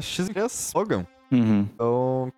X 0.00 0.72
Logan. 0.74 1.06
Uhum. 1.32 1.68
Então, 1.72 1.86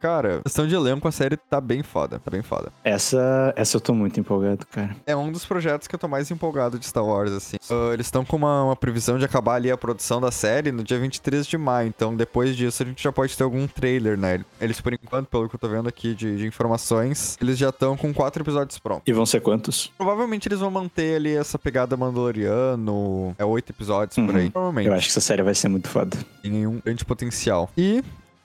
cara, 0.00 0.40
questão 0.42 0.66
de 0.66 0.74
elenco, 0.74 1.06
a 1.08 1.12
série 1.12 1.36
tá 1.36 1.60
bem 1.60 1.82
foda, 1.82 2.18
tá 2.18 2.30
bem 2.30 2.42
foda. 2.42 2.72
Essa, 2.84 3.52
essa 3.56 3.76
eu 3.76 3.80
tô 3.80 3.94
muito 3.94 4.18
empolgado, 4.20 4.66
cara. 4.66 4.94
É 5.06 5.16
um 5.16 5.30
dos 5.32 5.44
projetos 5.44 5.88
que 5.88 5.94
eu 5.94 5.98
tô 5.98 6.08
mais 6.08 6.30
empolgado 6.30 6.78
de 6.78 6.86
Star 6.86 7.04
Wars, 7.04 7.32
assim. 7.32 7.56
Ah, 7.70 7.90
eles 7.92 8.06
estão 8.06 8.24
com 8.24 8.36
uma, 8.36 8.64
uma 8.64 8.76
previsão 8.76 9.18
de 9.18 9.24
acabar 9.24 9.54
ali 9.54 9.70
a 9.70 9.76
produção 9.76 10.20
da 10.20 10.30
série 10.30 10.72
no 10.72 10.84
dia 10.84 10.98
23 10.98 11.46
de 11.46 11.58
maio, 11.58 11.88
então 11.88 12.14
depois 12.14 12.56
disso 12.56 12.82
a 12.82 12.86
gente 12.86 13.02
já 13.02 13.12
pode 13.12 13.36
ter 13.36 13.44
algum 13.44 13.66
trailer, 13.66 14.18
né? 14.18 14.44
Eles, 14.60 14.80
por 14.80 14.92
enquanto, 14.92 15.28
pelo 15.28 15.48
que 15.48 15.54
eu 15.54 15.60
tô 15.60 15.68
vendo 15.68 15.88
aqui 15.88 16.14
de, 16.14 16.36
de 16.36 16.46
informações, 16.46 17.36
eles 17.40 17.58
já 17.58 17.70
estão 17.70 17.96
com 17.96 18.12
quatro 18.12 18.42
episódios 18.42 18.78
prontos. 18.78 19.04
E 19.06 19.12
vão 19.12 19.26
ser 19.26 19.40
quantos? 19.40 19.92
Provavelmente 19.96 20.48
eles 20.48 20.60
vão 20.60 20.70
manter 20.70 21.16
ali 21.16 21.34
essa 21.34 21.58
pegada 21.58 21.96
Mandaloriano, 21.96 23.34
é 23.38 23.44
oito 23.44 23.70
episódios 23.70 24.16
por 24.16 24.36
aí. 24.36 24.44
Uhum. 24.44 24.50
Provavelmente. 24.50 24.88
Eu 24.88 24.94
acho 24.94 25.06
que 25.06 25.12
essa 25.12 25.20
série 25.20 25.42
vai 25.42 25.54
ser 25.54 25.68
muito 25.68 25.88
foda. 25.88 26.16
tem 26.42 26.66
um 26.66 26.80
grande 26.80 27.04
potencial. 27.04 27.70
E 27.76 28.02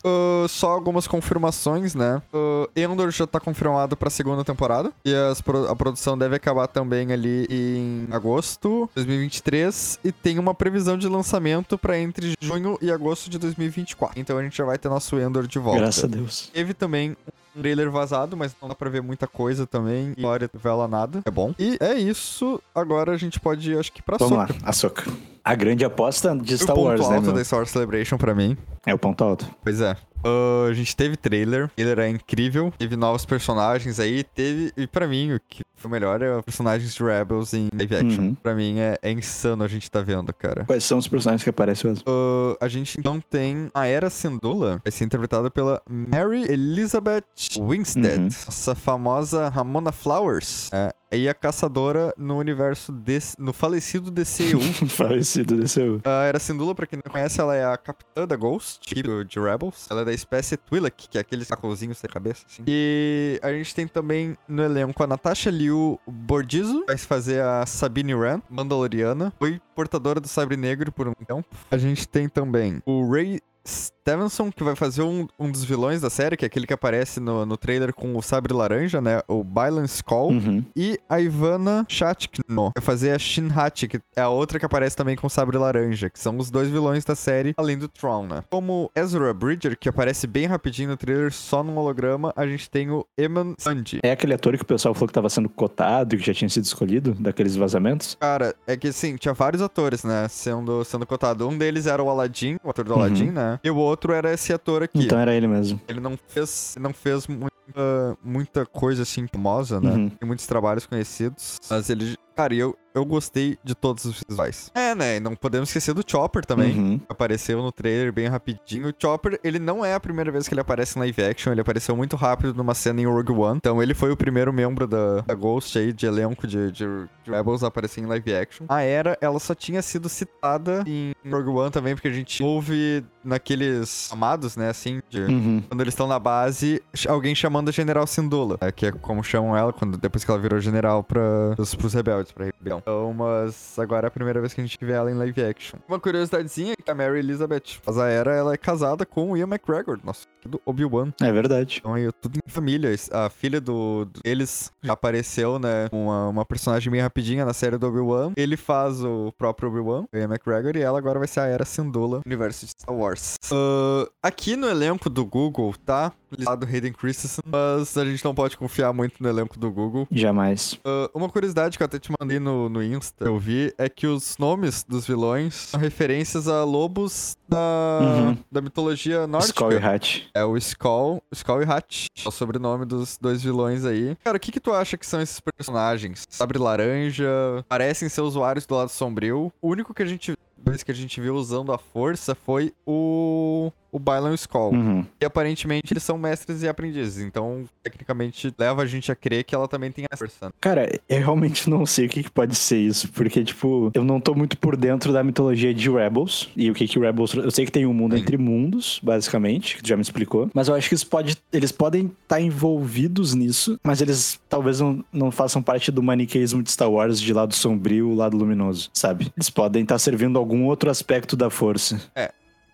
ah, 0.08 0.48
só 0.48 0.70
algumas 0.72 1.08
confirmações, 1.08 1.94
né? 1.96 2.22
Uh, 2.34 2.68
Endor 2.76 3.12
já 3.12 3.28
tá 3.28 3.40
confirmado 3.40 3.96
pra 3.98 4.10
segunda 4.10 4.44
temporada. 4.44 4.92
E 5.06 5.12
pro- 5.44 5.68
a 5.70 5.76
produção 5.76 6.18
deve 6.18 6.36
acabar 6.36 6.68
também 6.68 7.12
ali 7.12 7.46
em 7.50 8.08
agosto 8.12 8.90
de 8.96 9.04
2023. 9.06 10.00
E 10.04 10.12
tem 10.12 10.40
uma 10.40 10.54
previsão 10.54 10.98
de 10.98 11.08
lançamento 11.08 11.78
pra 11.78 11.98
entre 11.98 12.34
junho 12.40 12.78
e 12.82 12.92
agosto 12.92 13.30
de 13.30 13.38
2024. 13.38 14.20
Então 14.20 14.38
a 14.38 14.44
gente 14.44 14.58
já 14.58 14.66
vai 14.66 14.78
ter 14.78 14.90
nosso 14.90 15.18
Endor 15.20 15.48
de 15.48 15.60
volta. 15.60 15.80
Graças 15.80 16.04
a 16.04 16.08
Deus. 16.08 16.50
Teve 16.54 16.74
também 16.74 17.16
um 17.56 17.62
trailer 17.62 17.90
vazado, 17.90 18.38
mas 18.38 18.56
não 18.62 18.70
dá 18.70 18.76
pra 18.76 18.90
ver 18.90 19.02
muita 19.02 19.28
coisa 19.28 19.66
também. 19.66 20.10
E 20.10 20.12
história 20.12 20.50
revela 20.54 20.88
nada. 20.88 21.22
É 21.26 21.32
bom. 21.32 21.54
E 21.58 21.78
é 21.80 21.96
isso. 21.96 22.62
Agora 22.74 23.14
a 23.14 23.18
gente 23.18 23.40
pode 23.40 23.72
ir, 23.72 23.78
acho 23.80 23.92
que 23.92 24.02
pra 24.02 24.18
Vamos 24.18 24.38
Ahsoka. 24.38 24.54
lá, 24.64 24.70
Açúcar. 24.70 25.06
A 25.48 25.56
grande 25.56 25.86
aposta 25.86 26.36
de 26.36 26.56
O 26.56 26.58
Star 26.58 26.76
ponto 26.76 26.88
Wars, 26.88 27.08
né, 27.08 27.16
alto 27.16 27.26
meu? 27.28 27.34
da 27.36 27.44
Star 27.46 27.60
Wars 27.60 27.72
Celebration 27.72 28.18
pra 28.18 28.36
mim. 28.36 28.58
É 28.86 28.94
o 28.94 28.98
ponto 28.98 29.24
alto. 29.24 29.50
Pois 29.64 29.80
é. 29.80 29.96
Uh, 30.26 30.68
a 30.70 30.74
gente 30.74 30.94
teve 30.96 31.16
trailer, 31.16 31.66
o 31.66 31.70
trailer 31.70 32.00
é 32.00 32.10
incrível, 32.10 32.74
teve 32.78 32.98
novos 32.98 33.24
personagens 33.24 34.00
aí, 34.00 34.24
teve, 34.24 34.74
e 34.76 34.88
pra 34.88 35.08
mim, 35.08 35.34
o 35.34 35.40
que 35.48 35.62
foi 35.76 35.92
melhor 35.92 36.22
é 36.24 36.38
os 36.38 36.44
personagens 36.44 36.94
de 36.94 37.04
Rebels 37.04 37.54
em 37.54 37.70
live 37.74 37.96
action. 37.96 38.24
Uhum. 38.24 38.36
Pra 38.36 38.56
mim 38.56 38.80
é, 38.80 38.98
é 39.02 39.12
insano 39.12 39.64
a 39.64 39.68
gente 39.68 39.90
tá 39.92 40.02
vendo, 40.02 40.34
cara. 40.34 40.66
Quais 40.66 40.84
são 40.84 40.98
os 40.98 41.08
personagens 41.08 41.44
que 41.44 41.50
aparecem 41.52 41.92
mesmo? 41.92 42.04
Uh, 42.10 42.58
a 42.60 42.68
gente 42.68 43.00
então 43.00 43.22
tem 43.22 43.70
a 43.74 43.86
Era 43.86 44.10
Syndulla, 44.10 44.82
vai 44.84 44.92
ser 44.92 45.06
interpretada 45.06 45.50
pela 45.52 45.82
Mary 45.88 46.44
Elizabeth 46.52 47.24
Winstead, 47.58 48.18
Uhum. 48.20 48.28
essa 48.28 48.74
famosa 48.76 49.48
Ramona 49.50 49.92
Flowers. 49.92 50.70
É, 50.74 50.92
e 51.12 51.30
a 51.30 51.34
caçadora 51.34 52.14
no 52.18 52.38
universo 52.38 52.92
desse, 52.92 53.36
no 53.40 53.54
falecido 53.54 54.12
DCU. 54.12 54.60
Falecido 54.90 55.56
desceu. 55.56 56.02
A 56.04 56.24
Era 56.24 56.40
Syndulla, 56.40 56.76
pra 56.76 56.86
quem 56.86 57.00
não 57.04 57.12
conhece, 57.12 57.40
ela 57.40 57.56
é 57.56 57.66
a 57.66 57.78
capitã 57.78 58.28
da 58.28 58.36
Ghost, 58.36 58.80
tipo 58.82 59.24
de 59.24 59.40
Rebels. 59.40 59.88
Ela 59.90 60.02
é 60.02 60.06
da 60.06 60.14
espécie 60.14 60.58
Twi'lek, 60.58 61.08
que 61.10 61.18
é 61.18 61.22
aquele 61.22 61.46
sacozinho 61.46 61.96
sem 61.96 62.10
cabeça, 62.10 62.46
assim. 62.48 62.64
E 62.68 63.40
a 63.42 63.52
gente 63.52 63.74
tem 63.74 63.88
também 63.88 64.38
no 64.48 64.64
elenco 64.64 65.02
a 65.04 65.08
Natasha 65.08 65.50
Liu 65.50 66.00
Bordizo, 66.08 66.84
vai 66.86 66.98
fazer 66.98 67.42
a 67.42 67.66
Sabine 67.66 68.14
Wren, 68.14 68.42
Mandaloriana. 68.50 69.34
Foi 69.38 69.62
portadora 69.76 70.20
do 70.20 70.28
Sabre 70.28 70.58
Negro 70.58 70.92
por 70.92 71.08
um 71.08 71.14
tempo. 71.14 71.48
A 71.70 71.78
gente 71.78 72.08
tem 72.08 72.28
também 72.28 72.82
o 72.86 73.10
Ray 73.10 73.40
Stevenson, 73.68 74.52
que 74.52 74.64
vai 74.64 74.76
fazer 74.76 75.02
um, 75.02 75.28
um 75.38 75.52
dos 75.52 75.64
vilões 75.64 76.00
da 76.02 76.10
série, 76.10 76.38
que 76.38 76.46
é 76.46 76.48
aquele 76.48 76.66
que 76.66 76.74
aparece 76.74 77.20
no, 77.20 77.46
no 77.46 77.58
trailer 77.58 77.94
com 77.94 78.16
o 78.16 78.22
sabre 78.22 78.54
laranja, 78.54 79.02
né? 79.02 79.22
O 79.28 79.44
Bylan 79.44 79.84
Skull. 79.84 80.30
Uhum. 80.32 80.64
E 80.76 80.98
a 81.10 81.20
Ivana 81.20 81.86
Chatkno 81.90 82.72
vai 82.76 82.82
fazer 82.84 83.12
a 83.12 83.20
Shinhachi, 83.20 83.88
que 83.88 84.00
é 84.16 84.22
a 84.22 84.30
outra 84.30 84.58
que 84.60 84.66
aparece 84.66 84.96
também 84.96 85.16
com 85.16 85.28
o 85.28 85.30
sabre 85.30 85.58
laranja, 85.58 86.10
que 86.10 86.20
são 86.20 86.38
os 86.38 86.50
dois 86.50 86.70
vilões 86.70 87.04
da 87.04 87.16
série, 87.16 87.54
além 87.58 87.78
do 87.78 87.88
Tron, 87.88 88.26
né? 88.28 88.44
Como 88.50 88.90
Ezra 88.96 89.34
Bridger, 89.34 89.78
que 89.78 89.90
aparece 89.90 90.26
bem 90.26 90.46
rapidinho 90.46 90.90
no 90.90 90.98
trailer, 90.98 91.34
só 91.34 91.62
num 91.62 91.78
holograma, 91.78 92.32
a 92.36 92.48
gente 92.48 92.70
tem 92.70 92.90
o 92.90 93.06
Eman 93.18 93.54
Sanji. 93.58 94.00
É 94.04 94.12
aquele 94.12 94.34
ator 94.34 94.56
que 94.56 94.64
o 94.64 94.66
pessoal 94.66 94.94
falou 94.94 95.08
que 95.08 95.14
tava 95.14 95.30
sendo 95.30 95.50
cotado 95.50 96.16
e 96.16 96.18
que 96.18 96.26
já 96.26 96.34
tinha 96.34 96.50
sido 96.50 96.64
escolhido 96.64 97.14
daqueles 97.20 97.56
vazamentos? 97.58 98.16
Cara, 98.20 98.56
é 98.66 98.78
que 98.78 98.88
assim, 98.88 99.18
tinha 99.18 99.34
vários 99.34 99.62
atores, 99.62 100.04
né, 100.06 100.28
sendo, 100.30 100.84
sendo 100.86 101.06
cotado. 101.06 101.48
Um 101.48 101.58
deles 101.58 101.88
era 101.88 102.02
o 102.02 102.10
Aladdin, 102.10 102.58
o 102.64 102.70
ator 102.70 102.86
do 102.86 102.94
Uhum. 102.94 103.02
Aladdin, 103.02 103.32
né? 103.32 103.57
E 103.64 103.70
o 103.70 103.76
outro 103.76 104.14
era 104.14 104.34
esse 104.34 104.54
ator 104.54 104.84
aqui. 104.84 105.06
Então 105.06 105.20
era 105.20 105.34
ele 105.34 105.48
mesmo. 105.48 105.80
Ele 105.88 106.00
não 106.00 106.18
fez, 106.28 106.76
não 106.80 106.94
fez 106.94 107.28
muita, 107.28 108.18
muita 108.24 108.66
coisa 108.66 109.04
assim 109.04 109.28
famosa, 109.28 109.80
né? 109.80 109.92
Uhum. 109.92 110.10
Tem 110.10 110.28
muitos 110.28 110.48
trabalhos 110.48 110.86
conhecidos. 110.86 111.60
Mas 111.70 111.90
ele. 111.90 112.18
Cara, 112.38 112.54
e 112.54 112.60
eu, 112.60 112.78
eu 112.94 113.04
gostei 113.04 113.58
de 113.64 113.74
todos 113.74 114.06
os 114.06 114.24
visuais. 114.30 114.72
É, 114.76 114.94
né? 114.94 115.18
E 115.18 115.20
não 115.20 115.36
podemos 115.36 115.70
esquecer 115.70 115.94
do 115.94 116.04
Chopper 116.06 116.46
também. 116.46 116.78
Uhum. 116.78 117.02
Apareceu 117.10 117.62
no 117.64 117.72
trailer 117.72 118.14
bem 118.14 118.28
rapidinho. 118.28 118.90
O 118.90 118.94
Chopper, 118.98 119.40
ele 119.44 119.58
não 119.58 119.84
é 119.84 119.96
a 119.96 120.00
primeira 120.00 120.32
vez 120.32 120.48
que 120.48 120.54
ele 120.54 120.62
aparece 120.62 120.98
em 120.98 121.02
live 121.02 121.24
action. 121.24 121.52
Ele 121.52 121.62
apareceu 121.62 121.96
muito 121.98 122.16
rápido 122.16 122.54
numa 122.54 122.76
cena 122.76 123.02
em 123.02 123.08
Rogue 123.08 123.32
One. 123.32 123.58
Então 123.58 123.82
ele 123.82 123.94
foi 123.96 124.12
o 124.12 124.16
primeiro 124.18 124.54
membro 124.54 124.88
da, 124.88 125.22
da 125.22 125.34
Ghost 125.34 125.78
aí, 125.80 125.92
de 125.92 126.06
elenco 126.06 126.46
de, 126.46 126.72
de, 126.72 126.86
de 127.24 127.32
Rebels 127.32 127.64
a 127.64 127.68
aparecer 127.68 128.02
em 128.02 128.06
live 128.06 128.36
action. 128.36 128.66
A 128.70 128.82
Era, 128.84 129.18
ela 129.20 129.40
só 129.40 129.56
tinha 129.56 129.82
sido 129.82 130.08
citada 130.08 130.84
em 130.86 131.14
Rogue 131.30 131.50
One 131.50 131.72
também, 131.72 131.96
porque 131.96 132.08
a 132.08 132.14
gente 132.14 132.44
ouve 132.44 133.04
naqueles 133.24 134.10
amados, 134.12 134.56
né? 134.56 134.70
Assim, 134.70 135.02
de, 135.10 135.22
Uhum. 135.22 135.62
quando 135.68 135.82
eles 135.82 135.94
estão 135.94 136.08
na 136.08 136.20
base, 136.20 136.82
alguém 137.08 137.36
chamando 137.36 137.70
a 137.70 137.72
General 137.72 138.06
Syndulla, 138.08 138.58
né, 138.62 138.72
que 138.72 138.86
é 138.86 138.92
como 138.92 139.24
chamam 139.24 139.56
ela 139.58 139.74
quando, 139.74 139.98
depois 139.98 140.24
que 140.24 140.32
ela 140.32 140.40
virou 140.40 140.60
general 140.60 141.04
para 141.04 141.54
pros, 141.56 141.76
pros 141.76 141.94
rebeldes, 142.28 142.34
pra 142.34 142.46
rebelião. 142.46 142.80
Então, 142.80 143.14
mas 143.14 143.78
agora 143.80 144.08
é 144.08 144.10
a 144.10 144.12
primeira 144.12 144.40
vez 144.40 144.54
que 144.54 144.62
a 144.62 144.64
gente 144.66 144.78
vê 144.84 144.94
ela 144.94 145.12
em 145.12 145.16
live 145.16 145.44
action. 145.44 145.80
Uma 145.88 146.00
curiosidadezinha 146.00 146.74
é 146.74 146.82
que 146.82 146.90
a 146.92 146.96
Mary 146.96 147.20
Elizabeth, 147.20 147.80
mas 147.86 147.98
a 147.98 148.08
Era, 148.10 148.34
ela 148.36 148.54
é 148.54 148.58
casada 148.58 149.06
com 149.06 149.32
o 149.32 149.38
Ian 149.38 149.46
McGregor, 149.48 150.00
nosso 150.04 150.28
do 150.46 150.62
Obi-Wan. 150.66 151.12
É 151.22 151.32
verdade. 151.32 151.78
Então 151.80 151.94
aí, 151.94 152.10
tudo 152.22 152.38
em 152.38 152.50
família. 152.50 152.94
A 153.12 153.30
filha 153.30 153.60
do, 153.60 154.06
do- 154.06 154.22
deles 154.24 154.72
já 154.82 154.94
apareceu, 154.94 155.60
né? 155.60 155.90
Uma, 155.92 156.30
uma 156.30 156.46
personagem 156.46 156.90
bem 156.90 157.02
rapidinha 157.02 157.44
na 157.44 157.54
série 157.54 157.78
do 157.78 157.86
Obi-Wan. 157.88 158.32
Ele 158.38 158.56
faz 158.56 159.04
o 159.04 159.34
próprio 159.38 159.70
Obi-Wan, 159.70 160.06
o 160.14 160.18
Ian 160.18 160.26
McGregor, 160.26 160.78
e 160.78 160.82
ela 160.82 160.98
agora 160.98 161.20
vai 161.20 161.28
ser 161.28 161.42
a 161.42 161.46
Era 161.48 161.66
Syndulla, 161.66 162.22
universo 162.26 162.66
de 162.66 162.72
Star 162.72 162.96
Wars. 162.96 163.36
Ah, 163.52 164.08
aqui 164.24 164.56
no 164.56 164.70
elenco 164.70 165.10
do 165.10 165.26
Google, 165.26 165.74
tá? 165.86 166.14
Listado 166.32 166.66
Hayden 166.66 166.92
Christensen, 166.94 167.42
mas 167.46 167.98
a 167.98 168.04
gente 168.06 168.24
não 168.24 168.36
pode 168.36 168.58
confiar 168.58 168.92
muito 168.94 169.22
no 169.24 169.28
elenco 169.30 169.58
do 169.60 169.70
Google. 169.72 170.08
Jamais. 170.12 170.80
Ah, 170.86 171.10
uma 171.14 171.28
curiosidade 171.30 171.78
que 171.78 171.84
eu 171.84 171.86
até 171.86 172.00
te 172.00 172.10
mandei 172.20 172.40
no, 172.40 172.68
no 172.70 172.84
Insta, 172.84 173.26
eu 173.26 173.38
vi, 173.38 173.74
é 173.78 173.88
que 173.90 174.08
os 174.08 174.38
nomes 174.38 174.84
dos 174.84 175.06
vilões 175.06 175.54
são 175.54 175.80
referências 175.80 176.48
a 176.48 176.64
lobos 176.64 177.38
da, 177.48 178.00
Uhum. 178.02 178.38
da 178.52 178.62
mitologia 178.62 179.26
nórdica. 179.28 179.54
Skull 179.54 179.72
e 179.74 179.78
Hatch. 179.78 180.22
É 180.34 180.44
o 180.44 180.58
Skull, 180.58 181.22
Skull 181.32 181.62
e 181.62 181.66
Hatch. 181.66 182.08
É 182.24 182.28
o 182.28 182.32
sobrenome 182.32 182.86
dos 182.86 183.18
dois 183.20 183.42
vilões 183.42 183.86
aí. 183.86 184.16
Cara, 184.24 184.38
o 184.38 184.40
que 184.40 184.52
que 184.52 184.60
tu 184.60 184.74
acha 184.74 184.98
que 184.98 185.06
são 185.06 185.22
esses 185.22 185.40
personagens? 185.40 186.26
Sabre 186.30 186.58
laranja, 186.58 187.28
parecem 187.68 188.10
ser 188.10 188.22
usuários 188.22 188.66
do 188.66 188.76
lado 188.76 188.90
sombrio. 188.90 189.52
O 189.62 189.70
único 189.70 189.94
que 189.94 190.04
a 190.04 190.06
gente 190.06 190.34
vez 190.60 190.82
que 190.84 190.92
a 190.92 190.96
gente 190.96 191.22
viu 191.22 191.36
usando 191.36 191.72
a 191.72 191.78
força 191.78 192.34
foi 192.36 192.74
o 192.86 193.72
o 193.92 194.00
Bylan 194.00 194.34
Skull. 194.34 194.72
Uhum. 194.72 195.06
E 195.20 195.26
aparentemente 195.26 195.94
eles 195.94 196.04
são 196.04 196.18
mestres 196.18 196.64
e 196.64 196.68
aprendizes, 196.68 197.24
então 197.24 197.66
tecnicamente 197.84 198.54
leva 198.58 198.82
a 198.82 198.86
gente 198.86 199.12
a 199.12 199.16
crer 199.16 199.44
que 199.44 199.56
ela 199.56 199.68
também 199.68 199.92
tem 199.92 200.06
a 200.10 200.18
força. 200.18 200.48
né? 200.48 200.52
Cara, 200.60 201.00
eu 201.08 201.20
realmente 201.20 201.70
não 201.70 201.86
sei 201.86 202.06
o 202.06 202.10
que, 202.10 202.24
que 202.24 202.32
pode 202.32 202.56
ser 202.56 202.78
isso, 202.78 203.10
porque, 203.10 203.44
tipo, 203.44 203.92
eu 203.94 204.04
não 204.04 204.20
tô 204.20 204.34
muito 204.36 204.58
por 204.58 204.76
dentro 204.76 205.12
da 205.14 205.24
mitologia 205.24 205.74
de 205.74 205.90
Rebels, 205.90 206.50
e 206.56 206.70
o 206.70 206.74
que 206.74 206.88
que 206.88 207.00
Rebels... 207.00 207.34
Eu 207.34 207.52
sei 207.52 207.66
que 207.66 207.72
tem 207.72 207.86
um 207.86 207.94
mundo 207.94 208.16
Sim. 208.16 208.22
entre 208.22 208.38
mundos, 208.38 209.00
basicamente, 209.02 209.78
que 209.78 209.84
tu 209.84 209.88
já 209.88 209.96
me 209.96 210.02
explicou, 210.02 210.50
mas 210.54 210.68
eu 210.68 210.76
acho 210.76 210.90
que 210.90 210.96
isso 210.96 211.08
pode, 211.08 211.38
eles 211.52 211.72
podem 211.72 212.12
estar 212.24 212.42
envolvidos 212.42 213.34
nisso, 213.34 213.80
mas 213.84 214.02
eles 214.02 214.40
talvez 214.50 214.80
não, 214.80 215.04
não 215.12 215.32
façam 215.32 215.62
parte 215.62 215.92
do 215.92 216.04
maniqueísmo 216.04 216.62
de 216.62 216.72
Star 216.72 216.90
Wars 216.90 217.20
de 217.20 217.34
lado 217.34 217.54
sombrio, 217.54 218.14
lado 218.14 218.38
luminoso, 218.38 218.90
sabe? 218.94 219.32
Eles 219.36 219.50
podem 219.50 219.84
estar 219.84 220.00
servindo 220.00 220.38
algum 220.38 220.66
outro 220.66 220.90
aspecto 220.90 221.36
da 221.36 221.50
força. 221.50 222.02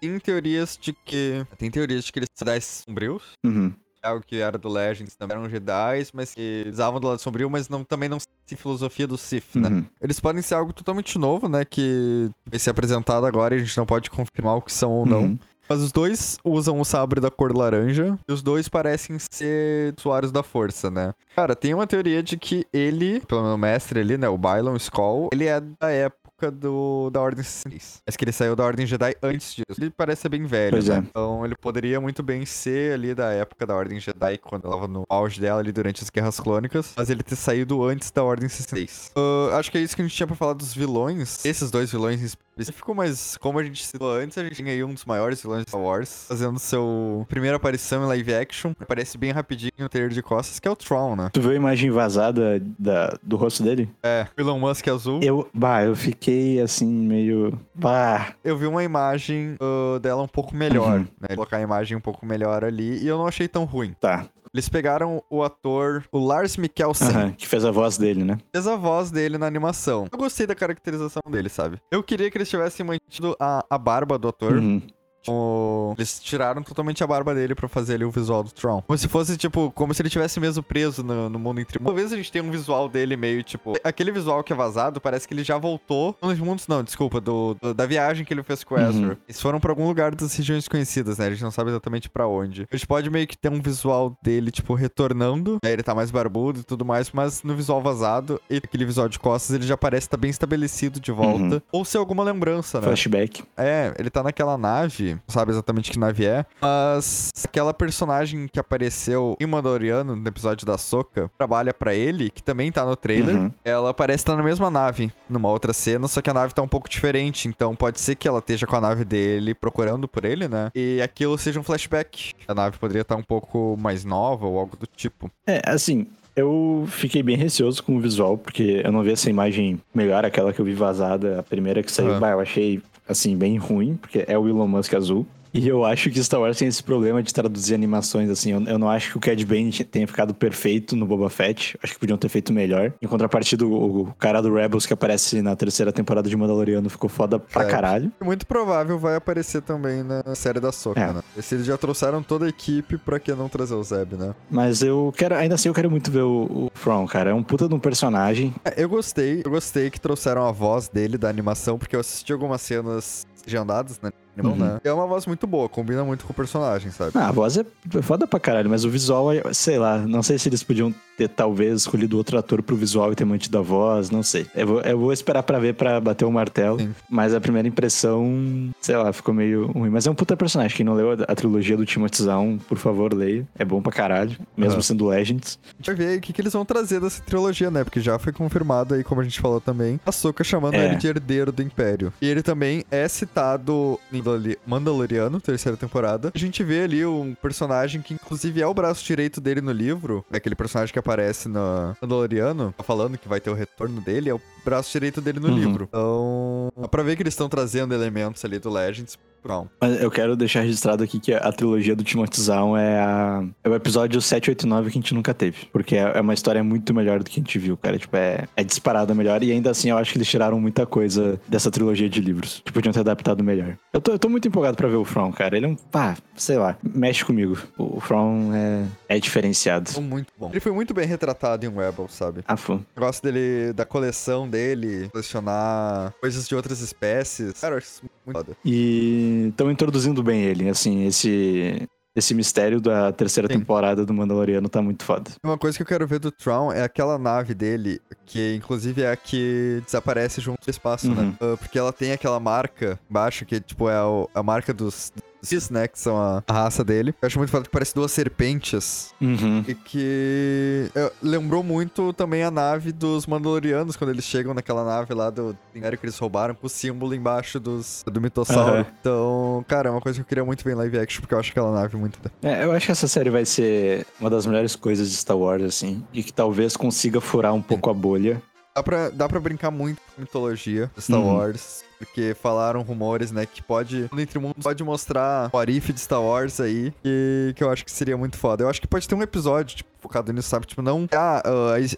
Tem 0.04 0.20
teorias 0.20 0.78
de 0.80 0.92
que. 0.92 1.46
Tem 1.58 1.72
teorias 1.72 2.04
de 2.04 2.12
que 2.12 2.20
eles 2.20 2.30
são 2.36 2.46
Jedi 2.46 2.62
sombrios. 2.62 3.24
Uhum. 3.46 3.74
algo 4.02 4.22
que 4.22 4.36
era 4.36 4.58
do 4.58 4.68
Legends, 4.68 5.16
também 5.16 5.38
eram 5.38 5.50
Jedi, 5.50 6.06
mas 6.14 6.36
que 6.36 6.66
usavam 6.70 7.00
do 7.00 7.08
lado 7.08 7.22
sombrio, 7.22 7.50
mas 7.50 7.70
não, 7.70 7.86
também 7.86 8.10
não 8.10 8.20
se 8.20 8.56
filosofia 8.58 9.08
do 9.08 9.18
Sith, 9.18 9.56
né? 9.56 9.70
Uhum. 9.70 9.86
Eles 10.02 10.20
podem 10.20 10.42
ser 10.42 10.56
algo 10.56 10.74
totalmente 10.74 11.18
novo, 11.18 11.48
né? 11.48 11.64
Que 11.64 12.30
vai 12.46 12.60
ser 12.60 12.72
apresentado 12.72 13.26
agora 13.26 13.56
e 13.56 13.60
a 13.60 13.64
gente 13.64 13.78
não 13.78 13.86
pode 13.86 14.10
confirmar 14.10 14.58
o 14.58 14.62
que 14.62 14.74
são 14.74 14.92
ou 14.92 15.06
não. 15.06 15.22
Uhum. 15.22 15.40
Mas 15.70 15.80
os 15.80 15.94
dois 15.94 16.38
usam 16.44 16.82
o 16.82 16.84
sabre 16.84 17.22
da 17.22 17.32
cor 17.32 17.56
laranja 17.56 18.20
e 18.28 18.34
os 18.34 18.42
dois 18.42 18.68
parecem 18.68 19.18
ser 19.32 19.96
usuários 19.98 20.34
da 20.34 20.44
força, 20.44 20.92
né? 20.92 21.14
Cara, 21.34 21.56
tem 21.56 21.74
uma 21.74 21.88
teoria 21.88 22.22
de 22.22 22.38
que 22.38 22.68
ele, 22.74 23.22
pelo 23.22 23.42
menos 23.42 23.56
o 23.56 23.58
mestre 23.58 24.02
ali, 24.02 24.18
né? 24.18 24.28
O 24.28 24.38
Bylon 24.38 24.76
Skull, 24.76 25.30
ele 25.32 25.46
é 25.46 25.62
da 25.62 25.90
época 25.90 26.23
do, 26.52 27.10
da 27.12 27.22
Ordem 27.22 27.44
66. 27.44 28.02
Mas 28.06 28.16
que 28.16 28.24
ele 28.24 28.32
saiu 28.32 28.56
da 28.56 28.64
Ordem 28.64 28.86
Jedi 28.86 29.16
antes 29.22 29.54
disso. 29.54 29.80
Ele 29.80 29.90
parece 29.90 30.24
ser 30.24 30.30
bem 30.30 30.46
velho, 30.46 30.72
Pois 30.72 30.88
né? 30.88 30.96
é. 30.96 30.98
Então 31.00 31.46
ele 31.46 31.56
poderia 31.56 32.00
muito 32.02 32.22
bem 32.24 32.46
ser 32.46 32.94
ali 32.94 33.14
da 33.16 33.32
época 33.32 33.66
da 33.66 33.76
Ordem 33.76 34.00
Jedi, 34.00 34.38
quando 34.40 34.66
ela 34.66 34.76
tava 34.76 34.88
no 34.88 35.04
auge 35.10 35.40
dela 35.40 35.60
ali 35.60 35.72
durante 35.72 36.04
as 36.04 36.10
Guerras 36.10 36.40
Clônicas, 36.40 36.94
mas 36.96 37.10
ele 37.10 37.24
ter 37.24 37.36
saído 37.36 37.84
antes 37.84 38.12
da 38.12 38.24
Ordem 38.24 38.48
66. 38.50 39.12
Ah, 39.16 39.58
acho 39.58 39.72
que 39.72 39.78
é 39.78 39.82
isso 39.82 39.96
que 39.96 40.02
a 40.02 40.06
gente 40.06 40.16
tinha 40.16 40.28
pra 40.28 40.36
falar 40.36 40.54
dos 40.54 40.74
vilões. 40.74 41.44
Esses 41.46 41.70
dois 41.72 41.92
vilões 41.92 42.22
em 42.22 42.28
específico, 42.58 42.94
mas 42.94 43.38
como 43.38 43.60
a 43.60 43.64
gente 43.64 43.86
citou 43.86 44.12
antes, 44.12 44.38
a 44.38 44.44
gente 44.44 44.56
tinha 44.56 44.72
aí 44.72 44.84
um 44.84 44.94
dos 44.94 45.06
maiores 45.06 45.42
vilões 45.42 45.64
de 45.64 45.70
Star 45.70 45.82
Wars, 45.82 46.26
fazendo 46.28 46.60
seu 46.60 47.26
primeira 47.28 47.58
aparição 47.58 48.04
em 48.04 48.08
live 48.08 48.34
action. 48.34 48.74
Aparece 48.80 49.18
bem 49.18 49.32
rapidinho 49.32 49.72
no 49.80 49.90
trailer 49.90 50.12
de 50.12 50.22
costas, 50.22 50.60
que 50.60 50.68
é 50.68 50.72
o 50.72 50.76
Tron, 50.76 51.16
né? 51.16 51.30
Tu 51.34 51.42
viu 51.42 51.52
a 51.52 51.56
imagem 51.56 51.90
vazada 51.90 52.62
da, 52.78 53.18
do 53.24 53.36
rosto 53.36 53.64
dele? 53.64 53.90
É, 54.04 54.28
o 54.38 54.42
Elon 54.42 54.60
Musk 54.60 54.88
azul. 54.88 55.20
Eu, 55.24 55.50
bah, 55.54 55.84
eu 55.84 55.96
fiquei 55.96 56.62
assim, 56.62 56.88
meio. 56.88 57.60
Bah. 57.74 58.34
Eu 58.44 58.58
vi 58.58 58.68
uma 58.68 58.84
imagem 58.84 59.58
ah, 59.60 60.00
dela 60.00 60.22
um 60.22 60.28
pouco 60.28 60.56
melhor, 60.56 61.00
Uhum. 61.00 61.08
né? 61.20 61.36
Colocar 61.36 61.58
a 61.58 61.62
imagem 61.62 61.98
um 61.98 62.02
pouco 62.02 62.26
melhor 62.26 62.64
ali, 62.64 63.02
e 63.04 63.08
eu 63.08 63.18
não 63.18 63.28
achei 63.28 63.48
tão 63.48 63.64
ruim. 63.64 63.94
Tá. 64.00 64.26
Eles 64.54 64.70
pegaram 64.70 65.24
o 65.32 65.42
ator, 65.42 66.06
o 66.12 66.20
Lars 66.20 66.58
Mikkelsen, 66.58 67.08
Aham, 67.08 67.32
que 67.32 67.48
fez 67.48 67.66
a 67.66 67.72
voz 67.72 67.98
dele, 67.98 68.24
né? 68.24 68.38
fez 68.52 68.68
a 68.68 68.76
voz 68.76 69.10
dele 69.10 69.36
na 69.36 69.48
animação. 69.48 70.08
Eu 70.12 70.18
gostei 70.18 70.46
da 70.46 70.54
caracterização 70.54 71.24
dele, 71.28 71.50
sabe? 71.50 71.82
Eu 71.92 72.04
queria 72.04 72.30
que 72.30 72.38
eles 72.38 72.48
tivessem 72.48 72.86
mantido 72.86 73.36
a, 73.40 73.66
a 73.68 73.78
barba 73.80 74.16
do 74.16 74.28
ator. 74.28 74.54
Uhum. 74.54 74.80
O- 75.28 75.94
Eles 75.98 76.20
tiraram 76.22 76.62
totalmente 76.64 77.04
a 77.04 77.08
barba 77.08 77.34
dele 77.34 77.56
pra 77.56 77.68
fazer 77.68 77.96
ali 77.96 78.06
o 78.06 78.12
visual 78.12 78.44
do 78.44 78.52
Tron. 78.52 78.82
Como 78.82 78.98
se 78.98 79.08
fosse, 79.08 79.38
tipo, 79.38 79.72
como 79.72 79.94
se 79.94 80.02
ele 80.02 80.10
tivesse 80.10 80.40
mesmo 80.40 80.62
preso 80.64 81.04
no, 81.04 81.30
no 81.30 81.40
mundo 81.40 81.60
entre. 81.62 81.80
Talvez 81.80 82.12
a 82.12 82.16
gente 82.16 82.32
tenha 82.32 82.44
um 82.44 82.52
visual 82.52 82.88
dele 82.90 83.16
meio, 83.16 83.44
tipo... 83.44 83.74
Aquele 83.84 84.12
visual 84.12 84.44
que 84.44 84.52
é 84.54 84.56
vazado, 84.56 85.00
parece 85.02 85.28
que 85.28 85.34
ele 85.34 85.44
já 85.44 85.58
voltou... 85.58 86.16
Nos 86.22 86.40
mundos, 86.40 86.68
não, 86.68 86.84
desculpa, 86.84 87.20
do, 87.22 87.56
do- 87.62 87.74
da 87.74 87.86
viagem 87.86 88.26
que 88.26 88.34
ele 88.34 88.44
fez 88.44 88.64
com 88.64 88.76
o 88.76 88.78
Uhum. 88.78 88.90
Ezra. 88.90 89.18
Eles 89.28 89.42
foram 89.42 89.60
pra 89.60 89.72
algum 89.72 89.88
lugar 89.88 90.14
das 90.16 90.36
regiões 90.36 90.68
conhecidas, 90.68 91.18
né? 91.18 91.28
A 91.28 91.30
gente 91.30 91.44
não 91.44 91.52
sabe 91.52 91.70
exatamente 91.70 92.10
pra 92.10 92.28
onde. 92.28 92.68
A 92.72 92.76
gente 92.76 92.88
pode 92.88 93.10
meio 93.10 93.28
que 93.28 93.38
ter 93.38 93.50
um 93.50 93.62
visual 93.62 94.16
dele, 94.22 94.52
tipo, 94.52 94.74
retornando. 94.74 95.58
Né? 95.64 95.72
Ele 95.72 95.84
tá 95.84 95.94
mais 95.96 96.12
barbudo 96.12 96.60
e 96.60 96.64
tudo 96.64 96.84
mais, 96.86 97.12
mas 97.12 97.44
no 97.44 97.56
visual 97.56 97.82
vazado 97.82 98.42
e 98.50 98.58
aquele 98.58 98.86
visual 98.86 99.08
de 99.08 99.20
costas, 99.20 99.56
ele 99.56 99.66
já 99.66 99.78
parece 99.78 100.08
estar 100.08 100.18
bem 100.18 100.30
estabelecido 100.32 101.00
de 101.00 101.12
volta. 101.12 101.56
Uhum. 101.56 101.62
Ou 101.72 101.86
ser 101.86 101.98
alguma 101.98 102.24
lembrança, 102.24 102.80
né? 102.80 102.88
Flashback. 102.88 103.44
É, 103.58 103.94
ele 103.98 104.10
tá 104.10 104.24
naquela 104.24 104.58
nave 104.58 105.13
nave, 105.14 105.22
sabe 105.28 105.52
exatamente 105.52 105.92
que 105.92 106.00
nave 106.00 106.26
é, 106.26 106.46
mas 106.62 107.30
aquela 107.44 107.74
personagem 107.74 108.48
que 108.48 108.60
apareceu 108.60 109.36
em 109.40 109.46
Mandaloriano, 109.46 110.16
no 110.16 110.28
episódio 110.28 110.66
da 110.66 110.78
Soca, 110.78 111.30
trabalha 111.38 111.74
pra 111.74 111.94
ele, 111.94 112.30
que 112.30 112.42
também 112.44 112.72
tá 112.72 112.86
no 112.86 112.96
trailer, 112.96 113.36
Uhum. 113.36 113.52
ela 113.64 113.94
parece 113.94 114.22
estar 114.24 114.36
na 114.36 114.44
mesma 114.44 114.70
nave, 114.70 115.12
numa 115.30 115.50
outra 115.50 115.74
cena, 115.74 116.08
só 116.08 116.22
que 116.22 116.30
a 116.30 116.34
nave 116.34 116.54
tá 116.54 116.62
um 116.62 116.68
pouco 116.68 116.90
diferente, 116.90 117.48
então 117.48 117.76
pode 117.76 118.00
ser 118.00 118.16
que 118.16 118.28
ela 118.28 118.40
esteja 118.40 118.66
com 118.68 118.76
a 118.76 118.82
nave 118.82 119.04
dele 119.06 119.54
procurando 119.54 120.08
por 120.08 120.26
ele, 120.26 120.48
né? 120.48 120.70
E 120.76 121.02
aquilo 121.02 121.38
seja 121.38 121.60
um 121.60 121.64
flashback. 121.64 122.34
A 122.48 122.54
nave 122.54 122.78
poderia 122.78 123.02
estar 123.02 123.16
um 123.16 123.24
pouco 123.24 123.78
mais 123.80 124.04
nova 124.06 124.46
ou 124.46 124.58
algo 124.60 124.76
do 124.78 124.86
tipo. 124.88 125.30
É, 125.48 125.62
assim, 125.66 126.08
eu 126.36 126.86
fiquei 126.88 127.22
bem 127.24 127.38
receoso 127.38 127.82
com 127.84 127.96
o 127.98 128.00
visual, 128.00 128.38
porque 128.38 128.82
eu 128.84 128.92
não 128.92 129.04
vi 129.04 129.12
essa 129.12 129.30
imagem 129.30 129.80
melhor, 129.94 130.26
aquela 130.26 130.52
que 130.54 130.60
eu 130.60 130.66
vi 130.66 130.74
vazada, 130.74 131.40
a 131.40 131.44
primeira 131.44 131.82
que 131.84 131.92
saiu, 131.92 132.12
Aham. 132.12 132.20
bah, 132.20 132.32
eu 132.32 132.40
achei, 132.40 132.82
assim, 133.08 133.38
bem 133.38 133.58
ruim, 133.58 133.96
porque 133.96 134.26
é 134.28 134.38
o 134.38 134.48
Elon 134.48 134.68
Musk 134.68 134.94
azul. 134.94 135.26
E 135.54 135.68
eu 135.68 135.86
acho 135.86 136.10
que 136.10 136.22
Star 136.24 136.40
Wars 136.42 136.58
tem 136.58 136.68
esse 136.68 136.82
problema 136.84 137.22
de 137.22 137.32
traduzir 137.34 137.76
animações, 137.76 138.30
assim. 138.30 138.52
Eu, 138.52 138.62
eu 138.64 138.80
não 138.80 138.90
acho 138.90 139.12
que 139.12 139.18
o 139.18 139.20
Cad 139.20 139.46
Bane 139.46 139.72
tenha 139.84 140.08
ficado 140.08 140.34
perfeito 140.34 140.96
no 140.96 141.06
Boba 141.06 141.30
Fett. 141.30 141.78
Acho 141.84 141.94
que 141.94 142.00
podiam 142.00 142.18
ter 142.18 142.28
feito 142.30 142.52
melhor. 142.52 142.92
Em 143.02 143.08
contrapartida, 143.08 143.66
o, 143.66 144.02
o 144.02 144.14
cara 144.16 144.42
do 144.42 144.52
Rebels 144.54 144.86
que 144.88 144.94
aparece 144.94 145.42
na 145.44 145.56
terceira 145.56 145.92
temporada 145.94 146.28
de 146.28 146.36
Mandaloriano 146.36 146.90
ficou 146.90 147.08
foda 147.10 147.38
pra 147.38 147.64
É. 147.64 147.68
caralho. 147.68 148.12
E 148.20 148.24
muito 148.24 148.48
provável 148.48 148.98
vai 148.98 149.16
aparecer 149.16 149.62
também 149.62 150.02
na 150.02 150.34
série 150.34 150.60
da 150.60 150.72
Soca, 150.72 151.00
É. 151.00 151.14
né? 151.14 151.22
Se 151.40 151.54
eles 151.56 151.66
já 151.68 151.78
trouxeram 151.78 152.24
toda 152.24 152.46
a 152.46 152.50
equipe, 152.50 152.98
pra 152.98 153.20
que 153.20 153.32
não 153.34 153.48
trazer 153.48 153.76
o 153.76 153.84
Zeb, 153.84 154.14
né? 154.14 154.34
Mas 154.50 154.82
eu 154.82 155.14
quero, 155.16 155.36
ainda 155.36 155.54
assim, 155.56 155.70
eu 155.70 155.74
quero 155.76 155.92
muito 155.92 156.10
ver 156.12 156.24
o, 156.24 156.46
o 156.68 156.72
From, 156.74 157.06
cara. 157.06 157.30
É 157.30 157.34
um 157.34 157.44
puta 157.44 157.68
de 157.68 157.76
um 157.76 157.80
personagem. 157.80 158.54
É, 158.66 158.74
eu 158.84 158.90
gostei, 158.90 159.42
eu 159.46 159.52
gostei 159.52 159.90
que 159.92 160.02
trouxeram 160.02 160.48
a 160.48 160.52
voz 160.52 160.88
dele 160.88 161.18
da 161.18 161.30
animação, 161.30 161.78
porque 161.78 161.96
eu 161.96 162.00
assisti 162.00 162.34
algumas 162.34 162.62
cenas 162.62 163.28
legendadas, 163.46 164.00
né? 164.02 164.10
Animal, 164.38 164.54
Uhum. 164.58 164.74
né? 164.74 164.82
É 164.84 164.92
uma 164.94 165.06
voz 165.08 165.26
muito 165.26 165.46
boa, 165.46 165.70
combina 165.70 166.04
muito 166.04 166.26
com 166.26 166.32
o 166.34 166.36
personagem, 166.36 166.92
sabe? 166.92 167.12
Ah, 167.16 167.28
a 167.28 167.32
voz 167.32 167.58
é 167.58 167.66
foda 168.02 168.26
pra 168.28 168.40
caralho, 168.40 168.70
mas 168.70 168.84
o 168.86 168.90
visual, 168.90 169.32
é- 169.32 169.42
sei 169.54 169.78
lá, 169.78 169.98
não 170.00 170.24
sei 170.24 170.38
se 170.40 170.50
eles 170.50 170.64
podiam 170.64 170.94
ter 171.18 171.28
talvez 171.30 171.82
escolhido 171.82 172.18
outro 172.18 172.38
ator 172.40 172.62
pro 172.64 172.76
visual 172.76 173.12
e 173.12 173.16
ter 173.16 173.26
mantido 173.26 173.58
a 173.60 173.62
voz, 173.62 174.10
não 174.10 174.24
sei. 174.24 174.48
Eu 174.56 174.66
vou, 174.68 174.82
eu 174.82 174.98
vou 174.98 175.14
esperar 175.14 175.44
pra 175.44 175.60
ver 175.60 175.76
pra 175.76 176.00
bater 176.02 176.26
o 176.26 176.32
martelo, 176.32 176.80
Sim. 176.80 176.96
mas 177.10 177.34
a 177.36 177.40
primeira 177.40 177.68
impressão, 177.68 178.72
sei 178.82 178.98
lá, 178.98 179.14
ficou 179.14 179.34
meio 179.34 179.68
ruim. 179.68 179.90
Mas 179.90 180.08
é 180.08 180.12
um 180.12 180.16
puta 180.16 180.36
personagem. 180.36 180.76
Quem 180.76 180.86
não 180.86 180.94
leu 180.96 181.12
a, 181.12 181.14
a 181.28 181.36
trilogia 181.36 181.78
do 181.78 181.86
Timothy 181.86 182.24
Zahn, 182.24 182.58
por 182.68 182.78
favor, 182.78 183.14
leia. 183.14 183.48
É 183.58 183.64
bom 183.64 183.82
pra 183.82 183.92
caralho, 183.92 184.36
mesmo 184.58 184.74
Aham. 184.74 184.82
sendo 184.82 185.08
Legends. 185.08 185.60
A 185.66 185.76
gente 185.78 185.86
vai 185.88 185.96
ver 185.96 186.18
o 186.18 186.22
que, 186.22 186.34
que 186.34 186.42
eles 186.42 186.54
vão 186.54 186.66
trazer 186.66 187.00
dessa 187.00 187.22
trilogia, 187.22 187.70
né? 187.70 187.84
Porque 187.84 188.00
já 188.02 188.18
foi 188.18 188.34
confirmado 188.34 188.96
aí, 188.96 189.04
como 189.04 189.22
a 189.22 189.24
gente 189.24 189.40
falou 189.40 189.62
também, 189.62 190.00
a 190.06 190.12
Soka 190.12 190.44
chamando 190.44 190.74
É. 190.76 190.86
ele 190.86 190.96
de 190.96 191.08
herdeiro 191.08 191.52
do 191.52 191.62
Império. 191.62 192.12
E 192.22 192.28
ele 192.28 192.42
também 192.42 192.84
é 192.90 193.08
citado 193.08 194.00
em 194.12 194.22
Mandalori- 194.24 194.58
Mandaloriano, 194.66 195.42
terceira 195.42 195.78
temporada. 195.78 196.32
A 196.34 196.38
gente 196.38 196.64
vê 196.64 196.84
ali 196.84 197.06
um 197.06 197.36
personagem 197.36 198.02
que, 198.02 198.14
inclusive, 198.14 198.62
é 198.62 198.68
o 198.68 198.74
braço 198.74 199.04
direito 199.06 199.42
dele 199.42 199.62
no 199.62 199.72
livro. 199.72 200.26
É 200.32 200.38
aquele 200.38 200.56
personagem 200.56 200.94
que 200.94 201.00
aparece 201.00 201.50
no 201.50 201.96
Mandaloriano, 202.02 202.74
falando 202.84 203.18
que 203.18 203.28
vai 203.28 203.40
ter 203.42 203.50
o 203.50 203.54
retorno 203.54 204.00
dele, 204.02 204.30
é 204.30 204.34
o 204.34 204.42
braço 204.64 204.92
direito 204.92 205.22
dele 205.22 205.40
no 205.40 205.48
Uhum. 205.50 205.56
livro. 205.56 205.86
Então, 205.90 206.72
dá 206.80 206.88
pra 206.88 207.04
ver 207.04 207.16
que 207.16 207.24
eles 207.24 207.34
estão 207.34 207.50
trazendo 207.50 207.94
elementos 207.94 208.44
ali 208.46 208.60
do 208.60 208.70
Legends. 208.70 209.18
Não. 209.46 209.70
Mas 209.82 210.02
eu 210.02 210.10
quero 210.10 210.38
deixar 210.38 210.62
registrado 210.62 211.04
aqui 211.04 211.20
que 211.20 211.34
a 211.34 211.52
trilogia 211.52 211.94
do 211.98 212.02
Timothy 212.02 212.40
Zahn 212.40 212.78
é, 212.78 212.98
a, 212.98 213.44
é 213.62 213.68
o 213.68 213.76
episódio 213.76 214.22
7, 214.22 214.50
8 214.52 214.64
e 214.66 214.70
9 214.70 214.90
que 214.90 214.98
a 214.98 215.02
gente 215.02 215.14
nunca 215.14 215.34
teve. 215.34 215.66
Porque 215.74 215.98
é 215.98 216.14
é 216.16 216.22
uma 216.22 216.34
história 216.34 216.64
muito 216.64 216.94
melhor 216.94 217.20
do 217.20 217.26
que 217.30 217.42
a 217.42 217.44
gente 217.44 217.60
viu, 217.60 217.76
cara. 217.76 217.98
Tipo, 218.00 218.16
é, 218.16 218.46
é 218.56 218.64
disparada 218.64 219.14
melhor. 219.14 219.44
E 219.44 219.52
ainda 219.52 219.70
assim, 219.72 219.90
eu 219.90 219.98
acho 219.98 220.14
que 220.14 220.18
eles 220.18 220.30
tiraram 220.30 220.62
muita 220.62 220.86
coisa 220.86 221.38
dessa 221.46 221.70
trilogia 221.70 222.10
de 222.10 222.22
livros. 222.22 222.62
Que 222.64 222.72
podiam 222.72 222.94
ter 222.94 223.02
adaptado 223.02 223.44
melhor. 223.44 223.78
Eu 223.92 224.00
tô, 224.00 224.12
eu 224.14 224.20
tô 224.20 224.30
muito 224.30 224.48
empolgado 224.48 224.78
pra 224.78 224.88
ver 224.88 224.96
o 224.96 225.04
From, 225.04 225.34
cara. 225.34 225.58
Ele 225.58 225.66
é 225.66 225.70
um. 225.70 225.76
Pá, 225.76 226.16
sei 226.38 226.58
lá. 226.58 226.78
Mexe 226.82 227.26
comigo. 227.26 227.58
O 227.78 228.00
From 228.00 228.52
é, 228.54 228.86
é 229.10 229.20
diferenciado. 229.20 229.92
Muito 230.00 230.32
bom. 230.40 230.52
Ele 230.52 230.62
foi 230.62 230.72
muito 230.72 230.94
bem 230.94 231.06
retratado 231.06 231.66
em 231.66 231.70
Rebels, 231.70 232.14
sabe? 232.14 232.46
Ah. 232.48 232.56
Eu 232.68 232.80
gosto 232.98 233.22
dele, 233.24 233.74
da 233.74 233.84
coleção 233.84 234.48
dele, 234.54 235.10
colecionar 235.10 236.14
coisas 236.22 236.48
de 236.48 236.56
outras 236.56 236.80
espécies. 236.80 237.60
Cara, 237.60 237.74
eu 237.74 237.78
acho 237.80 237.88
isso 237.88 238.02
muito 238.04 238.38
foda. 238.38 238.58
E 238.64 239.48
estão 239.50 239.70
introduzindo 239.72 240.22
bem 240.24 240.44
ele, 240.44 240.70
assim, 240.70 241.06
esse. 241.06 241.88
Esse 242.16 242.36
mistério 242.36 242.80
da 242.80 243.12
terceira 243.12 243.48
Sim. 243.52 243.58
temporada 243.58 244.06
do 244.06 244.14
Mandaloriano 244.14 244.70
tá 244.70 244.84
muito 244.84 245.04
foda. 245.04 245.32
Uma 245.44 245.58
coisa 245.58 245.76
que 245.76 245.82
eu 245.82 245.88
quero 245.88 246.06
ver 246.06 246.20
do 246.20 246.32
Tron 246.32 246.72
é 246.72 246.84
aquela 246.84 247.18
nave 247.18 247.56
dele, 247.56 248.00
que 248.24 248.54
inclusive 248.54 249.02
é 249.02 249.10
a 249.12 249.16
que 249.16 249.82
desaparece 249.84 250.40
junto 250.40 250.64
do 250.64 250.70
espaço, 250.70 251.08
Uhum. 251.08 251.16
né? 251.16 251.36
Porque 251.58 251.80
ela 251.80 251.92
tem 251.92 252.12
aquela 252.12 252.40
marca 252.40 253.00
embaixo, 253.10 253.48
que 253.48 253.60
tipo 253.60 253.90
é 253.90 253.96
a 254.32 254.44
marca 254.44 254.72
dos 254.72 255.12
Cis, 255.44 255.70
né? 255.70 255.88
Que 255.88 256.00
são 256.00 256.18
a, 256.18 256.42
a 256.48 256.54
raça 256.54 256.84
dele. 256.84 257.14
Eu 257.22 257.28
acho 257.28 257.38
muito 257.38 257.50
foda 257.52 257.66
que 257.66 257.70
parece 257.70 257.94
duas 257.94 258.12
serpentes. 258.12 259.14
Uhum. 259.22 259.64
E 259.68 259.76
que 259.76 260.90
é, 260.96 261.12
lembrou 261.22 261.64
muito 261.64 262.14
também 262.14 262.44
a 262.44 262.50
nave 262.52 262.92
dos 262.92 263.28
Mandalorianos, 263.28 263.96
quando 263.96 264.12
eles 264.12 264.24
chegam 264.26 264.54
naquela 264.54 264.84
nave 264.84 265.14
lá 265.14 265.30
do 265.30 265.56
Império 265.76 265.98
que 265.98 266.06
eles 266.06 266.18
roubaram, 266.18 266.56
com 266.56 266.66
o 266.68 266.70
símbolo 266.70 267.14
embaixo 267.14 267.60
dos, 267.60 268.04
do 268.10 268.22
mitossauro. 268.22 268.74
Aham. 268.78 268.86
Então, 269.00 269.66
cara, 269.68 269.90
é 269.90 269.92
uma 269.92 270.02
coisa 270.02 270.18
que 270.18 270.22
eu 270.22 270.28
queria 270.28 270.46
muito 270.46 270.64
ver 270.64 270.72
em 270.72 270.76
live 270.76 270.98
action, 271.00 271.22
porque 271.22 271.34
eu 271.34 271.40
acho 271.40 271.52
aquela 271.52 271.72
nave 271.74 271.98
muito. 271.98 272.20
É, 272.42 272.64
eu 272.64 272.72
acho 272.72 272.86
que 272.86 272.92
essa 272.92 273.08
série 273.08 273.30
vai 273.30 273.46
ser 273.46 274.06
uma 274.20 274.30
das 274.30 274.46
melhores 274.46 274.76
coisas 274.76 275.10
de 275.10 275.16
Star 275.18 275.38
Wars, 275.38 275.64
assim. 275.64 276.04
E 276.14 276.24
que 276.24 276.32
talvez 276.34 276.76
consiga 276.78 277.20
furar 277.20 277.54
um 277.54 277.62
pouco 277.62 277.90
a 277.90 277.94
bolha. 277.94 278.42
Dá 278.76 278.82
pra, 278.82 279.10
dá 279.10 279.30
pra 279.30 279.40
brincar 279.40 279.70
muito 279.70 280.00
com 280.16 280.22
mitologia 280.22 280.90
de 280.96 281.02
Star 281.04 281.20
Uhum. 281.20 281.36
Wars. 281.36 281.84
Porque 282.06 282.36
falaram 282.42 282.82
rumores, 282.82 283.32
né, 283.32 283.46
que 283.46 283.62
pode. 283.62 284.10
No 284.12 284.20
Entre 284.20 284.40
Mundos 284.40 284.64
pode 284.64 284.84
mostrar 284.84 285.50
o 285.52 285.58
Arif 285.58 285.92
de 285.92 286.00
Star 286.00 286.22
Wars 286.22 286.60
aí. 286.60 286.94
Que, 287.04 287.54
que 287.56 287.64
eu 287.64 287.70
acho 287.72 287.84
que 287.86 287.92
seria 287.92 288.18
muito 288.18 288.38
foda. 288.38 288.64
Eu 288.64 288.70
acho 288.70 288.82
que 288.82 288.88
pode 288.88 289.08
ter 289.08 289.16
um 289.16 289.22
episódio, 289.22 289.78
tipo, 289.78 289.90
focado 290.02 290.34
nisso, 290.34 290.50
sabe? 290.50 290.66
Tipo, 290.66 290.82
não. 290.82 291.08
Ah, 291.14 291.42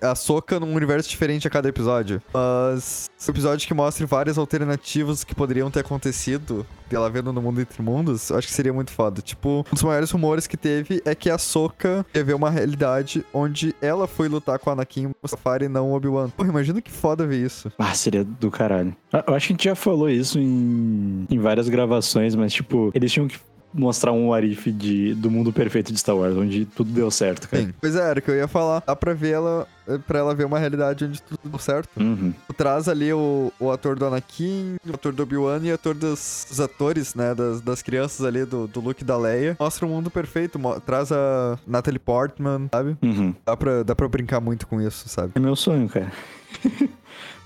a, 0.01 0.11
a 0.11 0.15
Soca 0.15 0.59
num 0.59 0.73
universo 0.75 1.09
diferente 1.09 1.47
a 1.47 1.49
cada 1.49 1.67
episódio. 1.69 2.21
Mas. 2.33 3.09
Um 3.27 3.31
episódio 3.31 3.67
que 3.67 3.73
mostre 3.73 4.05
várias 4.05 4.37
alternativas 4.37 5.23
que 5.23 5.33
poderiam 5.33 5.71
ter 5.71 5.79
acontecido 5.79 6.65
dela 6.87 7.09
vendo 7.09 7.33
no 7.33 7.41
mundo 7.41 7.59
entre 7.59 7.81
mundos, 7.81 8.29
eu 8.29 8.37
acho 8.37 8.47
que 8.47 8.53
seria 8.53 8.71
muito 8.71 8.91
foda. 8.91 9.19
Tipo, 9.19 9.65
um 9.71 9.73
dos 9.73 9.81
maiores 9.81 10.11
rumores 10.11 10.45
que 10.45 10.55
teve 10.55 11.01
é 11.03 11.15
que 11.15 11.31
a 11.31 11.37
Soca 11.39 12.05
ia 12.13 12.23
ver 12.23 12.35
uma 12.35 12.51
realidade 12.51 13.25
onde 13.33 13.75
ela 13.81 14.05
foi 14.07 14.27
lutar 14.27 14.59
com 14.59 14.69
a 14.69 14.73
Anakin 14.73 15.11
Mustafari 15.23 15.65
e 15.65 15.69
não 15.69 15.89
o 15.89 15.95
Obi-Wan. 15.95 16.29
Porra, 16.29 16.49
imagina 16.49 16.79
que 16.81 16.91
foda 16.91 17.25
ver 17.25 17.43
isso. 17.43 17.71
Ah, 17.79 17.95
seria 17.95 18.23
do 18.23 18.51
caralho. 18.51 18.95
Ah, 19.11 19.23
Eu 19.27 19.33
acho 19.33 19.47
que 19.47 19.53
a 19.53 19.55
gente 19.55 19.63
já 19.65 19.73
falou 19.75 19.94
isso 20.09 20.39
em, 20.39 21.25
em 21.29 21.39
várias 21.39 21.69
gravações, 21.69 22.35
mas, 22.35 22.53
tipo, 22.53 22.91
eles 22.93 23.11
tinham 23.11 23.27
que 23.27 23.37
mostrar 23.75 24.11
um 24.11 24.33
Arif 24.33 24.71
de, 24.71 25.13
do 25.15 25.29
mundo 25.29 25.51
perfeito 25.51 25.91
de 25.91 25.99
Star 25.99 26.15
Wars, 26.15 26.35
onde 26.35 26.65
tudo 26.65 26.91
deu 26.91 27.11
certo, 27.11 27.49
cara. 27.49 27.63
Sim. 27.63 27.73
Pois 27.79 27.95
é, 27.95 28.09
era 28.09 28.19
o 28.19 28.21
que 28.21 28.31
eu 28.31 28.35
ia 28.35 28.47
falar. 28.47 28.81
Dá 28.85 28.95
pra 28.95 29.13
ver 29.13 29.31
ela, 29.31 29.67
pra 30.07 30.19
ela 30.19 30.33
ver 30.33 30.45
uma 30.45 30.57
realidade 30.57 31.05
onde 31.05 31.21
tudo 31.21 31.39
deu 31.43 31.59
certo. 31.59 31.89
Uhum. 31.99 32.33
Traz 32.55 32.87
ali 32.87 33.11
o, 33.11 33.51
o 33.59 33.69
ator 33.69 33.97
do 33.97 34.05
Anakin, 34.05 34.77
o 34.87 34.93
ator 34.93 35.11
do 35.11 35.23
Obi-Wan 35.23 35.59
e 35.63 35.71
o 35.71 35.75
ator 35.75 35.93
dos, 35.93 36.45
dos 36.49 36.59
atores, 36.59 37.13
né, 37.15 37.35
das, 37.35 37.61
das 37.61 37.81
crianças 37.81 38.25
ali, 38.25 38.45
do, 38.45 38.67
do 38.67 38.79
Luke 38.79 39.03
e 39.03 39.05
da 39.05 39.17
Leia. 39.17 39.57
Mostra 39.59 39.85
o 39.85 39.89
mundo 39.89 40.09
perfeito, 40.09 40.59
traz 40.85 41.11
a 41.11 41.59
Natalie 41.67 41.99
Portman, 41.99 42.67
sabe? 42.71 42.97
Uhum. 43.01 43.35
Dá 43.45 43.57
pra, 43.57 43.83
dá 43.83 43.95
pra 43.95 44.07
brincar 44.07 44.39
muito 44.39 44.65
com 44.67 44.81
isso, 44.81 45.09
sabe? 45.09 45.33
É 45.35 45.39
meu 45.39 45.55
sonho, 45.55 45.89
cara. 45.89 46.11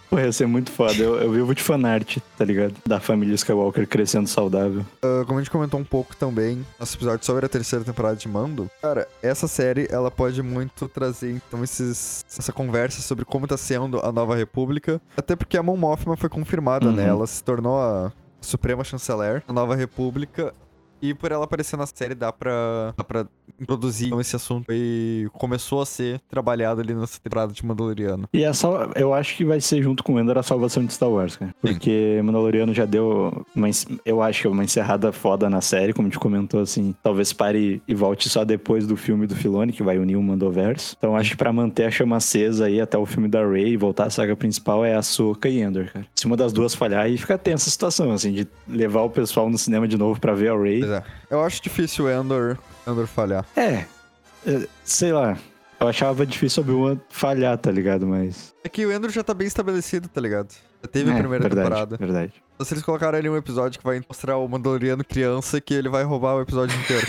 Pô, 0.10 0.18
ia 0.18 0.32
ser 0.32 0.48
muito 0.48 0.72
foda. 0.72 0.96
Eu, 0.96 1.16
eu 1.22 1.32
vivo 1.32 1.54
de 1.54 1.62
fanart, 1.62 2.18
tá 2.38 2.44
ligado? 2.44 2.74
Da 2.88 3.00
família 3.00 3.36
Skywalker 3.36 3.88
crescendo 3.88 4.28
saudável. 4.28 4.84
Ah, 5.04 5.24
como 5.28 5.38
a 5.40 5.42
gente 5.44 5.52
comentou 5.52 5.80
um 5.80 5.84
pouco 5.84 6.16
também, 6.16 6.66
nosso 6.80 6.96
episódio 6.98 7.24
sobre 7.26 7.46
a 7.46 7.50
terceira 7.50 7.86
temporada 7.86 8.16
de 8.16 8.28
Mando, 8.28 8.70
cara, 8.82 9.08
essa 9.22 9.48
série, 9.48 9.88
ela 9.92 10.10
pode 10.10 10.42
muito 10.42 10.88
trazer, 10.88 11.32
então, 11.32 11.64
esses, 11.64 12.26
essa 12.28 12.52
conversa 12.52 13.02
sobre 13.02 13.24
como 13.24 13.46
tá 13.46 13.56
sendo 13.58 14.00
a 14.00 14.12
Nova 14.12 14.36
República, 14.36 15.00
até 15.16 15.36
porque 15.36 15.58
a 15.58 15.62
Mon 15.64 15.78
Mothma 15.78 16.18
foi 16.18 16.30
confirmada, 16.30 16.88
Uhum. 16.88 16.94
né? 16.96 17.08
Ela 17.08 17.28
se 17.28 17.44
tornou 17.44 17.80
a 17.80 18.12
Suprema 18.42 18.84
Chanceler 18.84 19.44
da 19.48 19.54
Nova 19.54 19.76
República, 19.76 20.54
e 21.02 21.14
por 21.14 21.32
ela 21.32 21.46
aparecer 21.46 21.78
na 21.78 21.86
série, 21.86 22.16
dá 22.16 22.32
pra, 22.32 22.94
dá 22.98 23.04
pra 23.04 23.28
introduzir 23.60 24.08
então, 24.08 24.22
esse 24.22 24.36
assunto 24.36 24.66
e 24.72 25.28
começou 25.34 25.82
a 25.82 25.86
ser 25.86 26.22
trabalhado 26.30 26.82
ali 26.82 26.94
nessa 26.94 27.20
temporada 27.20 27.52
de 27.52 27.66
Mandaloriano. 27.66 28.28
E 28.34 28.46
a 28.46 28.54
sal... 28.54 28.92
eu 28.96 29.14
acho 29.14 29.36
que 29.36 29.46
vai 29.46 29.60
ser 29.60 29.82
junto 29.82 30.04
com 30.04 30.14
o 30.14 30.20
Endor 30.20 30.38
a 30.38 30.44
salvação 30.44 30.86
de 30.86 30.94
Star 30.94 31.10
Wars, 31.10 31.36
cara. 31.36 31.54
Porque 31.62 32.22
Mandaloriano 32.24 32.74
já 32.74 32.86
deu 32.86 33.46
uma, 33.56 33.68
eu 34.06 34.22
acho 34.22 34.44
que 34.44 34.48
uma 34.48 34.64
encerrada 34.64 35.12
foda 35.12 35.50
na 35.50 35.62
série, 35.62 35.94
como 35.94 36.08
a 36.08 36.10
gente 36.10 36.20
comentou 36.20 36.62
assim. 36.62 36.96
Talvez 37.04 37.34
pare 37.34 37.82
e 37.88 37.94
volte 37.94 38.30
só 38.30 38.46
depois 38.46 38.88
do 38.88 38.96
filme 38.96 39.28
do 39.28 39.36
Filoni, 39.36 39.74
que 39.74 39.84
vai 39.84 39.98
unir 39.98 40.16
o 40.16 40.24
Mandoverso. 40.24 40.96
Então 40.98 41.16
acho 41.16 41.32
que 41.32 41.38
pra 41.38 41.52
manter 41.52 41.86
a 41.86 41.92
chama 41.92 42.18
acesa 42.18 42.66
aí 42.66 42.80
até 42.80 42.98
o 42.98 43.06
filme 43.06 43.28
da 43.28 43.46
Rey 43.46 43.74
e 43.74 43.78
voltar 43.78 44.06
à 44.06 44.10
saga 44.10 44.36
principal 44.36 44.86
é 44.86 44.96
a 44.96 45.02
Soka 45.02 45.50
e 45.50 45.62
Endor, 45.62 45.92
cara. 45.92 46.06
Se 46.16 46.26
uma 46.26 46.38
das 46.38 46.54
duas 46.54 46.74
falhar, 46.76 47.04
aí 47.04 47.18
fica 47.18 47.38
tensa 47.38 47.68
a 47.68 47.72
situação, 47.72 48.12
assim, 48.12 48.32
de 48.32 48.48
levar 48.68 49.02
o 49.02 49.10
pessoal 49.10 49.50
no 49.50 49.58
cinema 49.58 49.88
de 49.88 49.98
novo 49.98 50.20
pra 50.20 50.34
ver 50.34 50.52
a 50.52 50.58
Rey. 50.58 50.82
Pois 50.90 51.02
é. 51.02 51.04
Eu 51.30 51.44
acho 51.44 51.62
difícil 51.62 52.06
o 52.06 52.10
Endor, 52.10 52.58
Endor 52.88 53.06
falhar. 53.06 53.46
É, 53.56 53.86
é, 54.46 54.68
sei 54.84 55.14
lá. 55.14 55.38
Eu 55.80 55.88
achava 55.88 56.26
difícil 56.26 56.62
Obi-Wan 56.64 56.98
falhar, 57.10 57.58
tá 57.58 57.72
ligado? 57.72 58.06
Mas. 58.06 58.54
É 58.64 58.70
que 58.70 58.86
o 58.86 58.92
Endor 58.92 59.12
já 59.12 59.24
tá 59.24 59.34
bem 59.34 59.48
estabelecido, 59.48 60.10
tá 60.10 60.20
ligado? 60.20 60.52
Já 60.84 60.90
teve 60.90 61.10
é, 61.10 61.14
a 61.14 61.18
primeira 61.18 61.44
verdade, 61.44 61.70
temporada. 61.70 61.98
Verdade. 61.98 62.34
Se 62.62 62.74
eles 62.74 62.84
colocaram 62.84 63.18
ali 63.18 63.30
um 63.30 63.38
episódio 63.38 63.80
que 63.80 63.86
vai 63.86 64.02
mostrar 64.06 64.36
o 64.36 64.48
Mandaloriano 64.48 65.04
criança 65.06 65.62
que 65.62 65.74
ele 65.74 65.88
vai 65.88 66.04
roubar 66.04 66.36
o 66.36 66.42
episódio 66.42 66.78
inteiro. 66.78 67.08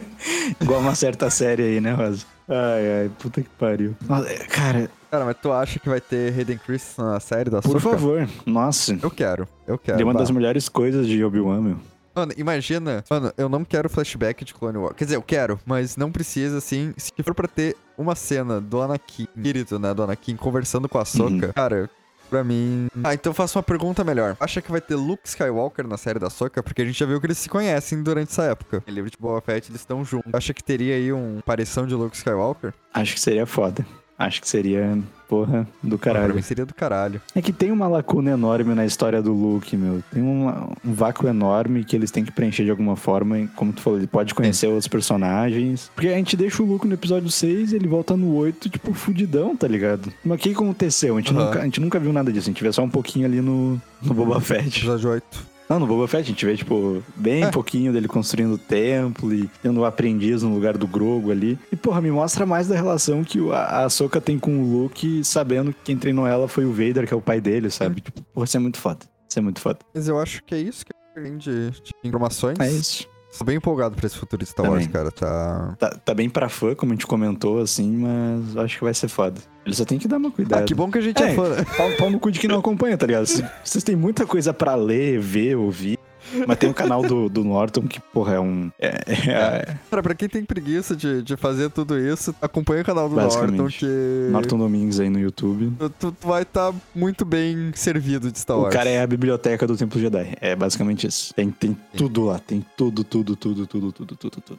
Igual 0.60 0.80
uma 0.80 0.94
certa 0.94 1.28
série 1.28 1.62
aí, 1.62 1.80
né, 1.80 1.92
Rosa? 1.92 2.24
Ai, 2.48 3.02
ai, 3.02 3.10
puta 3.18 3.42
que 3.42 3.48
pariu. 3.58 3.94
Nossa, 4.08 4.30
é, 4.30 4.38
Cara, 4.46 4.90
Cara, 5.10 5.24
mas 5.26 5.36
tu 5.42 5.52
acha 5.52 5.78
que 5.78 5.88
vai 5.88 6.00
ter 6.00 6.32
Hayden 6.32 6.58
Christensen 6.58 7.04
na 7.04 7.20
série 7.20 7.50
da 7.50 7.60
por 7.60 7.80
favor, 7.80 8.26
nossa. 8.46 8.98
Eu 9.02 9.10
quero, 9.10 9.46
eu 9.66 9.76
quero. 9.76 9.96
Ele 9.98 10.02
é 10.02 10.06
uma 10.06 10.14
Bah. 10.14 10.20
das 10.20 10.30
melhores 10.30 10.68
coisas 10.68 11.06
de 11.06 11.22
Obi-Wan, 11.22 11.60
meu. 11.60 11.76
Mano, 12.16 12.32
imagina. 12.36 13.04
Mano, 13.10 13.30
eu 13.36 13.48
não 13.48 13.62
quero 13.64 13.90
flashback 13.90 14.42
de 14.44 14.54
Clone 14.54 14.78
Wars. 14.78 14.96
Quer 14.96 15.04
dizer, 15.04 15.16
eu 15.16 15.22
quero, 15.22 15.60
mas 15.66 15.96
não 15.98 16.10
precisa, 16.10 16.56
assim. 16.58 16.94
Se 16.96 17.12
for 17.22 17.34
pra 17.34 17.46
ter 17.46 17.76
uma 17.98 18.14
cena 18.14 18.58
do 18.60 18.80
Anakin, 18.80 19.24
espírito, 19.36 19.78
né, 19.78 19.92
do 19.92 20.02
Anakin 20.02 20.34
conversando 20.36 20.88
com 20.88 20.96
a 20.98 21.02
Ahsoka, 21.02 21.46
Uhum. 21.46 21.52
cara. 21.54 21.90
Pra 22.30 22.42
mim. 22.42 22.88
Ah, 23.04 23.14
então 23.14 23.30
eu 23.30 23.34
faço 23.34 23.56
uma 23.56 23.62
pergunta 23.62 24.02
melhor. 24.02 24.36
Acha 24.40 24.60
que 24.60 24.68
vai 24.72 24.80
ter 24.80 24.96
Luke 24.96 25.22
Skywalker 25.28 25.86
na 25.86 25.96
série 25.96 26.18
da 26.18 26.26
Ahsoka? 26.26 26.60
Porque 26.60 26.82
a 26.82 26.84
gente 26.84 26.98
já 26.98 27.06
viu 27.06 27.20
que 27.20 27.26
eles 27.28 27.38
se 27.38 27.48
conhecem 27.48 28.02
durante 28.02 28.30
essa 28.32 28.42
época. 28.42 28.82
Em 28.84 28.90
livro 28.90 29.08
de 29.08 29.16
Boba 29.16 29.40
Fett, 29.40 29.70
eles 29.70 29.80
estão 29.80 30.04
juntos. 30.04 30.34
Acha 30.34 30.52
que 30.52 30.64
teria 30.64 30.96
aí 30.96 31.12
uma 31.12 31.38
aparição 31.38 31.86
de 31.86 31.94
Luke 31.94 32.16
Skywalker? 32.16 32.74
Acho 32.92 33.14
que 33.14 33.20
seria 33.20 33.46
foda. 33.46 33.86
Acho 34.18 34.40
que 34.40 34.48
seria, 34.48 34.98
porra, 35.28 35.68
do 35.82 35.98
Pra 35.98 36.14
caralho. 36.14 36.34
mim 36.34 36.40
seria 36.40 36.64
do 36.64 36.72
caralho. 36.72 37.20
É 37.34 37.42
que 37.42 37.52
tem 37.52 37.70
uma 37.70 37.86
lacuna 37.86 38.30
enorme 38.30 38.74
na 38.74 38.86
história 38.86 39.20
do 39.20 39.32
Luke, 39.34 39.76
meu. 39.76 40.02
Tem 40.10 40.22
uma- 40.22 40.70
um 40.82 40.92
vácuo 40.94 41.28
enorme 41.28 41.84
que 41.84 41.94
eles 41.94 42.10
têm 42.10 42.24
que 42.24 42.32
preencher 42.32 42.64
de 42.64 42.70
alguma 42.70 42.96
forma. 42.96 43.38
E, 43.40 43.46
Como 43.48 43.74
tu 43.74 43.82
falou, 43.82 43.98
ele 43.98 44.06
pode 44.06 44.34
conhecer 44.34 44.68
outros 44.68 44.88
personagens. 44.88 45.90
Porque 45.94 46.08
a 46.08 46.14
gente 46.16 46.34
deixa 46.36 46.62
o 46.62 46.66
Luke 46.66 46.86
no 46.86 46.94
episódio 46.94 47.30
6 47.30 47.74
ele 47.74 47.86
volta 47.86 48.16
no 48.16 48.34
8, 48.34 48.70
tipo, 48.70 48.94
fudidão, 48.94 49.54
tá 49.54 49.68
ligado? 49.68 50.10
Mas 50.24 50.38
o 50.38 50.42
que 50.42 50.50
aconteceu? 50.52 51.16
A 51.16 51.20
gente, 51.20 51.34
Aham. 51.34 51.44
nunca, 51.46 51.60
a 51.60 51.64
gente 51.64 51.80
nunca 51.80 51.98
viu 52.00 52.12
nada 52.12 52.32
disso. 52.32 52.48
A 52.48 52.52
gente 52.52 52.62
vê 52.62 52.72
só 52.72 52.82
um 52.82 52.88
pouquinho 52.90 53.26
ali 53.26 53.40
no, 53.42 53.80
no 54.02 54.14
Boba 54.14 54.40
Fett. 54.40 54.78
Episódio 54.78 55.10
8. 55.10 55.55
Não, 55.68 55.80
no 55.80 55.86
Boba 55.86 56.06
Fett 56.06 56.22
a 56.22 56.26
gente 56.26 56.46
vê, 56.46 56.56
tipo, 56.56 57.02
bem 57.16 57.42
É. 57.44 57.50
pouquinho 57.50 57.92
dele 57.92 58.06
construindo 58.06 58.52
o 58.54 58.58
templo 58.58 59.34
e 59.34 59.50
tendo 59.62 59.80
o 59.80 59.84
aprendiz 59.84 60.42
no 60.42 60.54
lugar 60.54 60.76
do 60.78 60.86
Grogo 60.86 61.30
ali. 61.32 61.58
E, 61.72 61.76
porra, 61.76 62.00
me 62.00 62.10
mostra 62.10 62.46
mais 62.46 62.68
da 62.68 62.76
relação 62.76 63.24
que 63.24 63.38
a 63.50 63.56
a 63.66 63.84
Ahsoka 63.84 64.20
tem 64.20 64.38
com 64.38 64.62
o 64.62 64.82
Luke, 64.82 65.24
sabendo 65.24 65.72
que 65.72 65.78
quem 65.84 65.96
treinou 65.96 66.26
ela 66.26 66.46
foi 66.46 66.64
o 66.64 66.70
Vader, 66.72 67.06
que 67.06 67.12
é 67.12 67.16
o 67.16 67.20
pai 67.20 67.40
dele, 67.40 67.68
sabe? 67.70 68.00
Tipo, 68.00 68.22
porra, 68.22 68.44
isso 68.44 68.56
é 68.56 68.60
muito 68.60 68.78
foda. 68.78 69.00
Isso 69.28 69.38
é 69.38 69.42
muito 69.42 69.60
foda. 69.60 69.78
Mas 69.94 70.06
eu 70.08 70.18
acho 70.20 70.42
que 70.44 70.54
é 70.54 70.58
isso 70.58 70.84
que 70.86 70.92
eu 70.92 71.36
de, 71.36 71.70
de 71.70 71.92
informações. 72.04 72.58
É 72.60 72.70
isso. 72.70 73.08
Tô 73.38 73.44
bem 73.44 73.56
empolgado 73.56 73.94
pra 73.96 74.06
esse 74.06 74.16
futuro 74.16 74.42
de 74.42 74.48
Star 74.48 74.66
Wars, 74.70 74.86
Também. 74.86 74.92
cara. 74.92 75.10
Tá. 75.10 75.76
Tá, 75.78 75.90
tá 76.04 76.14
bem 76.14 76.28
pra 76.28 76.48
fã, 76.48 76.74
como 76.74 76.92
a 76.92 76.94
gente 76.94 77.06
comentou, 77.06 77.60
assim, 77.60 77.90
mas 77.96 78.54
eu 78.54 78.62
acho 78.62 78.78
que 78.78 78.84
vai 78.84 78.94
ser 78.94 79.08
foda. 79.08 79.40
Ele 79.64 79.74
só 79.74 79.84
tem 79.84 79.98
que 79.98 80.06
dar 80.08 80.16
uma 80.18 80.30
cuidada. 80.30 80.62
Ah, 80.62 80.64
que 80.66 80.74
bom 80.74 80.90
que 80.90 80.98
a 80.98 81.00
gente 81.00 81.22
é, 81.22 81.30
É. 81.30 81.34
fã. 81.34 81.48
né? 81.48 81.64
Pau, 81.76 81.90
pau 81.98 82.10
no 82.10 82.18
cu 82.20 82.30
de 82.30 82.38
quem 82.38 82.48
não 82.48 82.58
acompanha, 82.60 82.96
tá 82.96 83.06
ligado? 83.06 83.26
Vocês- 83.26 83.48
Vocês 83.64 83.82
têm 83.84 83.96
muita 83.96 84.24
coisa 84.26 84.52
pra 84.54 84.74
ler, 84.74 85.18
ver, 85.20 85.56
ouvir. 85.56 85.98
Mas 86.46 86.58
tem 86.58 86.68
o 86.70 86.74
canal 86.74 87.02
do, 87.02 87.28
do 87.28 87.44
Norton 87.44 87.82
que, 87.82 88.00
porra, 88.00 88.34
é 88.34 88.40
um. 88.40 88.70
É, 88.78 88.88
é- 89.06 89.74
Cara, 89.90 90.02
pra 90.02 90.14
quem 90.14 90.28
tem 90.28 90.44
preguiça 90.44 90.94
de, 90.96 91.22
de 91.22 91.36
fazer 91.36 91.70
tudo 91.70 91.98
isso, 91.98 92.34
acompanha 92.40 92.82
o 92.82 92.84
canal 92.84 93.08
do. 93.08 93.16
Norton, 93.16 93.66
que 93.68 93.86
Norton 94.30 94.58
Domingues 94.58 95.00
aí 95.00 95.08
no 95.10 95.18
YouTube. 95.18 95.72
tu, 95.78 95.90
tu- 96.12 96.16
vai 96.26 96.42
estar 96.42 96.72
muito 96.94 97.24
bem 97.24 97.70
servido 97.74 98.30
de 98.30 98.38
Star 98.38 98.56
O 98.56 98.62
Wars. 98.62 98.74
cara 98.74 98.88
é 98.88 99.00
a 99.02 99.06
biblioteca 99.06 99.66
do 99.66 99.76
Templo 99.76 100.00
Jedi. 100.00 100.36
É 100.40 100.54
basicamente 100.56 101.06
isso. 101.06 101.32
Tem, 101.34 101.50
tem 101.50 101.76
tudo 101.96 102.24
lá. 102.24 102.38
Tem 102.38 102.64
tudo, 102.76 103.04
tudo, 103.04 103.36
tudo, 103.36 103.66
tudo, 103.66 103.92
tudo, 103.92 104.16
tudo, 104.16 104.40
tudo. 104.40 104.58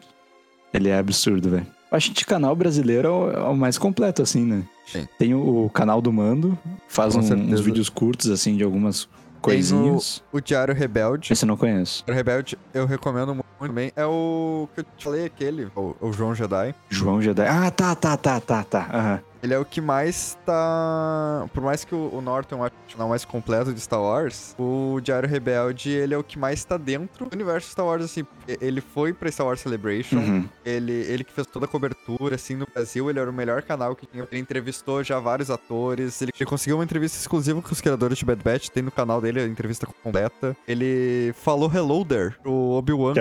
Ele 0.73 0.89
é 0.89 0.97
absurdo, 0.97 1.49
velho. 1.49 1.67
Acho 1.89 2.11
que 2.11 2.25
canal 2.25 2.53
brasileiro 2.55 3.07
é 3.07 3.11
o, 3.11 3.31
é 3.31 3.49
o 3.49 3.55
mais 3.55 3.77
completo, 3.77 4.21
assim, 4.21 4.43
né? 4.45 4.63
Sim. 4.85 5.07
Tem 5.17 5.33
o, 5.33 5.65
o 5.65 5.69
canal 5.69 6.01
do 6.01 6.11
Mando, 6.11 6.57
faz 6.89 7.15
um- 7.15 7.19
uns 7.19 7.61
vídeos 7.61 7.87
curtos, 7.87 8.29
assim, 8.29 8.57
de 8.57 8.63
algumas 8.63 9.07
coisinhas. 9.41 10.23
O 10.31 10.39
Diário 10.39 10.73
Rebelde. 10.73 11.31
Esse 11.31 11.45
eu 11.45 11.47
não 11.47 11.57
conheço. 11.57 12.03
O 12.03 12.05
Diário 12.05 12.17
Rebelde 12.17 12.57
eu 12.73 12.85
recomendo 12.85 13.33
muito 13.33 13.45
também. 13.59 13.91
É 13.95 14.05
o 14.05 14.67
que 14.73 14.81
eu 14.81 14.85
te 14.95 15.03
falei, 15.03 15.25
aquele, 15.25 15.67
o, 15.75 15.95
o 15.99 16.13
João 16.13 16.35
Jedi. 16.35 16.73
João 16.89 17.21
Jedi. 17.21 17.47
Ah, 17.47 17.71
tá, 17.71 17.95
tá, 17.95 18.17
tá, 18.17 18.39
tá, 18.39 18.63
tá. 18.63 18.89
Aham. 18.91 19.19
Ele 19.41 19.53
é 19.53 19.59
o 19.59 19.65
que 19.65 19.81
mais 19.81 20.37
tá. 20.45 21.47
Por 21.53 21.63
mais 21.63 21.83
que 21.83 21.93
o, 21.93 22.09
o 22.13 22.21
Norton 22.21 22.63
ache 22.63 22.73
o 22.87 22.91
canal 22.93 23.09
mais 23.09 23.25
completo 23.25 23.73
de 23.73 23.79
Star 23.79 24.01
Wars, 24.01 24.55
o 24.57 24.99
Diário 25.01 25.27
Rebelde, 25.29 25.89
ele 25.89 26.13
é 26.13 26.17
o 26.17 26.23
que 26.23 26.39
mais 26.39 26.63
tá 26.63 26.77
dentro 26.77 27.25
do 27.25 27.35
universo 27.35 27.69
Star 27.69 27.85
Wars, 27.85 28.03
assim. 28.03 28.25
Ele 28.47 28.81
foi 28.81 29.13
pra 29.13 29.31
Star 29.31 29.47
Wars 29.47 29.59
Celebration. 29.59 30.17
Uhum. 30.17 30.49
Ele, 30.65 30.93
ele 30.93 31.23
que 31.23 31.31
fez 31.31 31.47
toda 31.47 31.65
a 31.65 31.67
cobertura, 31.67 32.35
assim, 32.35 32.55
no 32.55 32.65
Brasil, 32.73 33.09
ele 33.09 33.19
era 33.19 33.29
o 33.29 33.33
melhor 33.33 33.61
canal 33.61 33.95
que 33.95 34.05
tinha. 34.05 34.27
Ele 34.31 34.41
entrevistou 34.41 35.03
já 35.03 35.19
vários 35.19 35.49
atores. 35.49 36.21
Ele, 36.21 36.31
ele 36.37 36.49
conseguiu 36.49 36.77
uma 36.77 36.83
entrevista 36.83 37.17
exclusiva 37.17 37.61
com 37.61 37.71
os 37.71 37.81
criadores 37.81 38.17
de 38.17 38.25
Bad 38.25 38.43
Batch. 38.43 38.69
Tem 38.69 38.83
no 38.83 38.91
canal 38.91 39.21
dele 39.21 39.41
a 39.41 39.45
entrevista 39.45 39.87
completa. 40.03 40.55
Ele 40.67 41.33
falou 41.33 41.71
Hello 41.73 42.03
There 42.05 42.35
pro 42.41 42.53
Obi-Wan. 42.53 43.13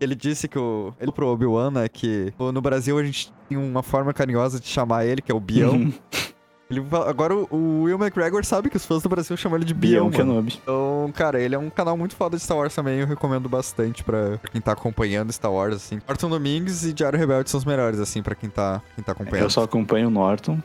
Ele 0.00 0.14
disse 0.14 0.48
que 0.48 0.58
o... 0.58 0.92
Ele 1.00 1.12
pro 1.12 1.26
Obi-Wan, 1.28 1.70
né, 1.70 1.88
que 1.88 2.32
no 2.38 2.60
Brasil 2.60 2.98
a 2.98 3.04
gente 3.04 3.32
tem 3.50 3.58
uma 3.58 3.82
forma 3.82 4.14
carinhosa 4.14 4.60
de 4.60 4.68
chamar 4.68 5.04
ele, 5.04 5.20
que 5.20 5.30
é 5.30 5.34
o 5.34 5.40
Bião. 5.40 5.72
Uhum. 5.72 5.92
Ele, 6.70 6.86
agora 7.04 7.34
o, 7.34 7.48
o 7.50 7.82
Will 7.82 7.98
McGregor 7.98 8.44
sabe 8.44 8.70
que 8.70 8.76
os 8.76 8.86
fãs 8.86 9.02
do 9.02 9.08
Brasil 9.08 9.36
chamam 9.36 9.58
ele 9.58 9.64
de 9.64 9.74
Bião, 9.74 10.08
Bião. 10.08 10.20
Kenobi. 10.20 10.60
Então, 10.62 11.12
cara, 11.12 11.40
ele 11.40 11.56
é 11.56 11.58
um 11.58 11.68
canal 11.68 11.96
muito 11.96 12.14
foda 12.14 12.36
de 12.36 12.42
Star 12.44 12.56
Wars 12.56 12.72
também, 12.72 13.00
eu 13.00 13.08
recomendo 13.08 13.48
bastante 13.48 14.04
pra 14.04 14.38
quem 14.52 14.60
tá 14.60 14.70
acompanhando 14.70 15.32
Star 15.32 15.52
Wars, 15.52 15.74
assim. 15.74 15.98
Norton 16.06 16.30
Domingues 16.30 16.84
e 16.84 16.92
Diário 16.92 17.18
Rebelde 17.18 17.50
são 17.50 17.58
os 17.58 17.64
melhores, 17.64 17.98
assim, 17.98 18.22
pra 18.22 18.36
quem 18.36 18.48
tá, 18.48 18.80
quem 18.94 19.02
tá 19.02 19.10
acompanhando. 19.10 19.46
Eu 19.46 19.50
só 19.50 19.64
acompanho 19.64 20.06
o 20.06 20.10
Norton. 20.10 20.58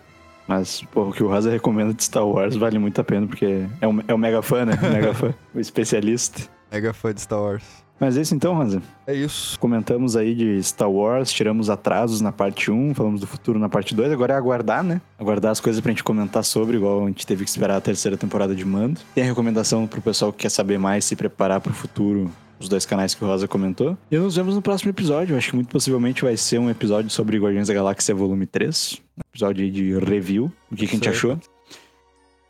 Mas, 0.47 0.83
pô, 0.91 1.09
o 1.09 1.11
que 1.11 1.23
o 1.23 1.27
Rosa 1.27 1.49
recomenda 1.49 1.91
de 1.91 2.03
Star 2.03 2.23
Wars 2.23 2.55
vale 2.55 2.77
muito 2.77 3.01
a 3.01 3.03
pena, 3.03 3.25
porque 3.25 3.65
é 3.81 3.87
um, 3.87 3.99
é 4.07 4.13
um 4.13 4.17
mega 4.19 4.43
fã, 4.43 4.63
né? 4.63 4.77
Mega 4.93 5.11
fã. 5.11 5.33
O 5.55 5.59
especialista. 5.59 6.47
Mega 6.71 6.93
fã 6.93 7.11
de 7.11 7.21
Star 7.21 7.41
Wars. 7.41 7.84
Mas 7.99 8.17
é 8.17 8.21
isso 8.21 8.35
então, 8.35 8.53
Rosa. 8.53 8.81
É 9.07 9.13
isso. 9.13 9.57
Comentamos 9.59 10.15
aí 10.15 10.35
de 10.35 10.61
Star 10.61 10.89
Wars, 10.89 11.31
tiramos 11.31 11.69
atrasos 11.69 12.19
na 12.21 12.31
parte 12.31 12.69
1, 12.69 12.93
falamos 12.93 13.21
do 13.21 13.27
futuro 13.27 13.57
na 13.57 13.69
parte 13.69 13.95
2. 13.95 14.11
Agora 14.11 14.33
é 14.33 14.37
aguardar, 14.37 14.83
né? 14.83 15.01
Aguardar 15.17 15.51
as 15.51 15.59
coisas 15.59 15.79
pra 15.81 15.91
gente 15.91 16.03
comentar 16.03 16.43
sobre, 16.43 16.77
igual 16.77 17.03
a 17.03 17.07
gente 17.07 17.25
teve 17.25 17.43
que 17.43 17.49
esperar 17.49 17.77
a 17.77 17.81
terceira 17.81 18.17
temporada 18.17 18.53
de 18.53 18.65
Mando. 18.65 18.99
Tem 19.13 19.23
a 19.23 19.27
recomendação 19.27 19.87
pro 19.87 20.01
pessoal 20.01 20.31
que 20.31 20.39
quer 20.39 20.49
saber 20.49 20.77
mais, 20.77 21.05
se 21.05 21.15
preparar 21.15 21.61
pro 21.61 21.73
futuro, 21.73 22.29
os 22.59 22.67
dois 22.67 22.85
canais 22.85 23.13
que 23.13 23.23
o 23.23 23.27
Rosa 23.27 23.47
comentou. 23.47 23.97
E 24.11 24.17
nos 24.17 24.35
vemos 24.35 24.55
no 24.55 24.61
próximo 24.61 24.89
episódio. 24.91 25.37
Acho 25.37 25.51
que 25.51 25.55
muito 25.55 25.69
possivelmente 25.69 26.21
vai 26.21 26.35
ser 26.35 26.59
um 26.59 26.69
episódio 26.69 27.09
sobre 27.09 27.37
Guardiões 27.37 27.67
da 27.67 27.73
Galáxia 27.73 28.13
Volume 28.13 28.45
3. 28.45 29.01
Um 29.17 29.21
episódio 29.29 29.71
de 29.71 29.97
review, 29.99 30.51
o 30.71 30.75
que, 30.75 30.85
que 30.85 30.93
a 30.93 30.95
gente 30.95 31.09
achou. 31.09 31.39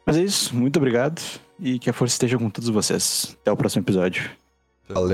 Mas 0.06 0.18
é 0.18 0.24
isso, 0.24 0.56
muito 0.56 0.78
obrigado 0.78 1.20
e 1.60 1.80
que 1.80 1.90
a 1.90 1.94
força 1.94 2.14
esteja 2.14 2.38
com 2.38 2.50
todos 2.50 2.70
vocês. 2.70 3.36
Até 3.42 3.52
o 3.52 3.58
próximo 3.58 3.84
episódio. 3.84 4.30
El 4.90 5.10